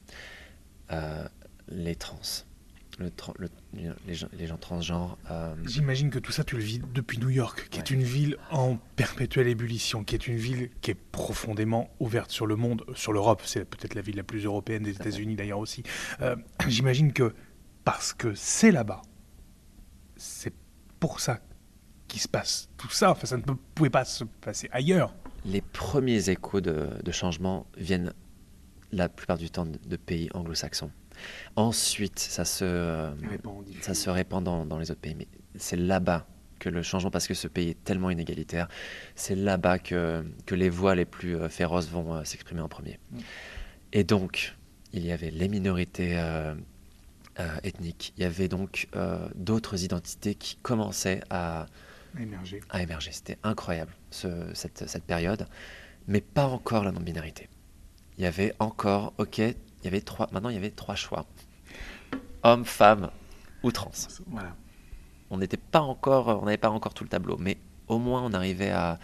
Euh, 0.93 1.27
les 1.69 1.97
trans 1.97 2.21
le 2.99 3.11
tran- 3.11 3.35
le- 3.39 3.49
les, 4.07 4.15
gens, 4.15 4.29
les 4.35 4.47
gens 4.47 4.59
transgenres 4.59 5.17
euh, 5.31 5.55
J'imagine 5.67 6.11
que 6.11 6.19
tout 6.21 6.31
ça, 6.31 6.45
tu 6.45 6.57
le 6.57 6.63
vis 6.63 6.79
depuis 6.93 7.19
New 7.19 7.31
York, 7.31 7.67
qui 7.71 7.79
est 7.81 7.91
une 7.91 8.05
ville 8.05 8.37
en 8.53 8.77
perpétuelle 8.95 9.49
ébullition, 9.49 10.05
qui 10.05 10.15
est 10.15 10.29
une 10.29 10.37
ville 10.37 10.71
qui 10.81 10.93
est 10.93 10.95
profondément 10.95 11.91
ouverte 11.99 12.31
sur 12.31 12.47
le 12.47 12.55
monde, 12.55 12.85
sur 12.95 13.13
l'Europe. 13.13 13.43
C'est 13.47 13.65
peut-être 13.65 13.95
la 13.97 14.01
ville 14.03 14.15
la 14.17 14.23
plus 14.23 14.45
européenne 14.45 14.85
des. 14.85 14.91
États-Unis 14.93 15.35
d'ailleurs 15.35 15.59
aussi. 15.59 15.83
Euh, 16.21 16.37
J'imagine 16.69 17.13
que 17.13 17.35
parce 17.83 18.13
que 18.13 18.33
c'est 18.35 18.71
là-bas, 18.71 19.03
c'est 20.17 20.55
pour 21.01 21.19
ça 21.19 21.41
qu'il 22.15 22.23
se 22.23 22.29
passe 22.29 22.69
tout 22.77 22.91
ça. 22.91 23.11
Enfin, 23.11 23.27
ça 23.27 23.37
ne 23.37 23.43
pouvait 23.43 23.91
pas 23.91 24.05
se 24.05 24.23
passer 24.23 24.69
ailleurs. 24.71 25.13
les 25.45 25.61
premiers 25.61 26.31
échos 26.31 26.61
de, 26.61 26.89
de 27.03 27.13
changement 27.13 27.67
viennent 27.77 28.13
la 28.93 29.09
plupart 29.09 29.37
du 29.37 29.51
temps 29.51 29.67
de, 29.67 29.97
pays 29.97 30.31
anglo-saxons. 30.33 30.93
Ensuite, 31.57 32.21
ça 32.21 32.45
se, 32.45 32.65
euh, 32.65 33.11
ça 33.81 33.95
se 33.95 34.11
répand 34.11 34.45
dans, 34.45 34.65
dans 34.65 34.79
les 34.79 34.93
autres 34.93 35.01
pays. 35.01 35.17
Mais 35.17 35.27
c'est 35.57 35.77
là-bas 35.77 36.25
que 36.61 36.69
le 36.69 36.83
changement, 36.83 37.11
parce 37.11 37.27
que 37.27 37.35
ce 37.35 37.49
pays 37.49 37.71
est 37.71 37.83
tellement 37.83 38.11
inégalitaire, 38.11 38.69
c'est 39.17 39.35
là-bas 39.35 39.81
que, 39.81 40.25
que 40.47 40.55
les 40.55 40.71
voix 40.71 40.95
les 40.95 41.07
plus 41.07 41.37
euh, 41.37 41.49
féroces 41.49 41.89
vont 41.89 42.15
euh, 42.15 42.23
s'exprimer 42.23 42.61
en 42.61 42.69
premier. 42.69 43.01
Mm. 43.11 43.19
Et 43.93 44.05
donc, 44.05 44.55
il 44.93 45.05
y 45.05 45.11
avait 45.11 45.33
les 45.33 45.49
minorités 45.49 46.17
euh, 46.17 46.55
euh, 47.41 47.57
ethniques, 47.65 48.13
il 48.17 48.23
y 48.23 48.27
avait 48.27 48.47
donc 48.47 48.87
euh, 48.95 49.29
d'autres 49.35 49.83
identités 49.83 50.37
qui 50.37 50.55
commençaient 50.63 51.21
à, 51.31 51.67
Émerger. 52.19 52.61
à 52.71 52.83
émerger. 52.83 53.13
C'était 53.13 53.39
incroyable, 53.43 53.93
ce- 54.11 54.51
cette, 54.55 54.89
cette 54.89 55.05
période. 55.05 55.47
Mais 56.07 56.21
pas 56.21 56.47
encore 56.47 56.85
la 56.85 56.93
non-binarité. 56.93 57.49
Il 58.19 58.25
y 58.25 58.27
avait 58.27 58.55
encore, 58.59 59.13
ok, 59.19 59.39
il 59.39 59.55
y 59.85 59.87
avait 59.89 60.01
trois, 60.03 60.29
maintenant 60.33 60.51
il 60.51 60.55
y 60.55 60.59
avait 60.59 60.71
trois 60.71 60.95
choix. 60.95 61.27
Homme, 62.43 62.65
femme 62.65 63.11
ou 63.63 63.73
trans. 63.73 63.91
Voilà. 64.27 64.55
on 65.31 65.39
n'était 65.39 65.57
pas 65.57 65.81
encore, 65.81 66.29
on 66.43 66.45
n'avait 66.45 66.59
pas 66.59 66.71
encore 66.71 66.93
tout 66.95 67.05
le 67.05 67.09
tableau, 67.11 67.37
mais 67.39 67.57
au 67.89 67.99
moins 67.99 68.23
on 68.23 68.33
arrivait 68.35 68.71
à, 68.71 68.99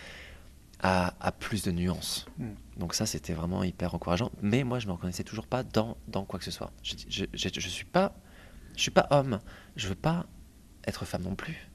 à, 0.82 1.32
plus 1.32 1.62
de 1.64 1.70
nuances. 1.72 2.26
Hmm. 2.38 2.50
Donc 2.76 2.94
ça, 2.94 3.06
c'était 3.06 3.32
vraiment 3.32 3.62
hyper 3.64 3.94
encourageant. 3.94 4.30
Mais 4.42 4.62
moi, 4.64 4.78
je 4.78 4.86
me 4.86 4.92
reconnaissais 4.92 5.24
toujours 5.24 5.46
pas 5.46 5.62
dans, 5.62 5.96
dans 6.08 6.24
quoi 6.24 6.38
que 6.38 6.44
ce 6.44 6.50
soit. 6.50 6.70
Je, 6.82 6.94
je, 7.08 7.24
je, 7.34 7.68
suis 7.68 7.84
pas, 7.84 8.14
je 8.76 8.80
suis 8.82 8.90
pas 8.90 9.06
homme. 9.10 9.40
Je 9.76 9.88
veux 9.88 9.94
pas 9.94 10.26
être 10.86 11.04
femme 11.04 11.22
non 11.22 11.34
plus. 11.34 11.68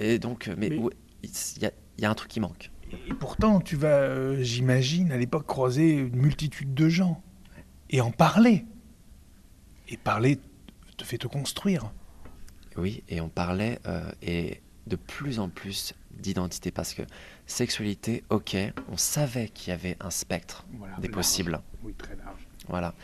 Et 0.00 0.18
donc, 0.18 0.50
mais 0.56 0.68
il 0.68 1.62
y, 1.62 1.66
a, 1.66 1.72
y, 1.98 2.04
a 2.06 2.10
un 2.10 2.14
truc 2.14 2.30
qui 2.30 2.40
manque. 2.40 2.70
Et 3.06 3.12
pourtant, 3.12 3.60
tu 3.60 3.76
vas, 3.76 3.88
euh, 3.88 4.42
j'imagine, 4.42 5.12
à 5.12 5.18
l'époque 5.18 5.46
croiser 5.46 5.92
une 5.92 6.16
multitude 6.16 6.72
de 6.72 6.88
gens 6.88 7.22
et 7.90 8.00
en 8.00 8.10
parler. 8.10 8.64
Et 9.88 9.98
parler 9.98 10.38
te 10.96 11.04
fait 11.04 11.18
te 11.18 11.26
construire. 11.26 11.92
Oui, 12.76 13.02
et 13.08 13.20
on 13.20 13.28
parlait 13.28 13.78
euh, 13.86 14.10
et 14.22 14.62
de 14.86 14.96
plus 14.96 15.38
en 15.38 15.50
plus 15.50 15.92
d'identité 16.12 16.70
parce 16.70 16.94
que 16.94 17.02
sexualité, 17.46 18.24
ok, 18.30 18.56
on 18.90 18.96
savait 18.96 19.48
qu'il 19.48 19.70
y 19.70 19.72
avait 19.72 19.96
un 20.00 20.10
spectre 20.10 20.64
des 20.98 21.10
possibles. 21.10 21.60
Oui, 21.82 21.92
très 21.94 22.16
large. 22.16 22.48
Voilà. 22.68 22.94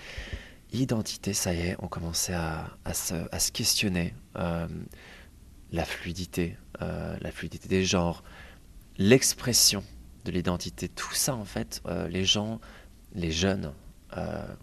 Identité, 0.72 1.34
ça 1.34 1.52
y 1.52 1.60
est, 1.60 1.76
on 1.80 1.88
commençait 1.88 2.34
à, 2.34 2.70
à, 2.86 2.94
se, 2.94 3.14
à 3.30 3.38
se, 3.38 3.52
questionner. 3.52 4.14
Euh, 4.36 4.66
la 5.72 5.84
fluidité, 5.84 6.56
euh, 6.82 7.16
la 7.20 7.30
fluidité 7.30 7.68
des 7.68 7.84
genres, 7.84 8.22
l'expression 8.98 9.84
de 10.24 10.32
l'identité, 10.32 10.88
tout 10.88 11.14
ça 11.14 11.34
en 11.34 11.44
fait, 11.44 11.80
euh, 11.86 12.08
les 12.08 12.24
gens, 12.24 12.60
les 13.14 13.30
jeunes 13.30 13.72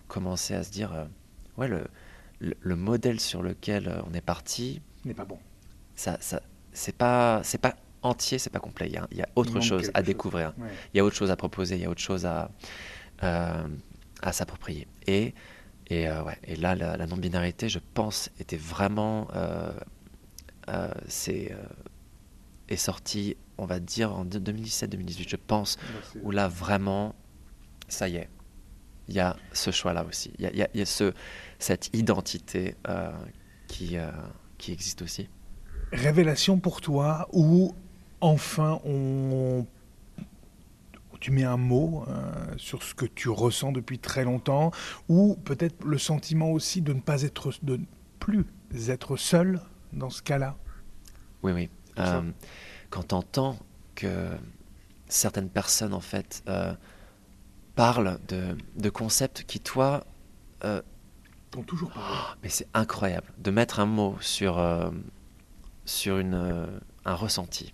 commençaient 0.08 0.56
à 0.56 0.64
se 0.64 0.72
dire, 0.72 1.08
ouais, 1.58 1.68
le, 1.68 1.86
le, 2.40 2.76
modèle 2.76 3.20
sur 3.20 3.44
lequel 3.44 4.02
on 4.10 4.14
est 4.16 4.22
parti 4.22 4.82
n'est 5.06 5.14
pas 5.14 5.26
bon. 5.26 5.38
Ça, 5.96 6.18
ça, 6.22 6.42
c'est 6.72 6.96
pas, 6.96 7.42
c'est 7.44 7.60
pas 7.60 7.76
entier, 8.04 8.38
c'est 8.38 8.50
pas 8.50 8.60
complet. 8.60 8.88
Il 8.90 9.18
y 9.18 9.22
a, 9.22 9.30
autre 9.36 9.60
chose 9.62 9.90
à 9.94 10.04
découvrir. 10.04 10.54
Il 10.94 10.98
y 10.98 11.00
a 11.00 11.06
autre 11.06 11.16
chose 11.16 11.32
à 11.32 11.36
proposer. 11.36 11.76
Il 11.76 11.82
y 11.82 11.86
a 11.86 11.90
autre 11.90 12.02
chose 12.02 12.26
à, 12.26 12.52
euh, 13.24 13.68
à 14.22 14.34
s'approprier. 14.34 14.88
Et, 15.08 15.34
et, 15.88 16.08
euh, 16.08 16.24
ouais, 16.24 16.38
et 16.44 16.56
là, 16.56 16.76
la, 16.76 17.08
non-binarité, 17.08 17.70
je 17.70 17.80
pense, 17.94 18.30
était 18.40 18.58
vraiment. 18.58 19.28
Euh, 19.36 19.72
c'est, 21.08 21.56
est 22.74 22.78
sortie, 22.78 23.38
on 23.58 23.66
va 23.66 23.80
dire, 23.80 24.14
en 24.14 24.26
2017-2018, 24.26 25.30
je 25.30 25.36
pense, 25.36 25.78
où 26.24 26.32
là, 26.32 26.48
vraiment, 26.48 27.16
ça 27.88 28.10
y 28.10 28.18
est. 28.18 28.30
Il 29.10 29.16
y 29.16 29.20
a 29.20 29.36
ce 29.52 29.72
choix-là 29.72 30.06
aussi. 30.06 30.32
Il 30.38 30.44
y 30.44 30.48
a, 30.48 30.52
il 30.52 30.58
y 30.58 30.64
a, 30.64 30.70
il 30.74 30.80
y 30.80 30.84
a 30.84 30.86
ce, 30.86 31.14
cette 31.60 31.90
identité 31.94 32.76
qui, 33.68 33.98
qui 34.58 34.72
existe 34.72 35.02
aussi 35.02 35.28
révélation 35.94 36.60
pour 36.60 36.82
toi 36.82 37.28
où 37.32 37.76
enfin 38.20 38.80
on 38.84 39.66
tu 41.20 41.32
mets 41.32 41.46
un 41.46 41.56
mot 41.56 42.04
euh, 42.10 42.34
sur 42.58 42.84
ce 42.84 42.94
que 42.94 43.06
tu 43.06 43.30
ressens 43.30 43.72
depuis 43.72 43.98
très 43.98 44.26
longtemps, 44.26 44.72
ou 45.08 45.38
peut-être 45.46 45.86
le 45.86 45.98
sentiment 45.98 46.52
aussi 46.52 46.82
de 46.82 46.92
ne 46.92 47.00
pas 47.00 47.22
être, 47.22 47.54
de 47.64 47.80
plus 48.20 48.46
être 48.90 49.16
seul 49.16 49.62
dans 49.94 50.10
ce 50.10 50.22
cas-là? 50.22 50.58
Oui, 51.42 51.54
oui. 51.54 51.70
Euh, 52.00 52.22
quand 52.90 53.10
tu 53.10 53.16
entends 53.16 53.58
que 53.96 54.30
certaines 55.08 55.50
personnes, 55.50 55.94
en 55.94 56.00
fait, 56.00 56.44
euh, 56.48 56.74
parlent 57.76 58.20
de, 58.28 58.58
de, 58.76 58.90
concepts 58.90 59.44
qui, 59.44 59.60
toi... 59.60 60.06
T'ont 61.52 61.64
toujours 61.64 61.92
parlé. 61.92 62.10
Oh, 62.12 62.34
mais 62.42 62.50
c'est 62.50 62.68
incroyable 62.74 63.28
de 63.38 63.52
mettre 63.52 63.80
un 63.80 63.86
mot 63.86 64.18
sur, 64.22 64.60
sur 65.86 66.18
une, 66.18 66.68
un 67.06 67.16
ressenti 67.16 67.74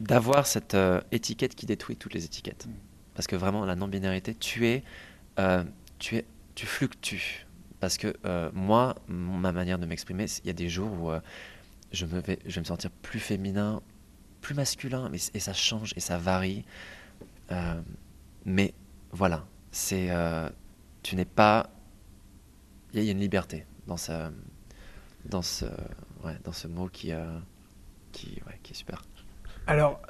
d'avoir 0.00 0.46
cette 0.46 0.74
euh, 0.74 1.00
étiquette 1.12 1.54
qui 1.54 1.66
détruit 1.66 1.96
toutes 1.96 2.14
les 2.14 2.24
étiquettes. 2.24 2.66
Mm. 2.66 2.72
Parce 3.14 3.26
que 3.26 3.36
vraiment, 3.36 3.64
la 3.64 3.76
non-binarité, 3.76 4.34
tu 4.34 4.66
es, 4.66 4.82
euh, 5.38 5.64
tu 5.98 6.16
es, 6.16 6.24
tu 6.54 6.66
fluctues. 6.66 7.46
Parce 7.80 7.96
que 7.96 8.14
euh, 8.24 8.50
moi, 8.54 8.96
ma 9.08 9.52
manière 9.52 9.78
de 9.78 9.86
m'exprimer, 9.86 10.26
il 10.42 10.46
y 10.46 10.50
a 10.50 10.54
des 10.54 10.68
jours 10.68 10.90
où 10.92 11.10
je, 11.94 12.06
me 12.06 12.20
vais, 12.20 12.38
je 12.46 12.54
vais 12.54 12.60
me 12.60 12.66
sentir 12.66 12.90
plus 12.90 13.20
féminin, 13.20 13.82
plus 14.40 14.54
masculin, 14.54 15.08
mais, 15.10 15.18
et 15.32 15.40
ça 15.40 15.52
change 15.52 15.92
et 15.96 16.00
ça 16.00 16.18
varie. 16.18 16.64
mais 18.44 18.74
voilà, 19.12 19.46
c'est, 19.70 20.10
tu 21.02 21.16
n'es 21.16 21.24
pas, 21.24 21.70
il 22.92 23.02
y, 23.02 23.08
a 23.08 23.12
une 23.12 23.20
liberté 23.20 23.66
dans 23.86 23.96
ce, 23.96 24.30
dans 25.24 25.42
ce, 25.42 25.64
ouais, 26.24 26.36
dans 26.44 26.52
ce 26.52 26.68
mot 26.68 26.88
qui, 26.88 27.12
qui, 28.12 28.42
ouais, 28.46 28.58
qui 28.62 28.72
est 28.72 28.76
super. 28.76 29.02
Alors, 29.66 30.00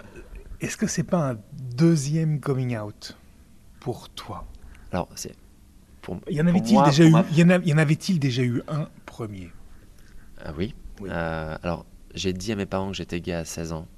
est-ce 0.60 0.76
que 0.76 0.86
c'est 0.86 1.04
pas 1.04 1.30
un 1.30 1.38
deuxième 1.52 2.40
coming 2.40 2.76
out 2.76 3.16
pour 3.80 4.08
toi? 4.10 4.46
Alors, 4.92 5.08
c'est 5.14 5.34
pour 6.02 6.20
Il 6.28 6.36
y 6.36 6.40
en 6.40 6.46
avait-il 6.46 6.82
déjà 6.82 7.04
eu 7.04 7.14
Il 7.32 7.38
y 7.38 7.72
en, 7.72 7.78
avait-il 7.78 8.18
déjà 8.18 8.42
eu 8.42 8.62
un 8.68 8.88
premier? 9.06 9.50
Ah 10.44 10.52
Oui. 10.56 10.74
Euh, 11.02 11.56
alors, 11.62 11.86
j'ai 12.14 12.32
dit 12.32 12.52
à 12.52 12.56
mes 12.56 12.66
parents 12.66 12.90
que 12.90 12.96
j'étais 12.96 13.20
gay 13.20 13.32
à 13.32 13.44
16 13.44 13.72
ans. 13.72 13.88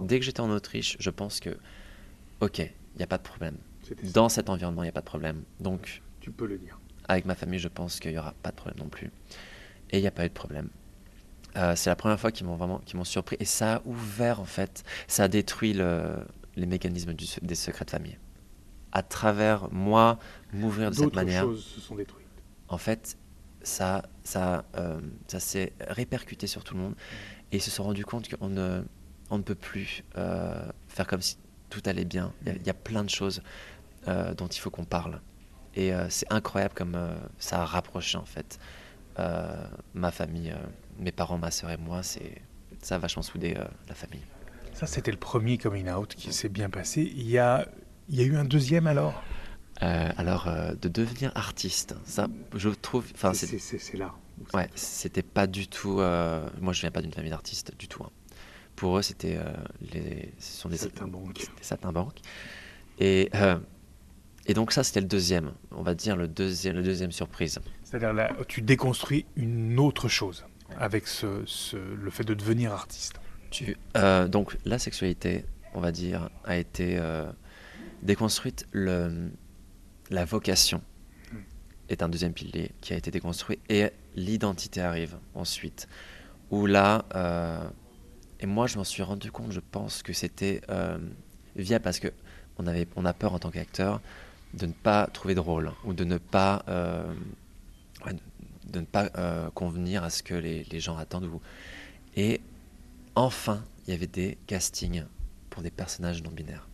Dès 0.00 0.18
que 0.18 0.24
j'étais 0.24 0.40
en 0.40 0.50
Autriche, 0.50 0.96
je 0.98 1.10
pense 1.10 1.40
que, 1.40 1.50
ok, 2.40 2.58
il 2.58 2.96
n'y 2.96 3.02
a 3.02 3.06
pas 3.06 3.18
de 3.18 3.22
problème. 3.22 3.56
Dans 4.12 4.28
cet 4.28 4.48
environnement, 4.50 4.82
il 4.82 4.86
n'y 4.86 4.90
a 4.90 4.92
pas 4.92 5.00
de 5.00 5.06
problème. 5.06 5.42
Donc, 5.60 6.02
tu 6.20 6.30
peux 6.30 6.46
le 6.46 6.58
dire. 6.58 6.78
Avec 7.08 7.24
ma 7.24 7.34
famille, 7.34 7.58
je 7.58 7.68
pense 7.68 8.00
qu'il 8.00 8.12
n'y 8.12 8.18
aura 8.18 8.34
pas 8.42 8.50
de 8.50 8.56
problème 8.56 8.78
non 8.78 8.88
plus. 8.88 9.10
Et 9.90 9.98
il 9.98 10.00
n'y 10.00 10.06
a 10.06 10.10
pas 10.10 10.24
eu 10.24 10.28
de 10.28 10.34
problème. 10.34 10.68
Euh, 11.56 11.74
c'est 11.76 11.90
la 11.90 11.96
première 11.96 12.20
fois 12.20 12.30
qu'ils 12.30 12.46
m'ont 12.46 12.56
vraiment 12.56 12.82
m'ont 12.94 13.04
surpris 13.04 13.36
et 13.40 13.44
ça 13.44 13.76
a 13.76 13.82
ouvert 13.86 14.38
en 14.38 14.44
fait, 14.44 14.84
ça 15.06 15.24
a 15.24 15.28
détruit 15.28 15.72
le, 15.72 16.14
les 16.56 16.66
mécanismes 16.66 17.14
des 17.14 17.54
secrets 17.54 17.86
de 17.86 17.90
famille. 17.90 18.18
À 18.92 19.02
travers 19.02 19.72
moi 19.72 20.18
m'ouvrir 20.52 20.90
de 20.90 20.96
cette 20.96 21.14
manière. 21.14 21.46
D'autres 21.46 21.56
choses 21.56 21.64
se 21.64 21.80
sont 21.80 21.94
détruites. 21.94 22.26
En 22.68 22.78
fait, 22.78 23.16
ça, 23.62 24.02
ça, 24.24 24.64
euh, 24.76 25.00
ça 25.26 25.40
s'est 25.40 25.72
répercuté 25.80 26.46
sur 26.46 26.64
tout 26.64 26.74
le 26.74 26.80
monde 26.80 26.94
et 27.52 27.56
ils 27.56 27.62
se 27.62 27.70
sont 27.70 27.84
rendus 27.84 28.04
compte 28.04 28.28
qu'on 28.34 28.48
ne, 28.48 28.82
on 29.30 29.38
ne 29.38 29.42
peut 29.42 29.54
plus 29.54 30.04
euh, 30.16 30.64
faire 30.88 31.06
comme 31.06 31.22
si 31.22 31.36
tout 31.70 31.82
allait 31.86 32.04
bien. 32.04 32.32
Il 32.46 32.66
y, 32.66 32.70
a 32.70 32.74
plein 32.74 33.04
de 33.04 33.10
choses 33.10 33.42
dont 34.06 34.46
il 34.46 34.58
faut 34.58 34.70
qu'on 34.70 34.86
parle 34.86 35.20
et 35.74 35.92
c'est 36.08 36.32
incroyable 36.32 36.72
comme 36.72 36.96
ça 37.38 37.60
a 37.60 37.64
rapproché 37.66 38.16
en 38.16 38.24
fait 38.24 38.58
ma 39.92 40.10
famille 40.10 40.54
mes 40.98 41.12
parents, 41.12 41.38
ma 41.38 41.50
soeur 41.50 41.70
et 41.70 41.76
moi, 41.76 42.02
c'est 42.02 42.42
ça 42.82 42.96
a 42.96 42.98
vachement 42.98 43.22
soudé 43.22 43.54
euh, 43.56 43.64
la 43.88 43.94
famille. 43.94 44.22
Ça, 44.72 44.86
c'était 44.86 45.10
le 45.10 45.16
premier 45.16 45.58
coming 45.58 45.90
out 45.90 46.14
qui 46.14 46.32
s'est 46.32 46.48
bien 46.48 46.70
passé. 46.70 47.12
Il 47.16 47.28
y 47.28 47.38
a, 47.38 47.66
il 48.08 48.16
y 48.16 48.20
a 48.20 48.24
eu 48.24 48.36
un 48.36 48.44
deuxième 48.44 48.86
alors? 48.86 49.20
Euh, 49.82 50.10
Alors, 50.16 50.48
euh, 50.48 50.74
de 50.74 50.88
devenir 50.88 51.32
artiste, 51.34 51.94
ça, 52.04 52.28
je 52.54 52.68
trouve. 52.68 53.06
Enfin, 53.14 53.32
c'est 53.34 53.96
là. 53.96 54.14
Ouais, 54.54 54.68
c'était 54.74 55.22
pas 55.22 55.46
du 55.46 55.66
tout. 55.68 55.96
moi, 55.96 56.72
je 56.72 56.80
viens 56.80 56.90
pas 56.90 57.02
d'une 57.02 57.12
famille 57.12 57.30
d'artistes 57.30 57.72
du 57.78 57.88
tout. 57.88 58.02
Hein. 58.04 58.10
Pour 58.76 58.98
eux, 58.98 59.02
c'était 59.02 59.38
les, 59.92 60.32
ce 60.38 60.60
sont 60.60 60.68
des 60.68 60.76
saltimbanques. 60.76 62.20
Et 63.00 63.30
et 64.48 64.54
donc 64.54 64.72
ça, 64.72 64.82
c'était 64.82 65.02
le 65.02 65.06
deuxième, 65.06 65.52
on 65.72 65.82
va 65.82 65.94
dire 65.94 66.16
le 66.16 66.26
deuxième, 66.26 66.74
le 66.74 66.82
deuxième 66.82 67.12
surprise. 67.12 67.58
C'est-à-dire 67.84 68.14
là, 68.14 68.34
tu 68.48 68.62
déconstruis 68.62 69.26
une 69.36 69.78
autre 69.78 70.08
chose 70.08 70.46
avec 70.78 71.06
ce, 71.06 71.44
le 71.76 72.10
fait 72.10 72.24
de 72.24 72.34
devenir 72.34 72.72
artiste 72.72 73.20
tu, 73.50 73.76
euh, 73.96 74.26
Donc 74.26 74.56
la 74.64 74.78
sexualité, 74.78 75.44
on 75.74 75.80
va 75.80 75.92
dire, 75.92 76.30
a 76.44 76.56
été 76.56 76.96
euh, 76.98 77.30
déconstruite. 78.02 78.66
Le, 78.72 79.30
la 80.10 80.24
vocation 80.24 80.82
est 81.88 82.02
un 82.02 82.08
deuxième 82.08 82.32
pilier 82.32 82.72
qui 82.80 82.92
a 82.92 82.96
été 82.96 83.10
déconstruit 83.10 83.58
et 83.68 83.90
l'identité 84.14 84.80
arrive 84.80 85.16
ensuite. 85.34 85.88
Où 86.50 86.66
là, 86.66 87.04
euh, 87.14 87.68
et 88.40 88.46
moi 88.46 88.66
je 88.66 88.78
m'en 88.78 88.84
suis 88.84 89.02
rendu 89.02 89.30
compte, 89.30 89.52
je 89.52 89.60
pense 89.60 90.02
que 90.02 90.12
c'était 90.12 90.60
viable 91.56 91.82
parce 91.82 91.98
que 91.98 92.08
on, 92.58 92.66
avait, 92.66 92.88
on 92.96 93.04
a 93.04 93.12
peur 93.12 93.34
en 93.34 93.38
tant 93.38 93.50
qu'acteur 93.50 94.00
de 94.54 94.66
ne 94.66 94.72
pas 94.72 95.06
trouver 95.06 95.34
de 95.34 95.40
rôle 95.40 95.72
ou 95.84 95.92
de 95.92 96.04
ne 96.04 96.18
pas 96.18 96.64
de 98.68 98.80
ne 98.80 98.84
pas 98.84 99.10
euh, 99.16 99.50
convenir 99.50 100.04
à 100.04 100.10
ce 100.10 100.22
que 100.22 100.34
les, 100.34 100.80
gens 100.80 100.96
attendent 100.96 101.24
de 101.24 101.28
vous. 101.28 101.40
Et 102.16 102.40
enfin, 103.14 103.64
il 103.86 103.90
y 103.90 103.94
avait 103.94 104.06
des 104.06 104.38
castings 104.46 105.04
pour 105.50 105.62
des 105.62 105.70
personnages 105.70 106.22
non 106.22 106.30
binaires 106.30 106.67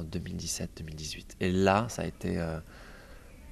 en 0.00 0.04
2017-2018. 0.04 1.36
Et 1.40 1.50
là, 1.50 1.86
ça 1.88 2.02
a 2.02 2.06
été, 2.06 2.38
euh, 2.38 2.58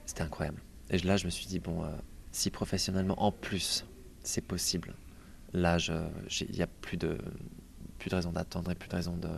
c'était 0.06 0.22
incroyable. 0.22 0.62
Et 0.90 0.98
là, 0.98 1.16
je 1.16 1.26
me 1.26 1.30
suis 1.30 1.46
dit 1.46 1.58
bon, 1.58 1.84
euh, 1.84 1.88
si 2.32 2.50
professionnellement, 2.50 3.22
en 3.22 3.32
plus, 3.32 3.84
c'est 4.22 4.40
possible. 4.40 4.94
Là, 5.52 5.78
il 6.40 6.50
n'y 6.54 6.62
a 6.62 6.66
plus 6.66 6.96
de, 6.96 7.18
plus 7.98 8.10
de 8.10 8.16
raison 8.16 8.32
d'attendre 8.32 8.70
et 8.70 8.74
plus 8.74 8.88
de 8.88 8.96
raison 8.96 9.16
de, 9.16 9.30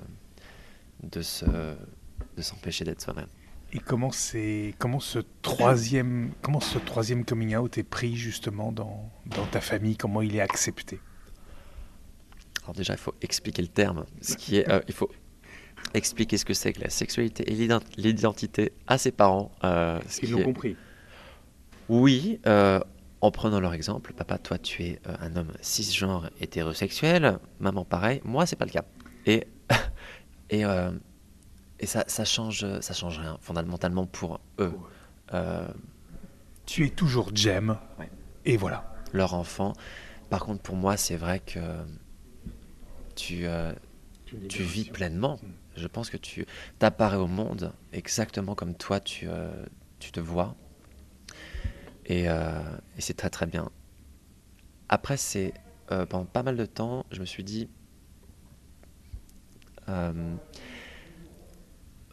de 1.08 1.22
se, 1.22 1.44
de 1.44 2.42
s'empêcher 2.42 2.84
d'être 2.84 3.00
soi-même. 3.00 3.28
Et 3.72 3.78
comment, 3.78 4.10
c'est, 4.10 4.74
comment, 4.78 4.98
ce 4.98 5.20
troisième, 5.42 6.32
comment 6.42 6.58
ce 6.58 6.78
troisième 6.78 7.24
coming 7.24 7.54
out 7.54 7.78
est 7.78 7.84
pris 7.84 8.16
justement 8.16 8.72
dans, 8.72 9.08
dans 9.26 9.46
ta 9.46 9.60
famille? 9.60 9.96
Comment 9.96 10.22
il 10.22 10.34
est 10.34 10.40
accepté? 10.40 10.98
Alors 12.64 12.74
déjà, 12.74 12.94
il 12.94 12.98
faut 12.98 13.14
expliquer 13.22 13.62
le 13.62 13.68
terme. 13.68 14.04
Ce 14.20 14.34
qui 14.36 14.56
est, 14.56 14.66
il 14.88 14.94
faut 14.94 15.10
expliquer 15.94 16.36
ce 16.36 16.44
que 16.44 16.54
c'est 16.54 16.72
que 16.72 16.80
la 16.80 16.90
sexualité 16.90 17.50
et 17.50 17.68
l'identité 17.96 18.72
à 18.86 18.98
ses 18.98 19.12
parents. 19.12 19.50
ce 19.62 20.20
Ils 20.22 20.30
l'ont 20.30 20.42
compris. 20.42 20.76
Oui, 21.88 22.38
en 23.20 23.30
prenant 23.30 23.60
leur 23.60 23.74
exemple, 23.74 24.12
papa, 24.14 24.38
toi 24.38 24.58
tu 24.58 24.82
es 24.84 25.00
euh, 25.06 25.14
un 25.20 25.36
homme 25.36 25.52
cisgenre 25.60 26.30
hétérosexuel, 26.40 27.38
maman 27.58 27.84
pareil, 27.84 28.20
moi 28.24 28.46
c'est 28.46 28.56
pas 28.56 28.64
le 28.64 28.70
cas. 28.70 28.84
Et, 29.26 29.46
et, 30.50 30.64
euh, 30.64 30.90
et 31.78 31.86
ça, 31.86 32.04
ça, 32.06 32.24
change, 32.24 32.66
ça 32.80 32.94
change 32.94 33.18
rien 33.18 33.36
fondamentalement 33.40 34.06
pour 34.06 34.40
eux. 34.58 34.72
Euh, 35.34 35.68
tu 36.64 36.86
es 36.86 36.90
toujours 36.90 37.30
Jem, 37.34 37.76
et 38.44 38.56
voilà. 38.56 38.94
Leur 39.12 39.34
enfant. 39.34 39.72
Par 40.30 40.44
contre, 40.44 40.62
pour 40.62 40.76
moi, 40.76 40.96
c'est 40.96 41.16
vrai 41.16 41.40
que 41.40 41.58
tu, 43.16 43.44
tu, 44.48 44.62
vis 44.62 44.84
pleinement. 44.84 45.40
Je 45.76 45.86
pense 45.86 46.10
que 46.10 46.16
tu 46.16 46.46
t'apparais 46.78 47.16
au 47.16 47.26
monde 47.26 47.72
exactement 47.92 48.54
comme 48.54 48.74
toi 48.74 49.00
tu, 49.00 49.28
tu 49.98 50.12
te 50.12 50.20
vois 50.20 50.56
euh, 52.10 52.76
et, 52.96 53.00
c'est 53.00 53.14
très 53.14 53.30
très 53.30 53.46
bien. 53.46 53.70
Après, 54.88 55.16
c'est 55.16 55.54
euh, 55.92 56.06
pendant 56.06 56.24
pas 56.24 56.42
mal 56.42 56.56
de 56.56 56.66
temps, 56.66 57.06
je 57.10 57.20
me 57.20 57.26
suis 57.26 57.44
dit 57.44 57.68
euh, 59.88 60.34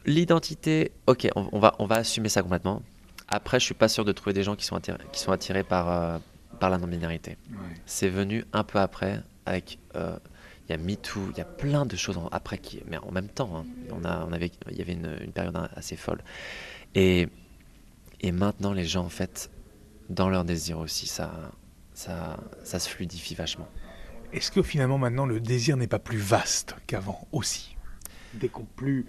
l'identité. 0.05 0.91
Ok, 1.07 1.27
on, 1.35 1.59
va 1.59 1.75
on 1.79 1.85
va 1.85 1.95
assumer 1.95 2.29
ça 2.29 2.43
complètement. 2.43 2.81
Après, 3.27 3.59
je 3.59 3.65
suis 3.65 3.73
pas 3.73 3.87
sûr 3.87 4.05
de 4.05 4.11
trouver 4.11 4.33
des 4.33 4.43
gens 4.43 4.55
qui 4.55 4.65
sont 4.65 4.75
attirés, 4.75 4.99
qui 5.11 5.19
sont 5.19 5.31
attirés 5.31 5.63
par 5.63 6.21
par 6.59 6.69
la 6.69 6.77
non-binarité. 6.77 7.37
C'est 7.85 8.09
venu 8.09 8.45
un 8.53 8.63
peu 8.63 8.79
après 8.79 9.21
avec 9.45 9.79
il 10.67 10.71
y 10.71 10.75
a 10.75 10.77
MeToo, 10.77 11.31
il 11.31 11.37
y 11.37 11.41
a 11.41 11.45
plein 11.45 11.85
de 11.85 11.95
choses 11.95 12.19
après 12.31 12.57
qui, 12.57 12.81
mais 12.87 12.97
en 12.97 13.11
même 13.11 13.29
temps, 13.29 13.57
hein, 13.57 13.65
on 13.91 14.03
a, 14.03 14.25
on 14.25 14.33
avait, 14.33 14.51
il 14.69 14.77
y 14.77 14.81
avait 14.81 14.93
une, 14.93 15.17
une, 15.21 15.31
période 15.31 15.57
assez 15.75 15.95
folle. 15.95 16.21
Et, 16.95 17.27
et 18.19 18.31
maintenant, 18.31 18.73
les 18.73 18.85
gens, 18.85 19.05
en 19.05 19.09
fait, 19.09 19.49
dans 20.09 20.29
leur 20.29 20.43
désir 20.43 20.79
aussi, 20.79 21.07
ça, 21.07 21.51
ça, 21.93 22.37
ça 22.63 22.79
se 22.79 22.89
fluidifie 22.89 23.35
vachement. 23.35 23.67
Est-ce 24.33 24.51
que 24.51 24.61
finalement 24.61 24.97
maintenant 24.97 25.25
le 25.25 25.39
désir 25.39 25.77
n'est 25.77 25.87
pas 25.87 25.99
plus 25.99 26.17
vaste 26.17 26.75
qu'avant 26.85 27.27
aussi? 27.31 27.77
Plus 28.75 29.05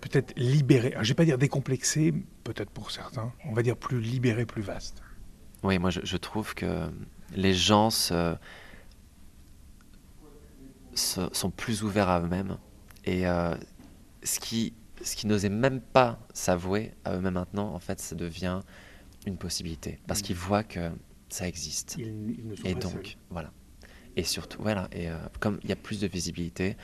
peut-être 0.00 0.32
libéré, 0.36 0.92
je 0.94 0.98
ne 0.98 1.04
vais 1.04 1.14
pas 1.14 1.24
dire 1.24 1.38
décomplexé, 1.38 2.12
peut-être 2.44 2.70
pour 2.70 2.90
certains, 2.90 3.32
on 3.44 3.52
va 3.52 3.62
dire 3.62 3.76
plus 3.76 4.00
libéré, 4.00 4.46
plus 4.46 4.62
vaste. 4.62 5.02
Oui, 5.64 5.78
moi 5.78 5.90
je, 5.90 6.16
trouve 6.16 6.54
que 6.54 6.88
les 7.34 7.54
gens 7.54 7.90
se, 7.90 8.36
sont 10.98 11.50
plus 11.50 11.82
ouverts 11.82 12.08
à 12.08 12.20
eux-mêmes 12.20 12.58
et 13.04 13.26
euh, 13.26 13.54
ce 14.22 14.40
qui, 14.40 14.74
ce 15.02 15.16
qui 15.16 15.26
n'osait 15.26 15.48
même 15.48 15.80
pas 15.80 16.18
s'avouer 16.34 16.92
à 17.04 17.16
eux-mêmes 17.16 17.34
maintenant, 17.34 17.74
en 17.74 17.78
fait, 17.78 18.00
ça 18.00 18.14
devient 18.14 18.60
une 19.26 19.36
possibilité 19.36 19.98
parce 20.06 20.20
mm. 20.20 20.22
qu'ils 20.22 20.36
voient 20.36 20.64
que 20.64 20.90
ça 21.28 21.48
existe. 21.48 21.98
et 22.64 22.74
donc, 22.74 23.16
voilà. 23.30 23.52
Et 24.16 24.24
surtout, 24.24 24.60
voilà, 24.62 24.88
et 24.92 25.08
euh, 25.08 25.16
comme 25.40 25.60
il 25.62 25.68
y 25.68 25.72
a 25.72 25.76
plus 25.76 26.00
de 26.00 26.06
visibilité, 26.06 26.76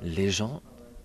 les 0.00 0.30
gens 0.30 0.62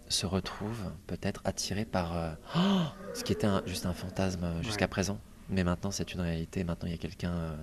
se 0.08 0.26
retrouvent 0.26 0.92
peut-être 1.08 1.42
attirés 1.46 1.86
par 1.86 2.16
euh, 2.16 2.34
oh, 2.56 2.84
ce 3.16 3.24
qui 3.24 3.34
était 3.34 3.48
juste 3.66 3.86
un 3.86 3.94
fantasme 3.94 4.62
jusqu'à 4.62 4.88
présent. 4.88 5.20
Mais 5.50 5.64
maintenant, 5.64 5.92
c'est 5.92 6.14
une 6.14 6.22
réalité. 6.22 6.64
Maintenant, 6.64 6.88
il 6.88 6.92
y 6.92 6.96
a 6.96 7.00
quelqu'un 7.00 7.58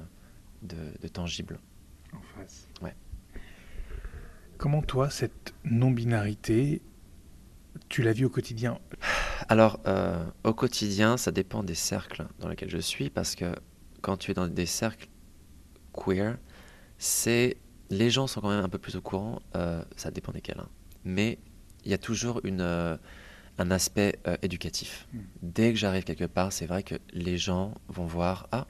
de, 0.63 1.09
tangible. 1.09 1.59
En 2.13 2.21
face. 2.21 2.69
Ouais. 2.83 2.95
Comment, 4.61 4.83
toi, 4.83 5.09
cette 5.09 5.55
non-binarité, 5.65 6.83
tu 7.89 8.03
la 8.03 8.13
vis 8.13 8.27
au 8.27 8.29
quotidien? 8.29 8.79
Alors, 9.49 9.81
euh, 9.87 10.23
au 10.45 10.53
quotidien, 10.53 11.17
ça 11.17 11.31
dépend 11.31 11.63
des 11.63 11.75
cercles 11.75 12.27
dans 12.41 12.49
lesquels 12.51 12.69
je 12.69 12.77
suis, 12.77 13.09
parce 13.09 13.37
que 13.37 13.55
quand 14.03 14.19
tu 14.19 14.33
es 14.33 14.35
dans 14.35 14.49
des 14.49 14.67
cercles 14.67 15.09
queer, 15.95 16.37
c'est 16.99 17.57
les 17.89 18.11
gens 18.11 18.27
sont 18.27 18.43
quand 18.43 18.51
même 18.51 18.63
un 18.63 18.69
peu 18.69 18.77
plus 18.77 18.97
au 18.97 19.01
courant, 19.01 19.41
euh, 19.57 19.83
ça 19.97 20.11
dépend 20.11 20.31
desquels, 20.31 20.61
hein. 20.61 20.69
mais 21.05 21.39
il 21.87 21.91
y 21.91 21.95
a 21.95 21.99
toujours 21.99 22.43
une, 22.45 22.61
euh, 22.61 22.99
un 23.57 23.71
aspect 23.71 24.19
éducatif. 24.43 25.09
Hmm. 25.15 25.21
Dès 25.41 25.73
que 25.73 25.79
j'arrive 25.79 26.05
quelque 26.05 26.27
part, 26.27 26.53
c'est 26.53 26.67
vrai 26.67 26.83
que 26.83 26.97
les 27.15 27.39
gens 27.39 27.73
vont 27.89 28.05
voir, 28.05 28.47
ah, 28.53 28.67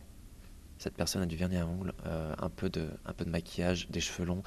cette 0.79 0.95
personne 0.95 1.23
a 1.23 1.27
du 1.27 1.35
vernis 1.35 1.57
à 1.57 1.67
ongles, 1.67 1.95
un, 2.05 2.49
peu 2.49 2.71
de, 2.71 2.91
un 3.05 3.13
peu 3.13 3.25
de 3.25 3.31
maquillage, 3.31 3.89
des 3.91 4.01
cheveux 4.01 4.25
longs. 4.25 4.45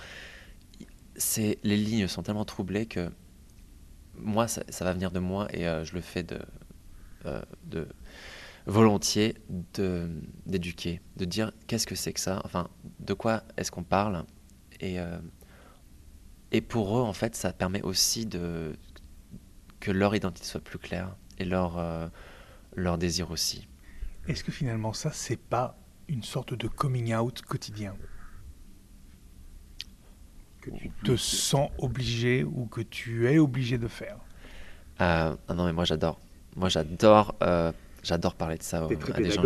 C'est, 1.15 1.59
les 1.63 1.77
lignes 1.77 2.07
sont 2.07 2.23
tellement 2.23 2.45
troublées 2.45 2.85
que 2.85 3.11
moi, 4.15 4.47
ça, 4.47 4.63
va 4.81 4.93
venir 4.93 5.11
de 5.11 5.19
moi 5.19 5.47
et 5.53 5.67
euh, 5.67 5.83
je 5.83 5.93
le 5.93 6.01
fais 6.01 6.23
de, 6.23 6.39
euh, 7.25 7.41
de 7.65 7.87
volontiers 8.65 9.35
d'éduquer, 10.45 11.01
de, 11.17 11.25
dire 11.25 11.51
qu'est-ce 11.67 11.87
que 11.87 11.95
c'est 11.95 12.13
que 12.13 12.19
ça, 12.19 12.41
enfin, 12.45 12.69
de 12.99 13.13
quoi 13.13 13.43
est-ce 13.57 13.71
qu'on 13.71 13.83
parle. 13.83 14.23
Et, 14.79 14.99
euh, 14.99 15.17
et 16.51 16.61
pour 16.61 16.97
eux, 16.97 17.01
en 17.01 17.13
fait, 17.13 17.35
ça 17.35 17.53
permet 17.53 17.81
aussi 17.81 18.25
de, 18.25 18.73
que 19.79 19.91
leur 19.91 20.15
identité 20.15 20.45
soit 20.45 20.61
plus 20.61 20.79
claire 20.79 21.15
et 21.39 21.45
leur, 21.45 21.83
leur 22.75 22.97
désir 22.97 23.31
aussi. 23.31 23.67
Est-ce 24.27 24.43
que 24.43 24.51
finalement, 24.51 24.93
ça, 24.93 25.11
c'est 25.11 25.37
pas 25.37 25.77
une 26.07 26.23
sorte 26.23 26.53
de 26.53 26.67
coming 26.67 27.13
out 27.15 27.41
quotidien? 27.41 27.95
Que 30.63 30.77
tu 30.77 30.89
te 31.03 31.15
sens 31.15 31.69
obligé 31.77 32.43
ou 32.43 32.65
que 32.65 32.81
tu 32.81 33.29
es 33.29 33.37
obligé 33.37 33.77
de 33.77 33.87
faire 33.87 34.17
euh, 35.01 35.35
ah 35.47 35.53
Non, 35.53 35.65
mais 35.65 35.73
moi 35.73 35.85
j'adore. 35.85 36.19
Moi 36.55 36.69
j'adore, 36.69 37.35
euh, 37.43 37.71
j'adore 38.03 38.35
parler 38.35 38.57
de 38.57 38.63
ça 38.63 38.85
T'es 38.87 38.95
très 38.95 39.13
à 39.13 39.17
des 39.17 39.31
gens. 39.31 39.43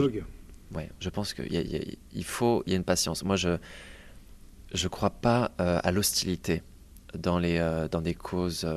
Ouais, 0.73 0.89
je 0.99 1.09
pense 1.09 1.33
qu'il 1.33 1.51
y, 1.51 1.57
a, 1.57 1.79
il 2.13 2.23
faut, 2.25 2.61
il 2.65 2.71
y 2.71 2.73
a 2.73 2.77
une 2.77 2.83
patience. 2.83 3.23
Moi 3.23 3.35
je, 3.37 3.57
je 4.73 4.87
crois 4.87 5.09
pas 5.09 5.51
euh, 5.59 5.79
à 5.83 5.91
l'hostilité 5.91 6.61
dans 7.17 7.39
les, 7.39 7.87
dans 7.89 8.01
des 8.01 8.13
causes 8.13 8.67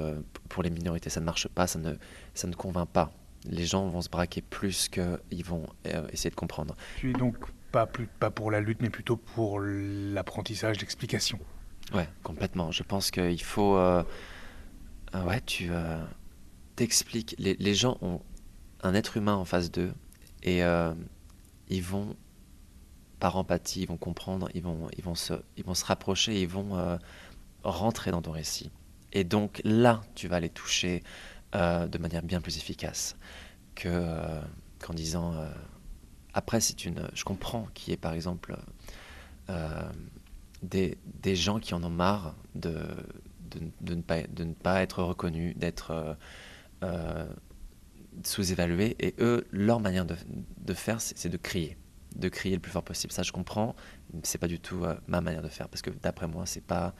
pour 0.48 0.62
les 0.62 0.70
minorités. 0.70 1.10
Ça 1.10 1.20
ne 1.20 1.26
marche 1.26 1.48
pas, 1.48 1.66
ça 1.66 1.78
ne, 1.78 1.94
ça 2.32 2.46
ne 2.46 2.54
convainc 2.54 2.88
pas. 2.88 3.10
Les 3.44 3.64
gens 3.64 3.88
vont 3.88 4.00
se 4.00 4.08
braquer 4.08 4.40
plus 4.40 4.88
qu'ils 4.88 5.44
vont 5.44 5.66
essayer 6.12 6.30
de 6.30 6.36
comprendre. 6.36 6.76
Tu 6.98 7.10
es 7.10 7.12
donc 7.12 7.36
pas, 7.72 7.86
plus, 7.86 8.06
pas 8.06 8.30
pour 8.30 8.50
la 8.50 8.60
lutte, 8.60 8.80
mais 8.80 8.90
plutôt 8.90 9.16
pour 9.16 9.60
l'apprentissage, 9.60 10.78
l'explication. 10.80 11.38
Ouais, 11.92 12.08
complètement. 12.22 12.70
Je 12.70 12.82
pense 12.82 13.10
qu'il 13.10 13.42
faut. 13.42 13.76
Euh, 13.76 14.02
euh, 15.14 15.24
ouais, 15.24 15.40
tu 15.40 15.68
euh, 15.70 16.02
t'expliques. 16.76 17.34
Les, 17.38 17.74
gens 17.74 17.98
ont 18.00 18.20
un 18.82 18.94
être 18.94 19.16
humain 19.16 19.34
en 19.34 19.44
face 19.44 19.70
d'eux 19.70 19.92
et 20.42 20.62
ils 21.68 21.82
vont, 21.82 22.16
par 23.18 23.36
empathie, 23.36 23.82
ils 23.82 23.88
vont 23.88 23.96
comprendre, 23.96 24.48
ils 24.54 24.62
vont, 24.62 24.88
ils 24.96 25.04
vont, 25.04 25.14
se, 25.14 25.34
ils 25.56 25.64
vont 25.64 25.74
se 25.74 25.84
rapprocher, 25.84 26.40
ils 26.40 26.48
vont 26.48 26.98
rentrer 27.62 28.10
dans 28.10 28.22
ton 28.22 28.32
récit. 28.32 28.70
Et 29.12 29.24
donc 29.24 29.60
là, 29.64 30.00
tu 30.14 30.28
vas 30.28 30.40
les 30.40 30.48
toucher 30.48 31.02
de 31.54 31.98
manière 31.98 32.22
bien 32.22 32.40
plus 32.40 32.56
efficace 32.56 33.16
que 33.74 34.16
qu'en 34.78 34.94
disant. 34.94 35.34
après, 36.32 36.60
c'est 36.60 36.84
une. 36.84 37.08
Je 37.14 37.24
comprends 37.24 37.66
qui 37.74 37.92
est 37.92 37.96
par 37.98 38.12
exemple 38.12 38.56
des, 40.62 40.98
des, 41.22 41.36
gens 41.36 41.58
qui 41.58 41.74
en 41.74 41.82
ont 41.82 41.90
marre 41.90 42.34
de, 42.54 42.74
de, 43.50 43.60
de, 43.80 43.94
ne, 43.94 44.02
pas, 44.02 44.22
de 44.22 44.44
ne 44.44 44.54
pas 44.54 44.82
être 44.82 45.02
reconnus, 45.02 45.56
d'être 45.56 45.90
euh, 45.90 46.14
euh, 46.82 47.26
sous-évalués. 48.24 48.96
Et 48.98 49.14
eux, 49.18 49.46
leur 49.50 49.80
manière 49.80 50.04
de, 50.04 50.16
de 50.58 50.74
faire, 50.74 51.00
c'est 51.00 51.28
de 51.28 51.36
crier, 51.36 51.76
de 52.16 52.28
crier 52.28 52.56
le 52.56 52.60
plus 52.60 52.72
fort 52.72 52.84
possible. 52.84 53.12
Ça, 53.12 53.22
je 53.22 53.32
comprends. 53.32 53.74
C'est 54.22 54.38
pas 54.38 54.48
du 54.48 54.60
tout 54.60 54.84
euh, 54.84 54.94
ma 55.06 55.20
manière 55.20 55.42
de 55.42 55.48
faire, 55.48 55.68
parce 55.68 55.82
que 55.82 55.90
d'après 55.90 56.28
moi, 56.28 56.46
c'est 56.46 56.64
pas 56.64 56.94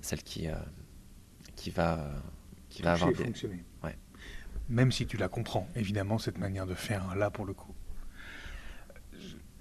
celle 0.00 0.22
qui, 0.22 0.48
qui 1.54 1.70
va, 1.70 2.10
qui 2.68 2.82
va 2.82 2.92
avoir 2.92 3.12
des... 3.12 3.24
fonctionner. 3.24 3.64
Ouais. 3.84 3.96
Même 4.68 4.90
si 4.90 5.06
tu 5.06 5.16
la 5.16 5.28
comprends, 5.28 5.68
évidemment, 5.76 6.18
cette 6.18 6.38
manière 6.38 6.66
de 6.66 6.74
faire, 6.74 7.14
là, 7.14 7.30
pour 7.30 7.44
le 7.44 7.54
coup. 7.54 7.74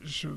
je 0.02 0.30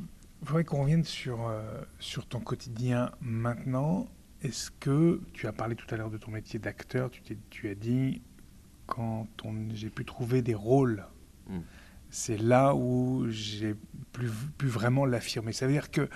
il 0.44 0.48
faudrait 0.48 0.64
qu'on 0.64 0.82
revienne 0.82 1.04
sur, 1.04 1.48
euh, 1.48 1.80
sur 1.98 2.26
ton 2.26 2.38
quotidien 2.38 3.10
maintenant. 3.22 4.06
Est-ce 4.42 4.70
que 4.70 5.22
tu 5.32 5.46
as 5.46 5.52
parlé 5.52 5.74
tout 5.74 5.86
à 5.88 5.96
l'heure 5.96 6.10
de 6.10 6.18
ton 6.18 6.32
métier 6.32 6.58
d'acteur? 6.58 7.10
Tu, 7.10 7.38
tu 7.48 7.70
as 7.70 7.74
dit 7.74 8.20
quand 8.86 9.26
j'ai 9.72 9.88
pu 9.88 10.04
trouver 10.04 10.42
des 10.42 10.54
rôles, 10.54 11.06
hmm. 11.48 11.60
c'est 12.10 12.36
là 12.36 12.74
où 12.74 13.24
j'ai 13.30 13.74
pu, 14.12 14.28
pu 14.58 14.66
vraiment 14.66 15.06
l'affirmer. 15.06 15.54
Ça 15.54 15.66
veut 15.66 15.72
dire 15.72 15.90
que 15.90 16.10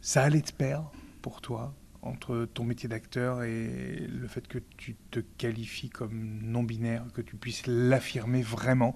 ça 0.00 0.22
allait 0.22 0.40
te 0.40 0.54
perdre 0.54 0.90
pour 1.20 1.42
toi 1.42 1.74
entre 2.00 2.48
ton 2.54 2.64
métier 2.64 2.88
d'acteur 2.88 3.42
et 3.42 4.06
le 4.08 4.26
fait 4.26 4.48
que 4.48 4.58
tu 4.78 4.96
te 5.10 5.20
qualifies 5.20 5.90
comme 5.90 6.40
non-binaire, 6.44 7.04
que 7.12 7.20
tu 7.20 7.36
puisses 7.36 7.66
l'affirmer 7.66 8.40
vraiment 8.40 8.94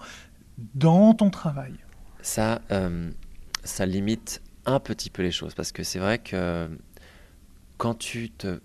dans 0.57 1.13
ton 1.13 1.29
travail? 1.29 1.75
Ça, 2.23 2.63
euh, 2.71 3.11
ça 3.63 3.85
limite 3.85 4.41
un 4.67 4.81
petit 4.81 5.11
peu 5.11 5.23
les 5.23 5.31
choses 5.31 5.55
parce 5.55 5.73
que 5.73 5.83
c'est 5.83 5.99
vrai 5.99 6.19
que 6.19 6.69
quand 7.77 7.95
tu 7.95 8.31
te 8.31 8.61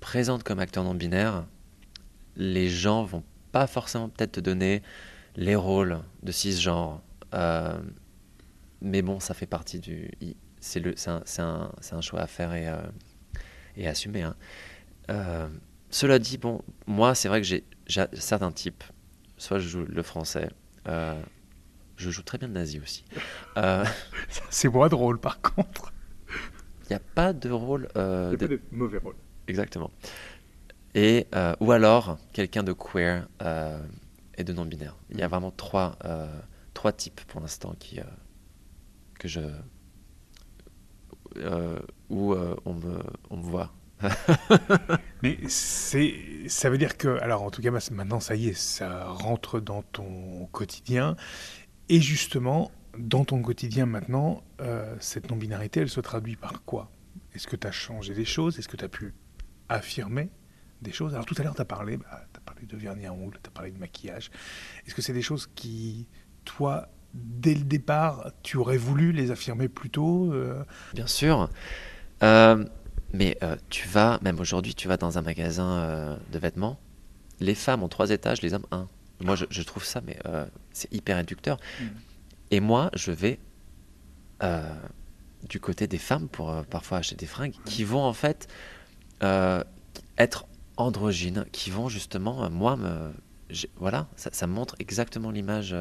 présente 0.00 0.42
comme 0.42 0.58
acteur 0.58 0.84
non 0.84 0.94
binaire, 0.94 1.46
les 2.36 2.68
gens 2.68 3.02
vont 3.04 3.24
pas 3.52 3.66
forcément 3.66 4.08
peut-être 4.08 4.32
te 4.32 4.40
donner 4.40 4.82
les 5.36 5.56
rôles 5.56 6.00
de 6.22 6.32
cisgenre. 6.32 7.02
Euh, 7.34 7.78
mais 8.80 9.02
bon, 9.02 9.20
ça 9.20 9.34
fait 9.34 9.46
partie 9.46 9.80
du. 9.80 10.10
C'est 10.60 11.08
un, 11.08 11.22
un, 11.38 11.70
un, 11.92 12.00
choix 12.00 12.20
à 12.20 12.26
faire 12.26 12.54
et, 12.54 12.68
euh, 12.68 12.76
et 13.76 13.86
assumer. 13.86 14.22
Hein. 14.22 14.36
Euh, 15.10 15.48
cela 15.90 16.18
dit, 16.18 16.38
bon, 16.38 16.62
moi, 16.86 17.14
c'est 17.14 17.28
vrai 17.28 17.40
que 17.40 17.46
j'ai 17.46 17.64
certains 18.14 18.52
types. 18.52 18.84
Soit 19.36 19.58
je 19.58 19.68
joue 19.68 19.84
le 19.84 20.02
français. 20.02 20.48
Euh, 21.98 22.04
je 22.04 22.10
joue 22.10 22.22
très 22.22 22.38
bien 22.38 22.48
le 22.48 22.54
nazi 22.54 22.80
aussi. 22.80 23.04
c'est 24.50 24.68
moi 24.68 24.88
drôle, 24.88 25.18
par 25.18 25.40
contre. 25.40 25.92
Il 26.84 26.92
n'y 26.92 26.96
a 26.96 27.02
pas 27.14 27.32
de 27.32 27.50
rôle. 27.50 27.88
Il 27.94 28.00
n'y 28.00 28.34
a 28.34 28.38
pas 28.38 28.46
de 28.46 28.60
mauvais 28.70 28.98
rôle. 28.98 29.16
Exactement. 29.46 29.90
Et, 30.94 31.26
ou 31.60 31.72
alors, 31.72 32.18
quelqu'un 32.32 32.62
de 32.62 32.72
queer 32.72 33.28
et 34.36 34.44
de 34.44 34.52
non-binaire. 34.52 34.96
Il 35.10 35.18
y 35.18 35.22
a 35.22 35.26
mm. 35.26 35.30
vraiment 35.30 35.50
trois, 35.50 35.98
trois 36.74 36.92
types 36.92 37.20
pour 37.26 37.40
l'instant 37.40 37.74
qui 37.78 38.00
que 39.18 39.26
je 39.26 39.40
euh, 41.36 41.78
où 42.08 42.32
euh, 42.32 42.56
on, 42.64 42.74
me, 42.74 43.02
on 43.30 43.36
me 43.36 43.42
voit. 43.42 43.72
Mais 45.22 45.38
c'est, 45.48 46.14
ça 46.46 46.70
veut 46.70 46.78
dire 46.78 46.96
que, 46.96 47.20
alors 47.20 47.42
en 47.42 47.50
tout 47.50 47.60
cas 47.60 47.70
maintenant 47.70 48.20
ça 48.20 48.34
y 48.34 48.48
est, 48.48 48.54
ça 48.54 49.04
rentre 49.04 49.60
dans 49.60 49.82
ton 49.82 50.46
quotidien. 50.52 51.16
Et 51.88 52.00
justement, 52.00 52.70
dans 52.98 53.24
ton 53.24 53.40
quotidien 53.42 53.86
maintenant, 53.86 54.42
euh, 54.60 54.94
cette 55.00 55.30
non-binarité, 55.30 55.80
elle 55.80 55.88
se 55.88 56.00
traduit 56.00 56.36
par 56.36 56.64
quoi? 56.64 56.90
Est-ce 57.34 57.46
que 57.46 57.56
tu 57.56 57.66
as 57.66 57.72
changé 57.72 58.14
des 58.14 58.24
choses? 58.24 58.58
Est-ce 58.58 58.68
que 58.68 58.76
tu 58.76 58.84
as 58.84 58.88
pu 58.88 59.14
affirmer 59.68 60.30
des 60.82 60.92
choses? 60.92 61.14
Alors 61.14 61.24
tout 61.24 61.34
à 61.38 61.42
l'heure, 61.42 61.54
tu 61.54 61.60
as 61.60 61.66
parlé, 61.66 61.96
bah, 61.96 62.26
parlé 62.44 62.66
de 62.66 62.76
vernis 62.76 63.06
à 63.06 63.12
ongles, 63.12 63.38
tu 63.42 63.48
as 63.48 63.52
parlé 63.52 63.70
de 63.70 63.78
maquillage. 63.78 64.30
Est-ce 64.86 64.94
que 64.94 65.02
c'est 65.02 65.12
des 65.12 65.22
choses 65.22 65.48
qui, 65.54 66.06
toi, 66.44 66.88
dès 67.14 67.54
le 67.54 67.64
départ, 67.64 68.32
tu 68.42 68.56
aurais 68.56 68.76
voulu 68.76 69.12
les 69.12 69.30
affirmer 69.30 69.68
plus 69.68 69.90
tôt 69.90 70.32
euh? 70.32 70.64
Bien 70.94 71.06
sûr. 71.06 71.48
Euh, 72.22 72.64
mais 73.14 73.38
tu 73.70 73.88
vas, 73.88 74.18
même 74.22 74.38
aujourd'hui, 74.40 74.74
tu 74.74 74.88
vas 74.88 74.98
dans 74.98 75.16
un 75.16 75.22
magasin 75.22 76.18
de 76.30 76.38
vêtements, 76.38 76.78
les 77.40 77.54
femmes 77.54 77.82
ont 77.82 77.88
trois 77.88 78.10
étages, 78.10 78.42
les 78.42 78.52
hommes 78.52 78.66
un. 78.70 78.88
Moi, 79.20 79.34
je, 79.36 79.62
trouve 79.62 79.84
ça, 79.84 80.00
mais 80.00 80.18
c'est 80.72 80.92
hyper 80.92 81.16
réducteur. 81.16 81.58
Mm. 81.80 81.84
Et 82.52 82.60
moi, 82.60 82.90
je 82.94 83.12
vais 83.12 83.38
du 85.48 85.60
côté 85.60 85.86
des 85.86 85.98
femmes 85.98 86.28
pour 86.28 86.64
parfois 86.66 86.98
acheter 86.98 87.16
des 87.16 87.26
fringues 87.26 87.54
qui 87.64 87.84
vont 87.84 88.02
en 88.02 88.12
fait 88.12 88.48
être 90.18 90.46
androgynes, 90.76 91.46
qui 91.52 91.70
vont 91.70 91.88
justement, 91.88 92.48
moi, 92.48 92.76
me, 92.76 93.12
voilà, 93.76 94.08
ça, 94.16 94.30
ça 94.32 94.46
montre 94.46 94.76
exactement 94.78 95.30
l'image 95.30 95.74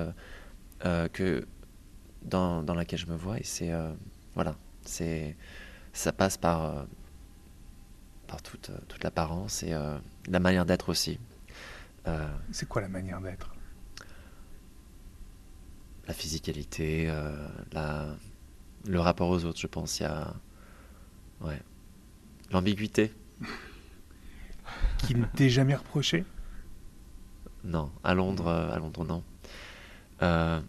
euh, 0.86 1.08
que 1.08 1.48
dans, 2.24 2.62
dans, 2.62 2.76
laquelle 2.76 3.00
je 3.00 3.08
me 3.08 3.16
vois. 3.16 3.40
Et 3.40 3.44
c'est 3.44 3.72
euh, 3.72 3.92
voilà, 4.36 4.56
c'est 4.84 5.36
ça 5.94 6.12
passe 6.12 6.38
par 6.38 6.64
euh, 6.66 6.84
par 8.28 8.42
toute, 8.42 8.72
toute 8.88 9.04
l'apparence 9.04 9.64
et 9.64 9.74
la 10.28 10.40
manière 10.40 10.66
d'être 10.66 10.90
aussi. 10.90 11.18
C'est 12.52 12.68
quoi 12.68 12.82
la 12.82 12.90
manière 12.90 13.22
d'être? 13.22 13.54
La 16.08 16.14
physicalité, 16.14 17.08
la, 17.74 18.16
le 18.88 19.00
rapport 19.00 19.30
aux 19.30 19.44
autres, 19.46 19.60
je 19.60 19.68
pense. 19.68 20.00
Il 20.00 20.04
y 20.04 20.06
a 20.06 20.34
ouais, 21.42 21.62
l'ambiguïté. 22.52 23.14
Qui 25.00 25.16
ne 25.16 25.26
t'est 25.26 25.50
jamais 25.50 25.76
reproché? 25.76 26.26
Non, 27.64 27.92
à 28.04 28.14
Londres, 28.14 28.50
à 28.50 28.78
Londres, 28.80 29.06
non. 29.06 29.24
Euh, 30.22 30.60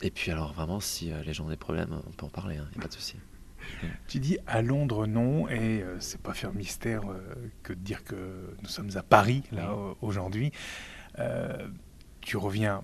et 0.00 0.10
puis 0.10 0.30
alors 0.30 0.52
vraiment, 0.52 0.80
si 0.80 1.12
euh, 1.12 1.22
les 1.22 1.34
gens 1.34 1.46
ont 1.46 1.50
des 1.50 1.56
problèmes, 1.56 2.00
on 2.06 2.12
peut 2.12 2.26
en 2.26 2.30
parler, 2.30 2.56
il 2.56 2.58
hein, 2.58 2.68
n'y 2.72 2.78
a 2.78 2.82
pas 2.82 2.88
de 2.88 2.94
souci. 2.94 3.16
Tu 4.08 4.18
dis 4.18 4.38
à 4.46 4.62
Londres 4.62 5.06
non, 5.06 5.48
et 5.48 5.82
euh, 5.82 5.98
c'est 6.00 6.20
pas 6.20 6.34
faire 6.34 6.52
mystère 6.52 7.02
que 7.62 7.72
de 7.72 7.78
dire 7.78 8.04
que 8.04 8.54
nous 8.62 8.68
sommes 8.68 8.90
à 8.96 9.02
Paris 9.02 9.42
là 9.52 9.74
aujourd'hui. 10.00 10.52
tu 12.20 12.36
reviens 12.36 12.82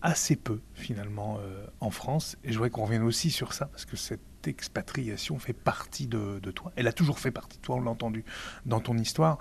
assez 0.00 0.36
peu 0.36 0.60
finalement 0.74 1.40
en 1.80 1.90
France, 1.90 2.36
et 2.44 2.52
je 2.52 2.54
voudrais 2.54 2.70
qu'on 2.70 2.84
revienne 2.84 3.02
aussi 3.02 3.30
sur 3.30 3.52
ça 3.52 3.66
parce 3.66 3.84
que 3.84 3.96
cette 3.96 4.46
expatriation 4.46 5.38
fait 5.38 5.52
partie 5.52 6.06
de, 6.06 6.38
de 6.40 6.50
toi. 6.50 6.72
Elle 6.76 6.86
a 6.86 6.92
toujours 6.92 7.18
fait 7.18 7.32
partie 7.32 7.58
de 7.58 7.62
toi, 7.62 7.76
on 7.76 7.80
l'a 7.80 7.90
entendu 7.90 8.24
dans 8.66 8.80
ton 8.80 8.96
histoire. 8.96 9.38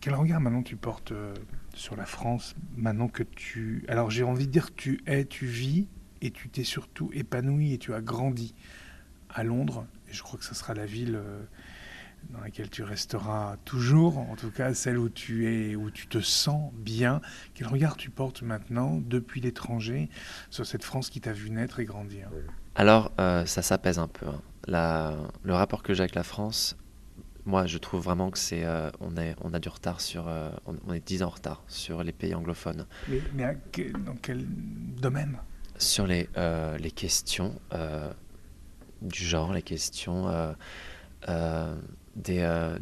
quel 0.00 0.14
regard 0.14 0.40
maintenant 0.40 0.62
tu 0.62 0.76
portes 0.76 1.12
sur 1.74 1.96
la 1.96 2.06
France 2.06 2.54
maintenant 2.76 3.08
que 3.08 3.22
tu... 3.22 3.84
Alors 3.88 4.10
j'ai 4.10 4.24
envie 4.24 4.46
de 4.46 4.52
dire 4.52 4.74
tu 4.74 5.00
es, 5.06 5.24
tu 5.24 5.46
vis 5.46 5.88
et 6.20 6.30
tu 6.30 6.48
t'es 6.48 6.64
surtout 6.64 7.10
épanoui 7.12 7.72
et 7.72 7.78
tu 7.78 7.94
as 7.94 8.00
grandi 8.00 8.54
à 9.38 9.44
Londres. 9.44 9.86
Et 10.10 10.12
je 10.12 10.22
crois 10.22 10.38
que 10.38 10.44
ce 10.44 10.54
sera 10.54 10.74
la 10.74 10.84
ville 10.84 11.14
euh, 11.16 11.40
dans 12.30 12.40
laquelle 12.40 12.68
tu 12.68 12.82
resteras 12.82 13.56
toujours, 13.64 14.18
en 14.18 14.34
tout 14.34 14.50
cas 14.50 14.74
celle 14.74 14.98
où 14.98 15.08
tu 15.08 15.46
es, 15.46 15.76
où 15.76 15.90
tu 15.90 16.08
te 16.08 16.20
sens 16.20 16.72
bien. 16.74 17.20
Quel 17.54 17.68
regard 17.68 17.96
tu 17.96 18.10
portes 18.10 18.42
maintenant, 18.42 19.00
depuis 19.06 19.40
l'étranger, 19.40 20.08
sur 20.50 20.66
cette 20.66 20.82
France 20.82 21.08
qui 21.08 21.20
t'a 21.20 21.32
vu 21.32 21.50
naître 21.50 21.78
et 21.78 21.84
grandir? 21.84 22.28
Alors, 22.74 23.12
euh, 23.20 23.46
ça 23.46 23.62
s'apaise 23.62 23.98
un 23.98 24.08
peu. 24.08 24.26
Hein. 24.26 24.42
La, 24.66 25.16
le 25.44 25.54
rapport 25.54 25.82
que 25.82 25.94
j'ai 25.94 26.00
avec 26.00 26.16
la 26.16 26.24
France, 26.24 26.76
moi, 27.46 27.66
je 27.66 27.78
trouve 27.78 28.02
vraiment 28.02 28.30
que 28.30 28.38
c'est, 28.38 28.64
euh, 28.64 28.90
on, 29.00 29.16
est, 29.16 29.36
on 29.40 29.54
a 29.54 29.60
du 29.60 29.68
retard 29.68 30.00
sur, 30.00 30.26
euh, 30.26 30.50
on, 30.66 30.92
est 30.92 31.06
10 31.06 31.22
ans 31.22 31.26
en 31.26 31.30
retard 31.30 31.62
sur 31.68 32.02
les 32.02 32.12
pays 32.12 32.34
anglophones. 32.34 32.86
Mais, 33.08 33.22
dans 34.04 34.16
quel 34.20 34.44
domaine? 35.00 35.38
Sur 35.78 36.08
les, 36.08 36.28
les 36.80 36.90
questions 36.90 37.54
du 39.02 39.24
genre, 39.24 39.52
les 39.52 39.62
questions 39.62 40.54
des, 42.16 42.76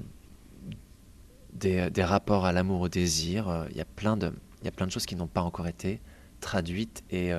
des, 1.53 1.91
des, 1.91 2.05
rapports 2.05 2.47
à 2.47 2.53
l'amour, 2.53 2.83
au 2.83 2.89
désir. 2.89 3.67
Il 3.71 3.77
y 3.77 3.81
a 3.81 3.85
plein 3.85 4.17
de, 4.17 4.33
il 4.63 4.65
y 4.65 4.69
a 4.69 4.73
plein 4.73 4.87
de 4.87 4.93
choses 4.93 5.07
qui 5.07 5.17
n'ont 5.17 5.27
pas 5.27 5.43
encore 5.43 5.69
été 5.69 6.01
traduites 6.41 7.03
et 7.11 7.33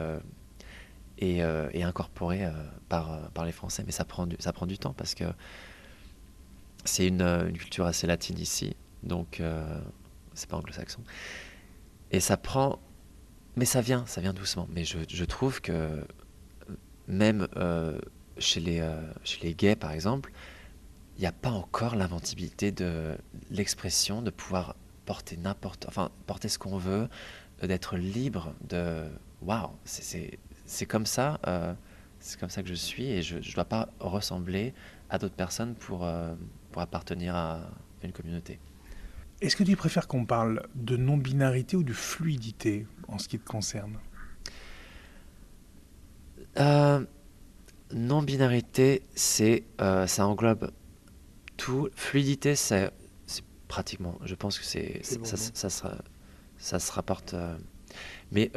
et, 1.20 1.42
incorporées 1.84 2.48
par, 2.90 3.32
par 3.32 3.46
les 3.46 3.52
Français, 3.52 3.84
mais 3.86 3.92
ça 3.92 4.06
prend 4.06 4.28
du, 4.28 4.36
ça 4.40 4.54
prend 4.54 4.68
du 4.68 4.78
temps 4.78 4.94
parce 4.94 5.16
que 5.16 5.26
c'est 6.88 7.12
euh, 7.22 7.48
une, 7.48 7.58
culture 7.58 7.86
assez 7.86 8.08
latine 8.08 8.40
ici, 8.40 8.76
donc 9.04 9.40
euh, 9.40 9.80
c'est 10.34 10.50
pas 10.50 10.58
anglo-saxon. 10.58 11.02
Et 12.12 12.20
ça 12.20 12.38
prend, 12.38 12.80
mais 13.56 13.66
ça 13.66 13.82
vient, 13.82 14.06
ça 14.06 14.22
vient 14.22 14.34
doucement. 14.34 14.68
Mais 14.72 14.86
je, 14.86 15.26
trouve 15.26 15.62
que 15.62 16.06
même 17.08 17.48
euh, 17.58 18.00
chez, 18.40 18.60
les, 18.60 18.88
chez 19.24 19.44
les 19.44 19.54
gays, 19.54 19.76
par 19.76 19.92
exemple, 19.92 20.32
il 21.18 21.22
n'y 21.22 21.28
a 21.28 21.32
pas 21.32 21.52
encore 21.52 21.96
l'inventivité 21.96 22.72
de 22.72 23.18
l'expression, 23.50 24.22
de 24.22 24.30
pouvoir 24.30 24.76
porter 25.06 25.38
n'importe, 25.38 25.86
enfin 25.88 26.12
porter 26.26 26.50
ce 26.50 26.60
qu'on 26.60 26.78
veut, 26.78 27.08
d'être 27.64 27.98
libre 27.98 28.54
de, 28.70 29.04
waouh, 29.42 29.72
c'est 29.86 30.86
comme 30.86 31.06
ça, 31.06 31.40
c'est 32.20 32.40
comme 32.40 32.50
ça 32.50 32.62
que 32.62 32.70
je 32.70 32.76
suis 32.76 33.10
et 33.10 33.22
je 33.22 33.38
ne 33.38 33.54
dois 33.54 33.66
pas 33.66 33.90
ressembler 34.00 34.74
à 35.10 35.18
d'autres 35.18 35.36
personnes 35.36 35.76
pour, 35.76 36.08
appartenir 36.76 37.36
à 37.36 37.72
une 38.04 38.12
communauté. 38.12 38.60
Est-ce 39.42 39.56
que 39.56 39.64
tu 39.64 39.76
préfères 39.76 40.08
qu'on 40.08 40.26
parle 40.26 40.68
de 40.76 40.96
non-binarité 40.96 41.76
ou 41.76 41.84
de 41.84 41.94
fluidité 41.94 42.86
en 43.08 43.18
ce 43.18 43.28
qui 43.28 43.40
te 43.40 43.48
concerne? 43.48 43.98
Euh, 46.60 47.04
Non-binarité, 47.94 49.04
c'est, 49.16 49.64
euh, 49.82 50.08
ça 50.08 50.28
englobe 50.28 50.72
tout. 51.56 51.90
Fluidité, 51.96 52.56
c'est, 52.56 52.92
pratiquement, 53.68 54.18
je 54.24 54.36
pense 54.36 54.60
que 54.60 54.66
c'est, 54.66 55.02
ça, 55.04 55.38
ça, 55.70 55.98
ça, 56.58 56.80
se 56.80 56.92
rapporte. 56.92 57.34
Euh, 57.34 57.58
mais 58.32 58.52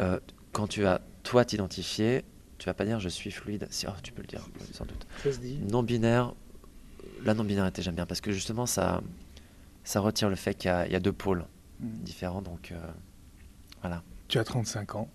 quand 0.52 0.66
tu 0.66 0.82
vas 0.82 1.00
toi 1.22 1.44
t'identifier, 1.44 2.24
tu 2.58 2.66
vas 2.66 2.74
pas 2.74 2.84
dire 2.84 3.00
je 3.00 3.08
suis 3.08 3.30
fluide. 3.30 3.66
Si, 3.70 3.86
oh, 3.88 3.92
tu 4.02 4.12
peux 4.12 4.22
le 4.22 4.28
dire, 4.28 4.46
sans 4.72 4.84
doute. 4.84 5.06
Non-binaire, 5.70 6.34
la 7.24 7.34
non-binarité, 7.34 7.82
j'aime 7.82 7.94
bien 7.94 8.06
parce 8.06 8.20
que 8.20 8.32
justement, 8.32 8.66
ça, 8.66 9.00
ça 9.84 10.00
retire 10.00 10.28
le 10.28 10.36
fait 10.36 10.54
qu'il 10.54 10.70
y, 10.70 10.94
a 10.94 11.00
deux 11.00 11.12
pôles 11.12 11.44
mm. 11.80 11.88
différents. 12.02 12.42
Donc, 12.42 12.72
euh, 12.72 12.78
voilà. 13.80 14.02
Tu 14.28 14.38
as 14.38 14.44
35 14.44 14.94
ans. 14.94 15.08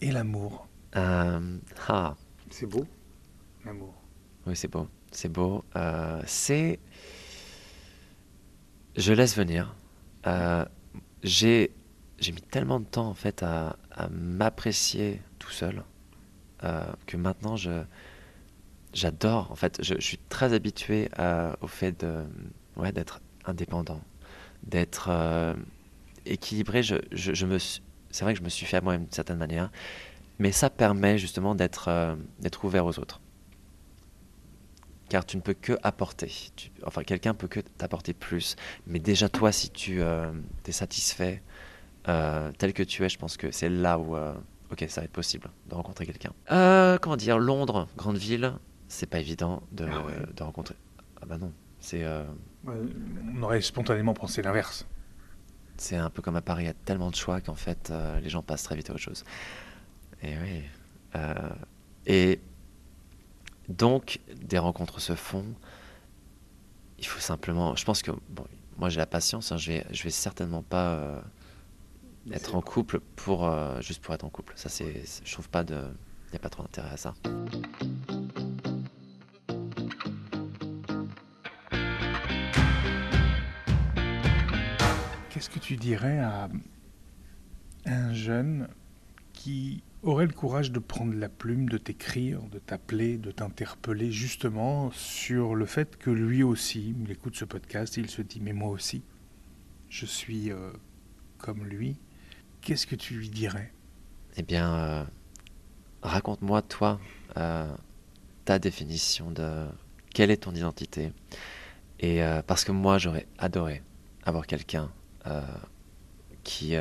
Et 0.00 0.10
l'amour 0.10 0.68
euh, 0.96 1.58
ah. 1.88 2.16
C'est 2.50 2.66
beau, 2.66 2.86
Oui, 4.46 4.56
c'est 4.56 4.68
beau. 4.68 4.88
C'est 5.10 5.28
beau. 5.28 5.64
Euh, 5.76 6.22
c'est. 6.26 6.78
Je 8.96 9.12
laisse 9.12 9.36
venir. 9.36 9.74
j'ai 11.22 11.72
j'ai 12.18 12.32
mis 12.32 12.40
tellement 12.40 12.80
de 12.80 12.84
temps 12.84 13.08
en 13.08 13.14
fait 13.14 13.42
à, 13.42 13.76
m'apprécier 14.10 15.20
tout 15.38 15.50
seul 15.50 15.84
que 17.06 17.16
maintenant 17.16 17.56
je 17.56 17.84
j'adore. 18.92 19.52
En 19.52 19.54
fait, 19.54 19.78
je, 19.82 19.94
suis 20.00 20.18
très 20.18 20.52
habitué 20.52 21.08
au 21.60 21.66
fait 21.68 22.00
de, 22.00 22.24
ouais, 22.76 22.90
d'être 22.90 23.20
indépendant, 23.44 24.00
d'être 24.64 25.10
équilibré. 26.26 26.82
Je, 26.82 26.96
je, 27.12 27.46
me, 27.46 27.58
c'est 27.58 28.24
vrai 28.24 28.32
que 28.32 28.38
je 28.40 28.44
me 28.44 28.48
suis 28.48 28.66
fait 28.66 28.78
à 28.78 28.80
moi 28.80 28.96
d'une 28.96 29.10
certaine 29.12 29.38
manière, 29.38 29.70
mais 30.40 30.50
ça 30.50 30.70
permet 30.70 31.18
justement 31.18 31.54
d'être 31.54 32.16
d'être 32.40 32.64
ouvert 32.64 32.84
aux 32.86 32.98
autres 32.98 33.20
car 35.08 35.24
tu 35.24 35.36
ne 35.36 35.42
peux 35.42 35.54
que 35.54 35.72
apporter. 35.82 36.30
enfin, 36.84 37.02
quelqu'un 37.02 37.34
peut 37.34 37.48
que 37.48 37.60
t'apporter 37.60 38.12
plus. 38.12 38.56
Mais 38.86 38.98
déjà, 38.98 39.28
toi, 39.28 39.52
si 39.52 39.70
tu 39.70 40.02
euh, 40.02 40.30
es 40.66 40.72
satisfait 40.72 41.42
euh, 42.08 42.50
tel 42.58 42.72
que 42.72 42.82
tu 42.82 43.04
es, 43.04 43.08
je 43.08 43.18
pense 43.18 43.36
que 43.36 43.50
c'est 43.50 43.68
là 43.68 43.98
où, 43.98 44.16
euh, 44.16 44.34
ok, 44.70 44.84
ça 44.88 45.00
va 45.00 45.06
être 45.06 45.12
possible 45.12 45.50
de 45.68 45.74
rencontrer 45.74 46.06
quelqu'un. 46.06 46.32
comment 47.00 47.16
dire, 47.16 47.38
Londres, 47.38 47.88
grande 47.96 48.18
ville, 48.18 48.52
c'est 48.88 49.06
pas 49.06 49.18
évident 49.18 49.62
de, 49.72 49.86
ah 49.90 50.32
de, 50.34 50.42
rencontrer. 50.42 50.76
Ah 51.20 51.26
bah 51.26 51.38
non, 51.38 51.52
c'est. 51.80 52.06
On 52.66 53.42
aurait 53.42 53.60
spontanément 53.60 54.14
pensé 54.14 54.42
l'inverse. 54.42 54.86
C'est 55.76 55.96
un 55.96 56.10
peu 56.10 56.22
comme 56.22 56.36
à 56.36 56.40
Paris, 56.42 56.64
il 56.64 56.66
y 56.66 56.70
a 56.70 56.74
tellement 56.74 57.10
de 57.10 57.14
choix 57.14 57.40
qu'en 57.40 57.54
fait, 57.54 57.92
les 58.22 58.28
gens 58.28 58.42
passent 58.42 58.64
très 58.64 58.76
vite 58.76 58.90
à 58.90 58.94
autre 58.94 59.02
chose. 59.02 59.24
Et 60.22 60.34
oui. 60.36 61.20
et 62.06 62.40
donc, 63.68 64.20
des 64.34 64.58
rencontres 64.58 65.00
se 65.00 65.14
font. 65.14 65.44
Il 66.98 67.06
faut 67.06 67.20
simplement. 67.20 67.76
Je 67.76 67.84
pense 67.84 68.02
que. 68.02 68.10
Moi, 68.78 68.88
j'ai 68.88 68.98
la 68.98 69.06
patience. 69.06 69.52
Hein, 69.52 69.56
je, 69.56 69.72
vais, 69.72 69.86
vais 69.90 70.10
certainement 70.10 70.62
pas 70.62 70.94
euh, 70.94 71.20
être 72.30 72.54
en 72.54 72.62
couple 72.62 73.00
pour, 73.16 73.46
euh, 73.46 73.80
juste 73.80 74.02
pour 74.02 74.14
être 74.14 74.24
en 74.24 74.30
couple. 74.30 74.54
Ça, 74.56 74.68
c'est. 74.68 75.02
Je 75.24 75.32
trouve 75.32 75.48
pas 75.48 75.64
de. 75.64 75.76
Il 76.28 76.32
n'y 76.32 76.36
a 76.36 76.40
pas 76.40 76.48
trop 76.48 76.62
d'intérêt 76.62 76.90
à 76.90 76.96
ça. 76.96 77.14
Qu'est-ce 85.30 85.50
que 85.50 85.58
tu 85.58 85.76
dirais 85.76 86.18
à 86.18 86.48
un 87.86 88.12
jeune 88.12 88.68
qui 89.32 89.82
aurait 90.02 90.26
le 90.26 90.32
courage 90.32 90.70
de 90.70 90.78
prendre 90.78 91.14
la 91.14 91.28
plume, 91.28 91.68
de 91.68 91.78
t'écrire, 91.78 92.42
de 92.42 92.58
t'appeler, 92.58 93.18
de 93.18 93.30
t'interpeller 93.30 94.12
justement 94.12 94.90
sur 94.92 95.54
le 95.54 95.66
fait 95.66 95.96
que 95.96 96.10
lui 96.10 96.42
aussi, 96.42 96.94
il 97.02 97.10
écoute 97.10 97.36
ce 97.36 97.44
podcast 97.44 97.96
il 97.96 98.08
se 98.08 98.22
dit 98.22 98.40
mais 98.40 98.52
moi 98.52 98.70
aussi, 98.70 99.02
je 99.88 100.06
suis 100.06 100.52
euh, 100.52 100.70
comme 101.38 101.64
lui. 101.64 101.96
Qu'est-ce 102.60 102.86
que 102.86 102.96
tu 102.96 103.14
lui 103.14 103.28
dirais? 103.28 103.72
Eh 104.36 104.42
bien, 104.42 104.74
euh, 104.74 105.04
raconte-moi 106.02 106.62
toi 106.62 107.00
euh, 107.36 107.74
ta 108.44 108.58
définition 108.58 109.30
de 109.30 109.66
quelle 110.14 110.30
est 110.30 110.38
ton 110.38 110.54
identité. 110.54 111.12
Et 112.00 112.20
parce 112.46 112.64
que 112.64 112.70
moi 112.70 112.96
j'aurais 112.98 113.26
adoré 113.38 113.82
avoir 114.22 114.46
quelqu'un 114.46 114.92
qui 116.44 116.76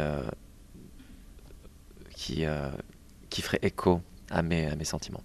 qui, 2.12 2.46
qui 3.38 3.44
ferait 3.44 3.60
écho 3.62 4.02
à 4.32 4.42
mes, 4.42 4.84
sentiments. 4.84 5.22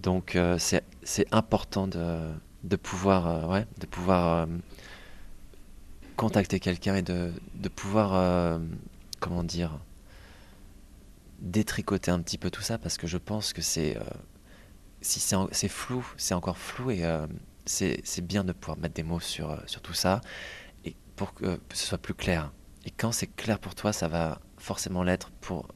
Donc 0.00 0.34
euh, 0.34 0.58
c'est 0.58 1.32
important 1.32 1.86
de, 1.86 2.32
de 2.64 2.74
pouvoir, 2.74 3.28
euh, 3.28 3.46
ouais, 3.46 3.64
de 3.78 3.86
pouvoir 3.86 4.26
euh, 4.26 4.46
contacter 6.16 6.58
quelqu'un 6.58 6.96
et 6.96 7.02
de, 7.02 7.30
de 7.54 7.68
pouvoir, 7.68 8.60
comment 9.20 9.44
dire, 9.44 9.78
détricoter 11.38 12.10
un 12.10 12.18
petit 12.22 12.38
peu 12.38 12.50
tout 12.50 12.62
ça 12.62 12.76
parce 12.76 12.98
que 12.98 13.06
je 13.06 13.18
pense 13.18 13.52
que 13.52 13.62
c'est 13.62 13.96
si 15.00 15.20
c'est 15.20 15.68
flou, 15.68 16.04
c'est 16.16 16.34
encore 16.34 16.58
flou 16.58 16.90
et 16.90 17.04
c'est 17.66 18.26
bien 18.26 18.42
de 18.42 18.52
pouvoir 18.52 18.78
mettre 18.78 18.94
des 18.94 19.04
mots 19.04 19.20
sur, 19.20 19.62
sur 19.66 19.80
tout 19.80 19.94
ça 19.94 20.22
et 20.84 20.96
pour 21.14 21.34
que 21.34 21.60
ce 21.72 21.86
soit 21.86 21.98
plus 21.98 22.14
clair. 22.14 22.50
Et 22.84 22.90
quand 22.90 23.12
c'est 23.12 23.28
clair 23.28 23.60
pour 23.60 23.76
toi, 23.76 23.92
ça 23.92 24.08
va 24.08 24.40
forcément 24.56 25.04
l'être 25.04 25.30
pour 25.40 25.68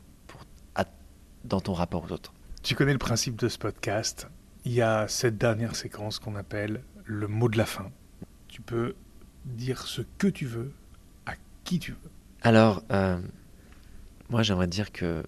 dans 1.44 1.60
ton 1.60 1.72
rapport 1.72 2.04
aux 2.04 2.12
autres. 2.12 2.32
Tu 2.62 2.74
connais 2.74 2.92
le 2.92 2.98
principe 2.98 3.36
de 3.36 3.48
ce 3.48 3.58
podcast. 3.58 4.28
Il 4.64 4.72
y 4.72 4.82
a 4.82 5.08
cette 5.08 5.38
dernière 5.38 5.74
séquence 5.74 6.18
qu'on 6.18 6.36
appelle 6.36 6.82
le 7.04 7.26
mot 7.26 7.48
de 7.48 7.58
la 7.58 7.66
fin. 7.66 7.90
Tu 8.48 8.60
peux 8.60 8.94
dire 9.44 9.86
ce 9.86 10.02
que 10.18 10.28
tu 10.28 10.46
veux 10.46 10.72
à 11.26 11.32
qui 11.64 11.78
tu 11.78 11.92
veux. 11.92 12.10
Alors, 12.42 12.82
euh, 12.92 13.20
moi 14.30 14.42
j'aimerais 14.42 14.68
dire 14.68 14.92
que 14.92 15.24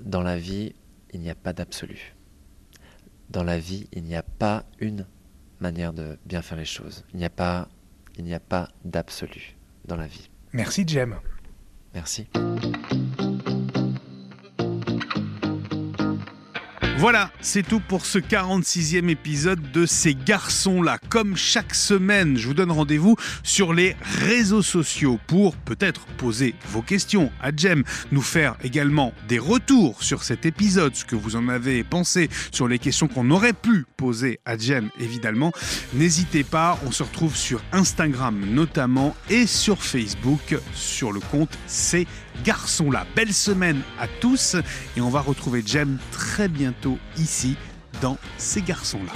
dans 0.00 0.22
la 0.22 0.38
vie, 0.38 0.74
il 1.12 1.20
n'y 1.20 1.30
a 1.30 1.34
pas 1.34 1.52
d'absolu. 1.52 2.14
Dans 3.30 3.44
la 3.44 3.58
vie, 3.58 3.88
il 3.92 4.04
n'y 4.04 4.16
a 4.16 4.22
pas 4.22 4.64
une 4.78 5.06
manière 5.60 5.92
de 5.92 6.18
bien 6.26 6.42
faire 6.42 6.58
les 6.58 6.64
choses. 6.64 7.04
Il 7.12 7.18
n'y 7.18 7.24
a 7.24 7.30
pas, 7.30 7.68
il 8.16 8.24
n'y 8.24 8.34
a 8.34 8.40
pas 8.40 8.68
d'absolu 8.84 9.56
dans 9.84 9.96
la 9.96 10.06
vie. 10.06 10.30
Merci 10.52 10.86
Jem. 10.86 11.16
Merci. 11.94 12.28
Voilà, 17.02 17.32
c'est 17.40 17.66
tout 17.66 17.80
pour 17.80 18.06
ce 18.06 18.20
46e 18.20 19.08
épisode 19.08 19.72
de 19.72 19.86
Ces 19.86 20.14
garçons-là. 20.14 20.98
Comme 21.08 21.36
chaque 21.36 21.74
semaine, 21.74 22.36
je 22.36 22.46
vous 22.46 22.54
donne 22.54 22.70
rendez-vous 22.70 23.16
sur 23.42 23.74
les 23.74 23.96
réseaux 24.20 24.62
sociaux 24.62 25.18
pour 25.26 25.56
peut-être 25.56 26.06
poser 26.16 26.54
vos 26.68 26.80
questions 26.80 27.32
à 27.42 27.50
Jem, 27.50 27.82
nous 28.12 28.22
faire 28.22 28.54
également 28.62 29.12
des 29.26 29.40
retours 29.40 30.00
sur 30.04 30.22
cet 30.22 30.46
épisode, 30.46 30.94
ce 30.94 31.04
que 31.04 31.16
vous 31.16 31.34
en 31.34 31.48
avez 31.48 31.82
pensé 31.82 32.30
sur 32.52 32.68
les 32.68 32.78
questions 32.78 33.08
qu'on 33.08 33.32
aurait 33.32 33.52
pu 33.52 33.84
poser 33.96 34.38
à 34.44 34.56
Jem, 34.56 34.88
évidemment. 35.00 35.50
N'hésitez 35.94 36.44
pas, 36.44 36.78
on 36.86 36.92
se 36.92 37.02
retrouve 37.02 37.34
sur 37.34 37.62
Instagram 37.72 38.38
notamment 38.48 39.16
et 39.28 39.48
sur 39.48 39.82
Facebook 39.82 40.56
sur 40.72 41.10
le 41.10 41.18
compte 41.18 41.58
Ces 41.66 42.06
garçons-là. 42.44 43.06
Belle 43.14 43.32
semaine 43.32 43.80
à 43.98 44.06
tous 44.08 44.56
et 44.96 45.00
on 45.00 45.10
va 45.10 45.20
retrouver 45.20 45.62
Jem 45.64 45.98
très 46.10 46.48
bientôt 46.48 46.98
ici 47.16 47.56
dans 48.00 48.18
Ces 48.38 48.62
garçons-là. 48.62 49.12